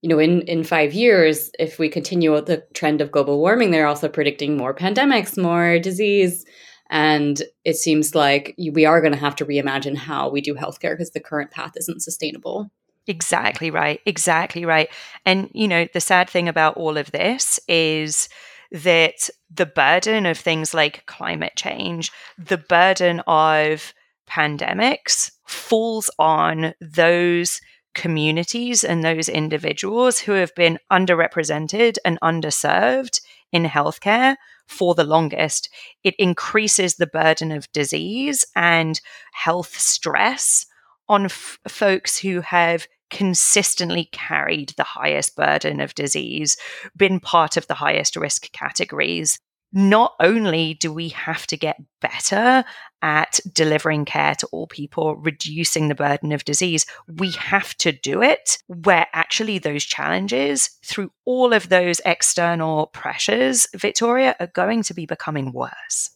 you 0.02 0.10
know, 0.10 0.18
in, 0.18 0.42
in 0.42 0.64
five 0.64 0.94
years, 0.94 1.52
if 1.60 1.78
we 1.78 1.88
continue 1.88 2.34
with 2.34 2.48
the 2.48 2.66
trend 2.74 3.02
of 3.02 3.12
global 3.12 3.40
warming, 3.40 3.70
they're 3.70 3.88
also 3.88 4.10
predicting 4.10 4.58
more 4.58 4.74
pandemics, 4.74 5.42
more 5.42 5.78
disease. 5.78 6.44
And 6.92 7.42
it 7.64 7.78
seems 7.78 8.14
like 8.14 8.54
we 8.58 8.86
are 8.86 9.00
going 9.00 9.14
to 9.14 9.20
have 9.20 9.36
to 9.38 9.46
reimagine 9.46 9.96
how 9.96 10.30
we 10.30 10.42
do 10.42 10.54
healthcare 10.54 10.92
because 10.92 11.12
the 11.12 11.22
current 11.22 11.50
path 11.50 11.72
isn't 11.78 12.02
sustainable. 12.02 12.70
Exactly 13.08 13.72
right. 13.72 14.02
Exactly 14.06 14.66
right. 14.66 14.90
And, 15.26 15.50
you 15.54 15.68
know, 15.68 15.88
the 15.94 16.02
sad 16.02 16.30
thing 16.30 16.50
about 16.50 16.76
all 16.78 16.98
of 16.98 17.12
this 17.12 17.60
is 17.68 18.28
that 18.72 19.30
the 19.50 19.66
burden 19.66 20.26
of 20.26 20.38
things 20.38 20.74
like 20.74 21.06
climate 21.06 21.54
change, 21.56 22.12
the 22.38 22.58
burden 22.58 23.22
of 23.22 23.94
pandemics 24.30 25.32
falls 25.46 26.10
on 26.20 26.74
those 26.80 27.62
communities 27.96 28.84
and 28.84 29.04
those 29.04 29.28
individuals 29.28 30.20
who 30.20 30.34
have 30.34 30.54
been 30.56 30.80
underrepresented 30.92 31.98
and 32.06 32.20
underserved 32.22 33.22
in 33.52 33.64
healthcare 33.64 34.36
for 34.68 34.96
the 34.96 35.04
longest, 35.04 35.70
it 36.04 36.16
increases 36.18 36.96
the 36.96 37.08
burden 37.08 37.52
of 37.52 37.72
disease 37.72 38.46
and 38.56 39.02
health 39.34 39.78
stress 39.78 40.66
on 41.10 41.26
f- 41.26 41.60
folks 41.68 42.18
who 42.18 42.42
have 42.42 42.88
consistently 43.10 44.08
carried 44.14 44.70
the 44.78 44.84
highest 44.84 45.36
burden 45.36 45.82
of 45.82 45.94
disease, 45.94 46.56
been 46.96 47.20
part 47.20 47.58
of 47.58 47.68
the 47.68 47.74
highest 47.74 48.16
risk 48.16 48.52
categories 48.54 49.40
not 49.74 50.16
only 50.20 50.74
do 50.76 50.92
we 50.92 51.10
have 51.10 51.48
to 51.48 51.58
get 51.58 51.82
better 52.02 52.64
at 53.02 53.40
delivering 53.54 54.06
care 54.06 54.36
to 54.36 54.48
all 54.48 54.68
people, 54.68 55.16
reducing 55.16 55.88
the 55.88 55.96
burden 55.96 56.32
of 56.32 56.46
disease, 56.46 56.86
we 57.08 57.32
have 57.32 57.76
to 57.78 57.92
do 57.92 58.22
it 58.22 58.58
where 58.68 59.08
actually 59.14 59.58
those 59.58 59.84
challenges, 59.84 60.78
through 60.86 61.12
all 61.26 61.54
of 61.54 61.70
those 61.70 62.02
external 62.06 62.88
pressures, 62.88 63.68
Victoria, 63.76 64.36
are 64.40 64.48
going 64.48 64.84
to 64.84 64.94
be 64.94 65.06
becoming 65.06 65.52
worse. 65.52 66.12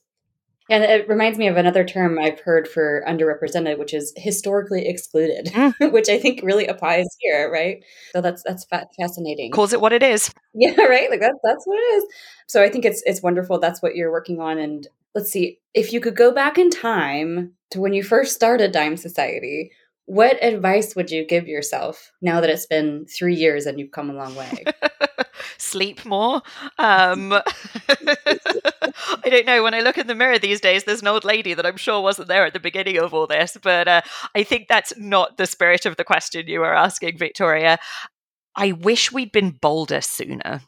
And 0.70 0.84
it 0.84 1.08
reminds 1.08 1.38
me 1.38 1.48
of 1.48 1.58
another 1.58 1.84
term 1.84 2.18
I've 2.18 2.40
heard 2.40 2.68
for 2.68 3.04
underrepresented, 3.08 3.78
which 3.78 3.94
is 3.94 4.14
historically 4.16 4.88
excluded, 4.88 5.48
mm. 5.48 5.74
which 5.92 6.10
I 6.10 6.18
think 6.18 6.42
really 6.44 6.66
applies 6.66 7.06
here, 7.20 7.52
right? 7.52 7.84
So 8.14 8.22
that's 8.22 8.42
that's 8.44 8.66
fa- 8.66 8.88
fascinating. 9.00 9.52
Calls 9.52 9.74
it 9.74 9.82
what 9.82 9.94
it 9.94 10.02
is. 10.02 10.34
Yeah, 10.54 10.82
right. 10.90 11.10
Like 11.10 11.20
that's 11.20 11.40
that's 11.44 11.66
what 11.66 11.78
it 11.78 11.98
is. 11.98 12.06
So 12.48 12.64
I 12.64 12.70
think 12.70 12.86
it's 12.86 13.04
it's 13.06 13.22
wonderful. 13.22 13.60
That's 13.60 13.82
what 13.82 13.96
you're 13.96 14.12
working 14.12 14.40
on. 14.40 14.58
And 14.58 14.88
let's 15.14 15.32
see, 15.32 15.60
if 15.74 15.94
you 15.94 16.00
could 16.00 16.16
go 16.16 16.32
back 16.32 16.58
in 16.58 16.72
time 16.72 17.54
to 17.72 17.80
when 17.80 17.94
you 17.94 18.04
first 18.04 18.34
started 18.34 18.74
DiMe 18.74 18.98
Society, 18.98 19.72
what 20.06 20.44
advice 20.44 20.96
would 20.96 21.12
you 21.12 21.26
give 21.26 21.48
yourself 21.48 22.12
now 22.22 22.42
that 22.42 22.50
it's 22.50 22.68
been 22.68 23.06
three 23.06 23.36
years 23.36 23.66
and 23.66 23.80
you've 23.80 23.92
come 23.92 24.10
a 24.10 24.14
long 24.14 24.36
way? 24.36 24.64
Sleep 25.58 26.06
more. 26.06 26.42
Um, 26.78 27.34
I 29.24 29.30
don't 29.30 29.46
know. 29.46 29.64
When 29.64 29.74
I 29.74 29.82
look 29.82 29.98
in 29.98 30.08
the 30.08 30.16
mirror 30.16 30.40
these 30.40 30.62
days, 30.62 30.84
there's 30.84 31.02
an 31.02 31.08
old 31.08 31.24
lady 31.24 31.54
that 31.54 31.66
I'm 31.66 31.78
sure 31.78 32.02
wasn't 32.02 32.28
there 32.28 32.46
at 32.46 32.54
the 32.54 32.60
beginning 32.60 32.98
of 32.98 33.14
all 33.14 33.28
this, 33.28 33.58
but 33.62 33.88
uh, 33.88 34.02
I 34.36 34.44
think 34.44 34.68
that's 34.68 34.94
not 34.98 35.38
the 35.38 35.46
spirit 35.46 35.86
of 35.86 35.98
the 35.98 36.04
question 36.04 36.48
you 36.48 36.60
were 36.60 36.74
asking, 36.74 37.18
Victoria. 37.18 37.78
I 38.56 38.72
wish 38.72 39.12
we'd 39.12 39.32
been 39.32 39.52
bolder 39.52 40.02
sooner. 40.02 40.62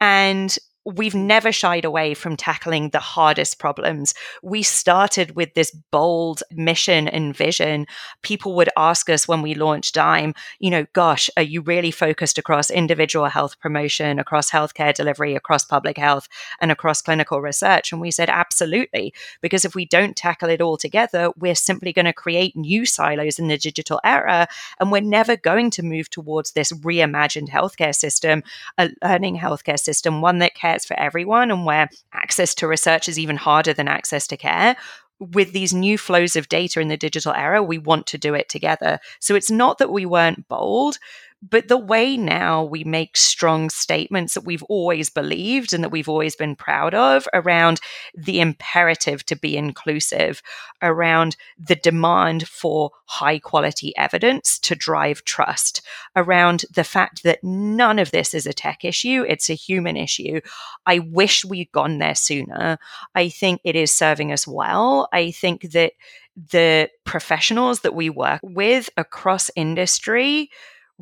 And 0.00 0.56
we've 0.84 1.14
never 1.14 1.52
shied 1.52 1.84
away 1.84 2.14
from 2.14 2.36
tackling 2.36 2.88
the 2.88 2.98
hardest 2.98 3.58
problems. 3.58 4.14
We 4.42 4.62
started 4.62 5.36
with 5.36 5.54
this 5.54 5.70
bold 5.90 6.42
mission 6.50 7.06
and 7.06 7.36
vision. 7.36 7.86
People 8.22 8.54
would 8.56 8.70
ask 8.76 9.10
us 9.10 9.28
when 9.28 9.42
we 9.42 9.54
launched 9.54 9.94
DiMe, 9.94 10.34
you 10.58 10.70
know, 10.70 10.86
gosh, 10.94 11.28
are 11.36 11.42
you 11.42 11.60
really 11.60 11.90
focused 11.90 12.38
across 12.38 12.70
individual 12.70 13.26
health 13.26 13.60
promotion, 13.60 14.18
across 14.18 14.50
healthcare 14.50 14.94
delivery, 14.94 15.34
across 15.34 15.64
public 15.64 15.98
health, 15.98 16.28
and 16.60 16.72
across 16.72 17.02
clinical 17.02 17.42
research? 17.42 17.92
And 17.92 18.00
we 18.00 18.10
said, 18.10 18.30
absolutely. 18.30 19.12
Because 19.42 19.66
if 19.66 19.74
we 19.74 19.84
don't 19.84 20.16
tackle 20.16 20.48
it 20.48 20.62
all 20.62 20.78
together, 20.78 21.30
we're 21.36 21.54
simply 21.54 21.92
going 21.92 22.06
to 22.06 22.12
create 22.14 22.56
new 22.56 22.86
silos 22.86 23.38
in 23.38 23.48
the 23.48 23.58
digital 23.58 24.00
era. 24.02 24.48
And 24.78 24.90
we're 24.90 25.02
never 25.02 25.36
going 25.36 25.70
to 25.72 25.82
move 25.82 26.08
towards 26.08 26.52
this 26.52 26.72
reimagined 26.72 27.50
healthcare 27.50 27.94
system, 27.94 28.42
a 28.78 28.90
learning 29.04 29.38
healthcare 29.38 29.78
system, 29.78 30.22
one 30.22 30.38
that 30.38 30.54
cares 30.54 30.69
for 30.78 30.98
everyone 30.98 31.50
and 31.50 31.64
where 31.64 31.88
access 32.12 32.54
to 32.56 32.66
research 32.66 33.08
is 33.08 33.18
even 33.18 33.36
harder 33.36 33.72
than 33.72 33.88
access 33.88 34.26
to 34.28 34.36
care 34.36 34.76
with 35.20 35.52
these 35.52 35.74
new 35.74 35.98
flows 35.98 36.34
of 36.34 36.48
data 36.48 36.80
in 36.80 36.88
the 36.88 36.96
digital 36.96 37.32
era, 37.34 37.62
we 37.62 37.78
want 37.78 38.06
to 38.06 38.18
do 38.18 38.34
it 38.34 38.48
together. 38.48 38.98
So 39.20 39.34
it's 39.34 39.50
not 39.50 39.78
that 39.78 39.92
we 39.92 40.06
weren't 40.06 40.48
bold, 40.48 40.98
but 41.42 41.68
the 41.68 41.78
way 41.78 42.16
now 42.16 42.62
we 42.62 42.84
make 42.84 43.16
strong 43.16 43.70
statements 43.70 44.34
that 44.34 44.44
we've 44.44 44.62
always 44.64 45.08
believed 45.08 45.72
and 45.72 45.82
that 45.82 45.90
we've 45.90 46.08
always 46.08 46.36
been 46.36 46.54
proud 46.54 46.94
of 46.94 47.26
around 47.32 47.80
the 48.14 48.40
imperative 48.40 49.24
to 49.26 49.36
be 49.36 49.56
inclusive, 49.56 50.42
around 50.82 51.36
the 51.58 51.76
demand 51.76 52.46
for 52.46 52.90
high 53.06 53.38
quality 53.38 53.96
evidence 53.96 54.58
to 54.58 54.74
drive 54.74 55.24
trust, 55.24 55.80
around 56.14 56.64
the 56.74 56.84
fact 56.84 57.22
that 57.22 57.42
none 57.42 57.98
of 57.98 58.10
this 58.10 58.34
is 58.34 58.46
a 58.46 58.52
tech 58.52 58.84
issue, 58.84 59.24
it's 59.26 59.48
a 59.48 59.54
human 59.54 59.96
issue. 59.96 60.40
I 60.84 60.98
wish 60.98 61.44
we'd 61.44 61.72
gone 61.72 61.98
there 61.98 62.14
sooner. 62.14 62.78
I 63.14 63.30
think 63.30 63.62
it 63.64 63.76
is 63.76 63.92
serving 63.92 64.30
us 64.30 64.46
well. 64.46 65.08
I 65.12 65.30
think 65.30 65.70
that 65.72 65.92
the 66.52 66.90
professionals 67.04 67.80
that 67.80 67.94
we 67.94 68.10
work 68.10 68.40
with 68.42 68.90
across 68.96 69.50
industry 69.56 70.50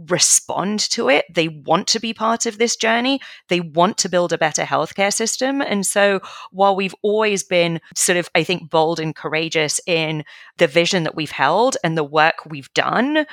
respond 0.07 0.81
to 0.81 1.09
it. 1.09 1.25
They 1.33 1.49
want 1.49 1.87
to 1.89 2.01
be 2.01 2.15
part 2.15 2.47
of 2.47 2.59
this 2.59 2.77
journey. 2.77 3.21
They 3.49 3.61
want 3.61 3.99
to 3.99 4.09
build 4.09 4.33
a 4.33 4.39
better 4.39 4.63
healthcare 4.63 5.13
system. 5.13 5.61
And 5.61 5.85
so 5.85 6.21
while 6.51 6.77
we've 6.77 6.95
always 7.03 7.43
been 7.43 7.81
sort 7.95 8.19
of, 8.19 8.29
I 8.35 8.45
think, 8.45 8.71
bold 8.71 9.01
and 9.01 9.15
courageous 9.15 9.81
in 9.87 10.25
the 10.59 10.67
vision 10.67 11.05
that 11.05 11.17
we've 11.17 11.31
held 11.31 11.77
and 11.83 11.97
the 11.97 12.05
work 12.05 12.47
we've 12.47 12.73
done, 12.75 13.27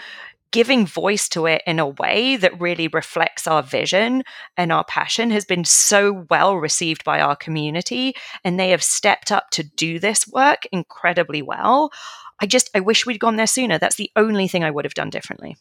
giving 0.52 0.86
voice 0.86 1.28
to 1.28 1.46
it 1.46 1.62
in 1.68 1.80
a 1.80 1.88
way 1.88 2.38
that 2.38 2.60
really 2.62 2.88
reflects 2.88 3.46
our 3.46 3.62
vision 3.62 4.24
and 4.56 4.72
our 4.72 4.86
passion 4.86 5.30
has 5.30 5.44
been 5.44 5.66
so 5.66 6.26
well 6.30 6.56
received 6.56 7.04
by 7.04 7.20
our 7.20 7.36
community. 7.36 8.16
And 8.44 8.60
they 8.60 8.70
have 8.70 8.84
stepped 8.84 9.32
up 9.32 9.50
to 9.52 9.64
do 9.64 10.00
this 10.00 10.28
work 10.28 10.66
incredibly 10.72 11.42
well. 11.42 11.92
I 12.40 12.46
just, 12.46 12.70
I 12.74 12.80
wish 12.80 13.06
we'd 13.06 13.20
gone 13.20 13.36
there 13.36 13.48
sooner. 13.48 13.78
That's 13.78 13.98
the 13.98 14.12
only 14.16 14.48
thing 14.48 14.64
I 14.64 14.72
would 14.72 14.86
have 14.86 14.94
done 14.94 15.10
differently. 15.10 15.58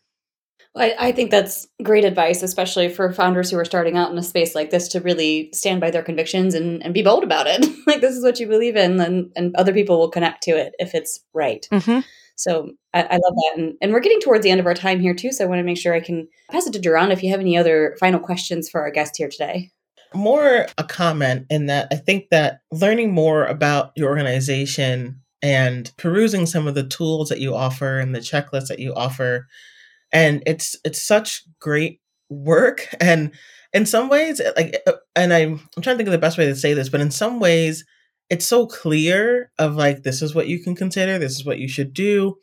I, 0.76 0.94
I, 0.98 1.12
think 1.12 1.30
that's 1.30 1.68
great 1.82 2.04
advice, 2.04 2.42
especially 2.42 2.88
for 2.88 3.12
founders 3.12 3.50
who 3.50 3.56
are 3.58 3.64
starting 3.64 3.96
out 3.96 4.10
in 4.10 4.18
a 4.18 4.22
space 4.22 4.56
like 4.56 4.70
this 4.70 4.88
to 4.88 5.00
really 5.00 5.50
stand 5.52 5.80
by 5.80 5.90
their 5.90 6.02
convictions 6.02 6.54
and, 6.54 6.82
and 6.82 6.92
be 6.92 7.02
bold 7.02 7.22
about 7.22 7.46
it. 7.46 7.64
like 7.86 8.00
this 8.00 8.16
is 8.16 8.24
what 8.24 8.40
you 8.40 8.48
believe 8.48 8.76
in, 8.76 8.98
and, 9.00 9.30
and 9.36 9.54
other 9.54 9.72
people 9.72 9.98
will 9.98 10.10
connect 10.10 10.42
to 10.44 10.50
it 10.52 10.74
if 10.78 10.94
it's 10.94 11.20
right. 11.32 11.66
Mm-hmm. 11.70 12.00
So 12.36 12.72
I, 12.92 13.02
I, 13.02 13.12
love 13.12 13.34
that. 13.34 13.52
And, 13.56 13.74
and 13.80 13.92
we're 13.92 14.00
getting 14.00 14.20
towards 14.20 14.42
the 14.42 14.50
end 14.50 14.58
of 14.58 14.66
our 14.66 14.74
time 14.74 14.98
here 14.98 15.14
too. 15.14 15.30
So 15.30 15.44
I 15.44 15.48
want 15.48 15.60
to 15.60 15.64
make 15.64 15.78
sure 15.78 15.94
I 15.94 16.00
can 16.00 16.28
pass 16.50 16.66
it 16.66 16.72
to 16.72 16.80
Geronda 16.80 17.12
if 17.12 17.22
you 17.22 17.30
have 17.30 17.40
any 17.40 17.56
other 17.56 17.96
final 18.00 18.18
questions 18.18 18.68
for 18.68 18.80
our 18.80 18.90
guest 18.90 19.14
here 19.16 19.28
today. 19.28 19.70
More 20.14 20.66
a 20.76 20.84
comment 20.84 21.46
in 21.50 21.66
that 21.66 21.88
I 21.92 21.96
think 21.96 22.30
that 22.30 22.60
learning 22.72 23.12
more 23.12 23.44
about 23.44 23.92
your 23.94 24.08
organization 24.08 25.20
and 25.42 25.92
perusing 25.96 26.46
some 26.46 26.66
of 26.66 26.74
the 26.74 26.86
tools 26.86 27.28
that 27.28 27.40
you 27.40 27.54
offer 27.54 27.98
and 27.98 28.14
the 28.14 28.20
checklists 28.20 28.68
that 28.68 28.78
you 28.78 28.94
offer 28.94 29.46
and 30.14 30.42
it's 30.46 30.76
it's 30.84 31.02
such 31.02 31.42
great 31.60 32.00
work 32.30 32.88
and 33.00 33.32
in 33.74 33.84
some 33.84 34.08
ways 34.08 34.40
like 34.56 34.80
uh, 34.86 34.92
and 35.14 35.34
I'm, 35.34 35.60
I'm 35.76 35.82
trying 35.82 35.94
to 35.94 35.98
think 35.98 36.08
of 36.08 36.12
the 36.12 36.18
best 36.18 36.38
way 36.38 36.46
to 36.46 36.56
say 36.56 36.72
this 36.72 36.88
but 36.88 37.02
in 37.02 37.10
some 37.10 37.40
ways 37.40 37.84
it's 38.30 38.46
so 38.46 38.66
clear 38.66 39.50
of 39.58 39.74
like 39.74 40.02
this 40.02 40.22
is 40.22 40.34
what 40.34 40.48
you 40.48 40.62
can 40.62 40.74
consider 40.74 41.18
this 41.18 41.32
is 41.32 41.44
what 41.44 41.58
you 41.58 41.68
should 41.68 41.92
do. 41.92 42.36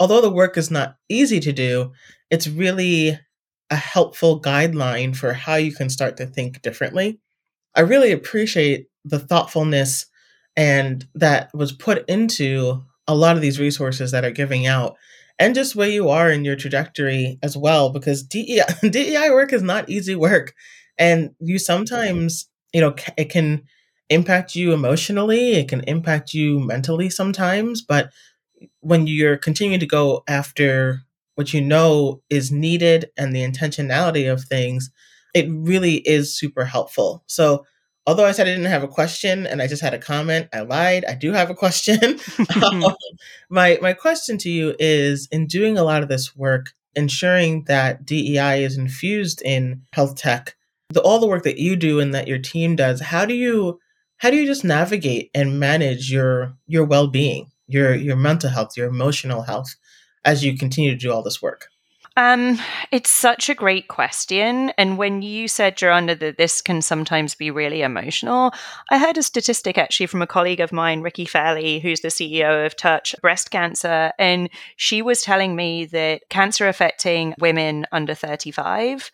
Although 0.00 0.22
the 0.22 0.30
work 0.30 0.56
is 0.56 0.70
not 0.70 0.96
easy 1.10 1.40
to 1.40 1.52
do 1.52 1.92
it's 2.30 2.48
really 2.48 3.18
a 3.70 3.76
helpful 3.76 4.40
guideline 4.40 5.14
for 5.14 5.34
how 5.34 5.56
you 5.56 5.72
can 5.72 5.90
start 5.90 6.16
to 6.16 6.26
think 6.26 6.62
differently. 6.62 7.20
I 7.74 7.80
really 7.80 8.12
appreciate 8.12 8.86
the 9.04 9.18
thoughtfulness 9.18 10.06
and 10.56 11.06
that 11.14 11.50
was 11.54 11.72
put 11.72 12.08
into 12.08 12.82
a 13.06 13.14
lot 13.14 13.36
of 13.36 13.42
these 13.42 13.60
resources 13.60 14.10
that 14.10 14.24
are 14.24 14.30
giving 14.30 14.66
out 14.66 14.96
and 15.38 15.54
just 15.54 15.76
where 15.76 15.88
you 15.88 16.08
are 16.08 16.30
in 16.30 16.44
your 16.44 16.56
trajectory 16.56 17.38
as 17.42 17.56
well, 17.56 17.90
because 17.90 18.22
DEI, 18.22 18.62
DEI 18.90 19.30
work 19.30 19.52
is 19.52 19.62
not 19.62 19.88
easy 19.88 20.14
work. 20.14 20.54
And 20.98 21.30
you 21.40 21.58
sometimes, 21.58 22.48
you 22.72 22.80
know, 22.80 22.94
it 23.16 23.30
can 23.30 23.62
impact 24.10 24.54
you 24.54 24.72
emotionally, 24.72 25.52
it 25.52 25.68
can 25.68 25.82
impact 25.82 26.34
you 26.34 26.58
mentally 26.58 27.10
sometimes, 27.10 27.82
but 27.82 28.10
when 28.80 29.06
you're 29.06 29.36
continuing 29.36 29.80
to 29.80 29.86
go 29.86 30.24
after 30.26 31.02
what 31.36 31.54
you 31.54 31.60
know 31.60 32.20
is 32.30 32.50
needed 32.50 33.10
and 33.16 33.34
the 33.34 33.46
intentionality 33.46 34.30
of 34.30 34.42
things, 34.42 34.90
it 35.34 35.46
really 35.50 35.96
is 35.98 36.36
super 36.36 36.64
helpful. 36.64 37.22
So 37.26 37.64
although 38.08 38.24
I 38.24 38.32
said 38.32 38.48
I 38.48 38.52
didn't 38.52 38.64
have 38.64 38.82
a 38.82 38.88
question 38.88 39.46
and 39.46 39.60
I 39.60 39.66
just 39.66 39.82
had 39.82 39.92
a 39.92 39.98
comment, 39.98 40.48
I 40.50 40.60
lied. 40.60 41.04
I 41.04 41.14
do 41.14 41.30
have 41.32 41.50
a 41.50 41.54
question. 41.54 42.18
um, 42.62 42.82
my 43.50 43.78
my 43.82 43.92
question 43.92 44.38
to 44.38 44.50
you 44.50 44.74
is: 44.78 45.28
in 45.30 45.46
doing 45.46 45.76
a 45.76 45.84
lot 45.84 46.02
of 46.02 46.08
this 46.08 46.34
work, 46.34 46.72
ensuring 46.96 47.64
that 47.64 48.06
DEI 48.06 48.64
is 48.64 48.78
infused 48.78 49.42
in 49.42 49.82
health 49.92 50.16
tech, 50.16 50.56
the, 50.88 51.02
all 51.02 51.20
the 51.20 51.26
work 51.26 51.44
that 51.44 51.58
you 51.58 51.76
do 51.76 52.00
and 52.00 52.14
that 52.14 52.26
your 52.26 52.38
team 52.38 52.76
does, 52.76 53.00
how 53.00 53.26
do 53.26 53.34
you 53.34 53.78
how 54.16 54.30
do 54.30 54.36
you 54.36 54.46
just 54.46 54.64
navigate 54.64 55.30
and 55.34 55.60
manage 55.60 56.10
your 56.10 56.54
your 56.66 56.84
well 56.84 57.08
being, 57.08 57.52
your 57.66 57.94
your 57.94 58.16
mental 58.16 58.48
health, 58.48 58.74
your 58.74 58.88
emotional 58.88 59.42
health, 59.42 59.76
as 60.24 60.42
you 60.42 60.56
continue 60.56 60.92
to 60.92 60.96
do 60.96 61.12
all 61.12 61.22
this 61.22 61.42
work? 61.42 61.68
Um, 62.18 62.58
it's 62.90 63.10
such 63.10 63.48
a 63.48 63.54
great 63.54 63.86
question. 63.86 64.70
And 64.76 64.98
when 64.98 65.22
you 65.22 65.46
said, 65.46 65.76
Geronda, 65.76 66.16
that 66.16 66.36
this 66.36 66.60
can 66.60 66.82
sometimes 66.82 67.36
be 67.36 67.52
really 67.52 67.82
emotional, 67.82 68.52
I 68.90 68.98
heard 68.98 69.16
a 69.18 69.22
statistic 69.22 69.78
actually 69.78 70.06
from 70.06 70.20
a 70.20 70.26
colleague 70.26 70.58
of 70.58 70.72
mine, 70.72 71.00
Ricki 71.00 71.26
Fairley, 71.26 71.78
who's 71.78 72.00
the 72.00 72.08
CEO 72.08 72.66
of 72.66 72.74
Touch 72.74 73.14
Breast 73.22 73.52
Cancer. 73.52 74.10
And 74.18 74.50
she 74.74 75.00
was 75.00 75.22
telling 75.22 75.54
me 75.54 75.84
that 75.84 76.28
cancer 76.28 76.66
affecting 76.66 77.34
women 77.38 77.86
under 77.92 78.14
35 78.14 79.12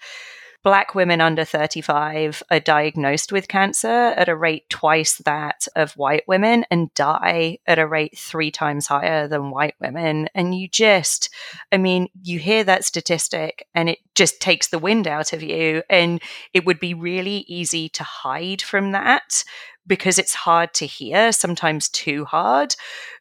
Black 0.65 0.95
women 0.95 1.21
under 1.21 1.45
35 1.45 2.43
are 2.51 2.59
diagnosed 2.59 3.31
with 3.31 3.49
cancer 3.49 3.87
at 3.87 4.31
a 4.31 4.35
rate 4.35 4.67
twice 4.71 5.19
that 5.19 5.69
of 5.77 5.93
white 5.93 6.27
women 6.27 6.65
and 6.71 6.93
die 6.95 7.59
at 7.67 7.79
a 7.79 7.87
rate 7.87 8.17
three 8.17 8.51
times 8.51 8.87
higher 8.87 9.29
than 9.29 9.51
white 9.51 9.75
women. 9.79 10.27
And 10.35 10.55
you 10.55 10.67
just, 10.67 11.29
I 11.71 11.77
mean, 11.77 12.09
you 12.23 12.39
hear 12.39 12.65
that 12.65 12.87
statistic 12.87 13.67
and 13.75 13.91
it 13.91 13.99
just 14.15 14.41
takes 14.41 14.69
the 14.69 14.79
wind 14.79 15.07
out 15.07 15.35
of 15.35 15.43
you. 15.43 15.83
And 15.91 16.23
it 16.55 16.65
would 16.65 16.81
be 16.81 16.95
really 16.95 17.45
easy 17.47 17.91
to 17.91 18.03
hide 18.03 18.63
from 18.63 18.93
that 18.93 19.45
because 19.87 20.19
it's 20.19 20.33
hard 20.33 20.73
to 20.75 20.87
hear, 20.87 21.31
sometimes 21.33 21.91
too 21.91 22.25
hard. 22.25 22.75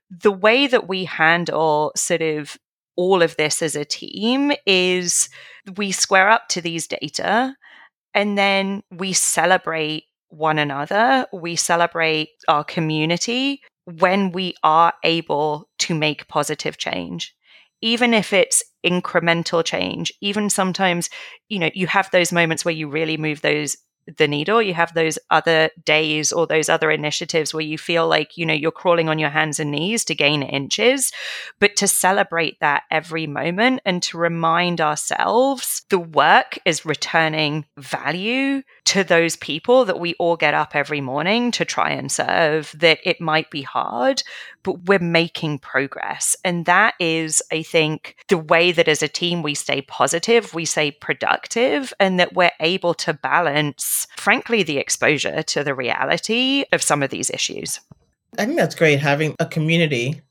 The 0.10 0.32
way 0.32 0.66
that 0.68 0.88
we 0.88 1.04
handle 1.04 1.91
sort 1.98 2.22
of 2.22 2.58
all 2.96 3.22
of 3.22 3.36
this 3.38 3.62
as 3.62 3.76
a 3.76 3.86
team 3.86 4.52
is 4.66 5.30
we 5.78 5.91
square 5.91 6.30
up 6.30 6.48
to 6.50 6.62
these 6.62 6.88
data 6.88 7.56
and 8.14 8.38
then 8.38 8.84
we 8.91 9.14
celebrate 9.14 10.06
one 10.30 10.60
another, 10.60 11.28
we 11.32 11.56
celebrate 11.56 12.30
our 12.48 12.64
community 12.64 13.62
when 13.86 14.32
we 14.32 14.56
are 14.64 14.94
able 15.04 15.70
to 15.80 15.94
make 15.94 16.28
positive 16.28 16.78
change. 16.78 17.36
Even 17.82 18.14
if 18.14 18.32
it's 18.34 18.64
incremental 18.86 19.64
change, 19.64 20.12
even 20.22 20.50
sometimes, 20.50 21.10
you 21.50 21.60
know, 21.60 21.70
you 21.74 21.88
have 21.88 22.10
those 22.12 22.32
moments 22.32 22.64
where 22.64 22.74
you 22.74 22.88
really 22.88 23.18
move 23.18 23.41
those 23.41 23.76
the 24.18 24.28
needle. 24.28 24.62
You 24.62 24.74
have 24.74 24.93
those 24.93 25.20
other 25.30 25.70
days 25.86 26.32
or 26.32 26.47
those 26.47 26.70
other 26.70 26.91
initiatives 26.91 27.54
where 27.54 27.62
you 27.62 27.78
feel 27.78 28.08
like 28.08 28.38
you 28.38 28.45
know 28.45 28.54
you're 28.54 28.72
crawling 28.72 29.10
on 29.10 29.20
your 29.20 29.30
hands 29.30 29.60
and 29.60 29.72
knees 29.72 30.06
to 30.06 30.16
gain 30.16 30.43
inches. 30.43 31.12
But 31.60 31.76
to 31.78 31.88
celebrate 31.88 32.60
that 32.60 32.84
every 32.91 33.28
moment 33.28 33.82
and 33.86 34.01
to 34.04 34.18
remind 34.18 34.82
ourselves 34.82 35.84
the 35.89 35.99
work 35.99 36.58
is 36.66 36.86
returning 36.86 37.66
value 37.78 38.64
to 38.86 39.03
those 39.03 39.36
people 39.36 39.86
that 39.86 39.99
we 39.99 40.13
all 40.15 40.36
get 40.36 40.53
up 40.53 40.75
every 40.75 41.01
morning 41.01 41.51
to 41.51 41.65
try 41.65 41.91
and 41.91 42.11
serve 42.11 42.73
that 42.77 42.99
it 43.03 43.21
might 43.21 43.49
be 43.49 43.61
hard, 43.61 44.23
but 44.61 44.86
we're 44.86 44.99
making 44.99 45.59
progress. 45.59 46.36
And 46.43 46.65
that 46.65 46.95
is, 46.99 47.41
I 47.51 47.63
think, 47.63 48.17
the 48.27 48.38
way 48.38 48.71
that 48.71 48.88
as 48.88 49.01
a 49.01 49.07
team 49.07 49.41
we 49.41 49.55
stay 49.55 49.81
positive, 49.81 50.53
we 50.53 50.65
stay 50.65 50.91
productive, 50.91 51.93
and 51.99 52.19
that 52.19 52.34
we're 52.34 52.51
able 52.59 52.93
to 52.95 53.13
balance, 53.13 54.07
frankly, 54.17 54.63
the 54.63 54.77
exposure 54.77 55.43
to 55.43 55.63
the 55.63 55.75
reality 55.75 56.65
of 56.71 56.81
some 56.81 57.01
of 57.01 57.09
these 57.09 57.29
issues. 57.29 57.79
I 58.38 58.45
think 58.45 58.57
that's 58.57 58.75
great 58.75 58.99
having 58.99 59.36
a 59.39 59.45
community, 59.45 60.21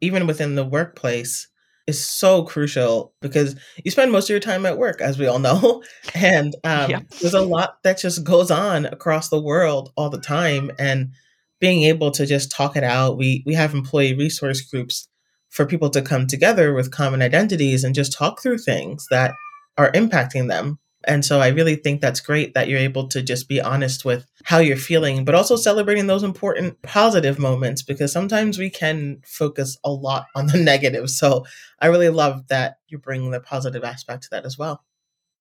even 0.00 0.26
within 0.26 0.54
the 0.54 0.64
workplace, 0.64 1.48
is 1.88 2.04
so 2.04 2.42
crucial 2.42 3.14
because 3.22 3.56
you 3.82 3.90
spend 3.90 4.12
most 4.12 4.26
of 4.26 4.30
your 4.30 4.40
time 4.40 4.66
at 4.66 4.76
work, 4.76 5.00
as 5.00 5.18
we 5.18 5.26
all 5.26 5.40
know. 5.40 5.82
And 6.14 6.54
um, 6.64 6.90
yeah. 6.90 7.00
there's 7.20 7.34
a 7.34 7.40
lot 7.40 7.82
that 7.84 7.98
just 7.98 8.24
goes 8.24 8.50
on 8.50 8.86
across 8.86 9.28
the 9.28 9.40
world 9.40 9.92
all 9.96 10.10
the 10.10 10.20
time. 10.20 10.70
And 10.78 11.12
being 11.60 11.84
able 11.84 12.10
to 12.12 12.26
just 12.26 12.50
talk 12.50 12.76
it 12.76 12.84
out, 12.84 13.16
we, 13.16 13.42
we 13.46 13.54
have 13.54 13.72
employee 13.72 14.14
resource 14.14 14.60
groups 14.60 15.08
for 15.48 15.64
people 15.64 15.90
to 15.90 16.02
come 16.02 16.26
together 16.26 16.74
with 16.74 16.90
common 16.90 17.22
identities 17.22 17.84
and 17.84 17.94
just 17.94 18.12
talk 18.12 18.42
through 18.42 18.58
things 18.58 19.06
that 19.10 19.32
are 19.76 19.92
impacting 19.92 20.48
them 20.48 20.78
and 21.06 21.24
so 21.24 21.40
I 21.40 21.48
really 21.48 21.76
think 21.76 22.00
that's 22.00 22.20
great 22.20 22.54
that 22.54 22.68
you're 22.68 22.80
able 22.80 23.06
to 23.08 23.22
just 23.22 23.48
be 23.48 23.60
honest 23.60 24.04
with 24.04 24.26
how 24.44 24.58
you're 24.58 24.76
feeling, 24.76 25.24
but 25.24 25.34
also 25.34 25.54
celebrating 25.54 26.08
those 26.08 26.24
important 26.24 26.82
positive 26.82 27.38
moments 27.38 27.82
because 27.82 28.12
sometimes 28.12 28.58
we 28.58 28.68
can 28.68 29.20
focus 29.24 29.78
a 29.84 29.90
lot 29.90 30.26
on 30.34 30.48
the 30.48 30.58
negative. 30.62 31.08
So 31.08 31.46
I 31.80 31.86
really 31.86 32.08
love 32.08 32.48
that 32.48 32.78
you 32.88 32.98
bring 32.98 33.30
the 33.30 33.40
positive 33.40 33.84
aspect 33.84 34.24
to 34.24 34.30
that 34.32 34.44
as 34.44 34.58
well. 34.58 34.84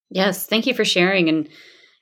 Yes, 0.09 0.45
thank 0.45 0.67
you 0.67 0.73
for 0.73 0.85
sharing 0.85 1.27
and 1.27 1.49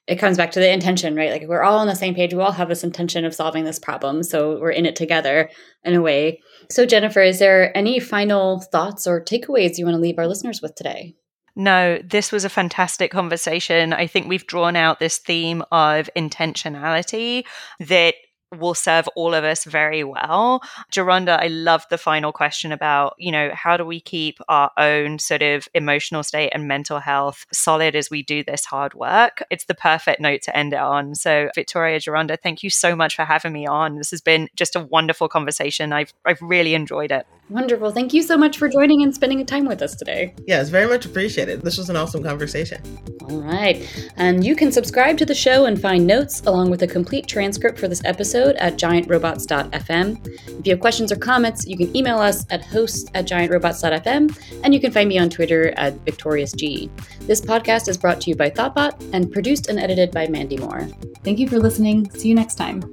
it 0.05 0.17
comes 0.17 0.37
back 0.37 0.51
to 0.51 0.59
the 0.59 0.71
intention, 0.71 1.15
right? 1.15 1.31
Like 1.31 1.47
we're 1.47 1.63
all 1.63 1.79
on 1.79 1.87
the 1.87 1.95
same 1.95 2.13
page. 2.13 2.33
We 2.33 2.41
all 2.41 2.51
have 2.51 2.69
this 2.69 2.83
intention 2.83 3.25
of 3.25 3.33
solving 3.33 3.63
this 3.63 3.79
problem. 3.79 4.21
So 4.21 4.59
we're 4.59 4.69
in 4.69 4.85
it 4.85 4.95
together 4.95 5.49
in 5.83 5.95
a 5.95 6.01
way. 6.01 6.41
So, 6.69 6.85
Jennifer, 6.85 7.23
is 7.23 7.39
there 7.39 7.75
any 7.75 7.99
final 7.99 8.59
thoughts 8.59 9.07
or 9.07 9.23
takeaways 9.23 9.79
you 9.79 9.85
want 9.85 9.95
to 9.95 10.01
leave 10.01 10.19
our 10.19 10.27
listeners 10.27 10.61
with 10.61 10.75
today? 10.75 11.15
No, 11.55 11.99
this 12.03 12.31
was 12.31 12.43
a 12.43 12.49
fantastic 12.49 13.11
conversation. 13.11 13.93
I 13.93 14.07
think 14.07 14.27
we've 14.27 14.45
drawn 14.45 14.75
out 14.75 14.99
this 14.99 15.17
theme 15.17 15.63
of 15.71 16.09
intentionality 16.15 17.45
that 17.79 18.15
will 18.59 18.73
serve 18.75 19.07
all 19.15 19.33
of 19.33 19.43
us 19.43 19.63
very 19.63 20.03
well. 20.03 20.61
Geronda, 20.91 21.41
I 21.41 21.47
love 21.47 21.85
the 21.89 21.97
final 21.97 22.31
question 22.31 22.71
about, 22.71 23.15
you 23.17 23.31
know, 23.31 23.51
how 23.53 23.77
do 23.77 23.85
we 23.85 23.99
keep 23.99 24.39
our 24.47 24.71
own 24.77 25.19
sort 25.19 25.41
of 25.41 25.67
emotional 25.73 26.23
state 26.23 26.51
and 26.53 26.67
mental 26.67 26.99
health 26.99 27.45
solid 27.51 27.95
as 27.95 28.09
we 28.09 28.23
do 28.23 28.43
this 28.43 28.65
hard 28.65 28.93
work? 28.93 29.43
It's 29.49 29.65
the 29.65 29.75
perfect 29.75 30.21
note 30.21 30.41
to 30.43 30.55
end 30.55 30.73
it 30.73 30.79
on. 30.79 31.15
So, 31.15 31.49
Victoria 31.55 31.99
Geronda, 31.99 32.37
thank 32.37 32.63
you 32.63 32.69
so 32.69 32.95
much 32.95 33.15
for 33.15 33.25
having 33.25 33.53
me 33.53 33.65
on. 33.65 33.95
This 33.95 34.11
has 34.11 34.21
been 34.21 34.49
just 34.55 34.75
a 34.75 34.81
wonderful 34.81 35.27
conversation. 35.27 35.93
I've 35.93 36.13
I've 36.25 36.41
really 36.41 36.75
enjoyed 36.75 37.11
it. 37.11 37.25
Wonderful. 37.49 37.91
Thank 37.91 38.13
you 38.13 38.23
so 38.23 38.37
much 38.37 38.57
for 38.57 38.67
joining 38.67 39.03
and 39.03 39.13
spending 39.13 39.45
time 39.45 39.65
with 39.65 39.81
us 39.83 39.95
today. 39.95 40.33
Yeah, 40.47 40.61
it's 40.61 40.71
very 40.71 40.87
much 40.87 41.05
appreciated. 41.05 41.61
This 41.61 41.77
was 41.77 41.91
an 41.91 41.95
awesome 41.95 42.23
conversation. 42.23 42.81
All 43.29 43.41
right. 43.41 43.87
And 44.17 44.43
you 44.43 44.55
can 44.55 44.71
subscribe 44.71 45.17
to 45.19 45.25
the 45.25 45.35
show 45.35 45.65
and 45.65 45.79
find 45.79 46.07
notes 46.07 46.41
along 46.41 46.71
with 46.71 46.81
a 46.81 46.87
complete 46.87 47.27
transcript 47.27 47.77
for 47.77 47.87
this 47.87 48.03
episode 48.03 48.55
at 48.55 48.77
giantrobots.fm. 48.77 50.27
If 50.59 50.65
you 50.65 50.73
have 50.73 50.79
questions 50.79 51.11
or 51.11 51.17
comments, 51.17 51.67
you 51.67 51.77
can 51.77 51.95
email 51.95 52.17
us 52.17 52.45
at 52.49 52.63
host 52.65 53.11
at 53.13 53.25
giantrobots.fm 53.25 54.61
and 54.63 54.73
you 54.73 54.79
can 54.79 54.91
find 54.91 55.07
me 55.07 55.19
on 55.19 55.29
Twitter 55.29 55.71
at 55.77 55.93
victoriousg. 56.03 56.89
This 57.21 57.41
podcast 57.41 57.87
is 57.87 57.97
brought 57.97 58.21
to 58.21 58.29
you 58.31 58.35
by 58.35 58.49
Thoughtbot 58.49 59.11
and 59.13 59.31
produced 59.31 59.69
and 59.69 59.79
edited 59.79 60.11
by 60.11 60.27
Mandy 60.27 60.57
Moore. 60.57 60.87
Thank 61.23 61.39
you 61.39 61.47
for 61.47 61.59
listening. 61.59 62.09
See 62.11 62.29
you 62.29 62.35
next 62.35 62.55
time. 62.55 62.83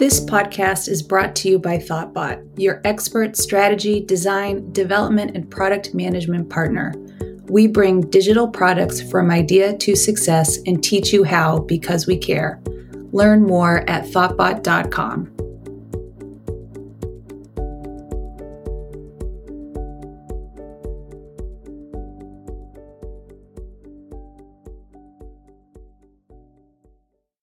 This 0.00 0.18
podcast 0.18 0.88
is 0.88 1.02
brought 1.02 1.36
to 1.36 1.50
you 1.50 1.58
by 1.58 1.76
Thoughtbot, 1.76 2.58
your 2.58 2.80
expert 2.86 3.36
strategy, 3.36 4.00
design, 4.00 4.72
development, 4.72 5.36
and 5.36 5.50
product 5.50 5.92
management 5.92 6.48
partner. 6.48 6.94
We 7.50 7.66
bring 7.66 8.08
digital 8.08 8.48
products 8.48 9.02
from 9.02 9.30
idea 9.30 9.76
to 9.76 9.94
success 9.94 10.56
and 10.64 10.82
teach 10.82 11.12
you 11.12 11.22
how 11.22 11.58
because 11.58 12.06
we 12.06 12.16
care. 12.16 12.62
Learn 13.12 13.42
more 13.42 13.80
at 13.90 14.06
thoughtbot.com. 14.06 15.36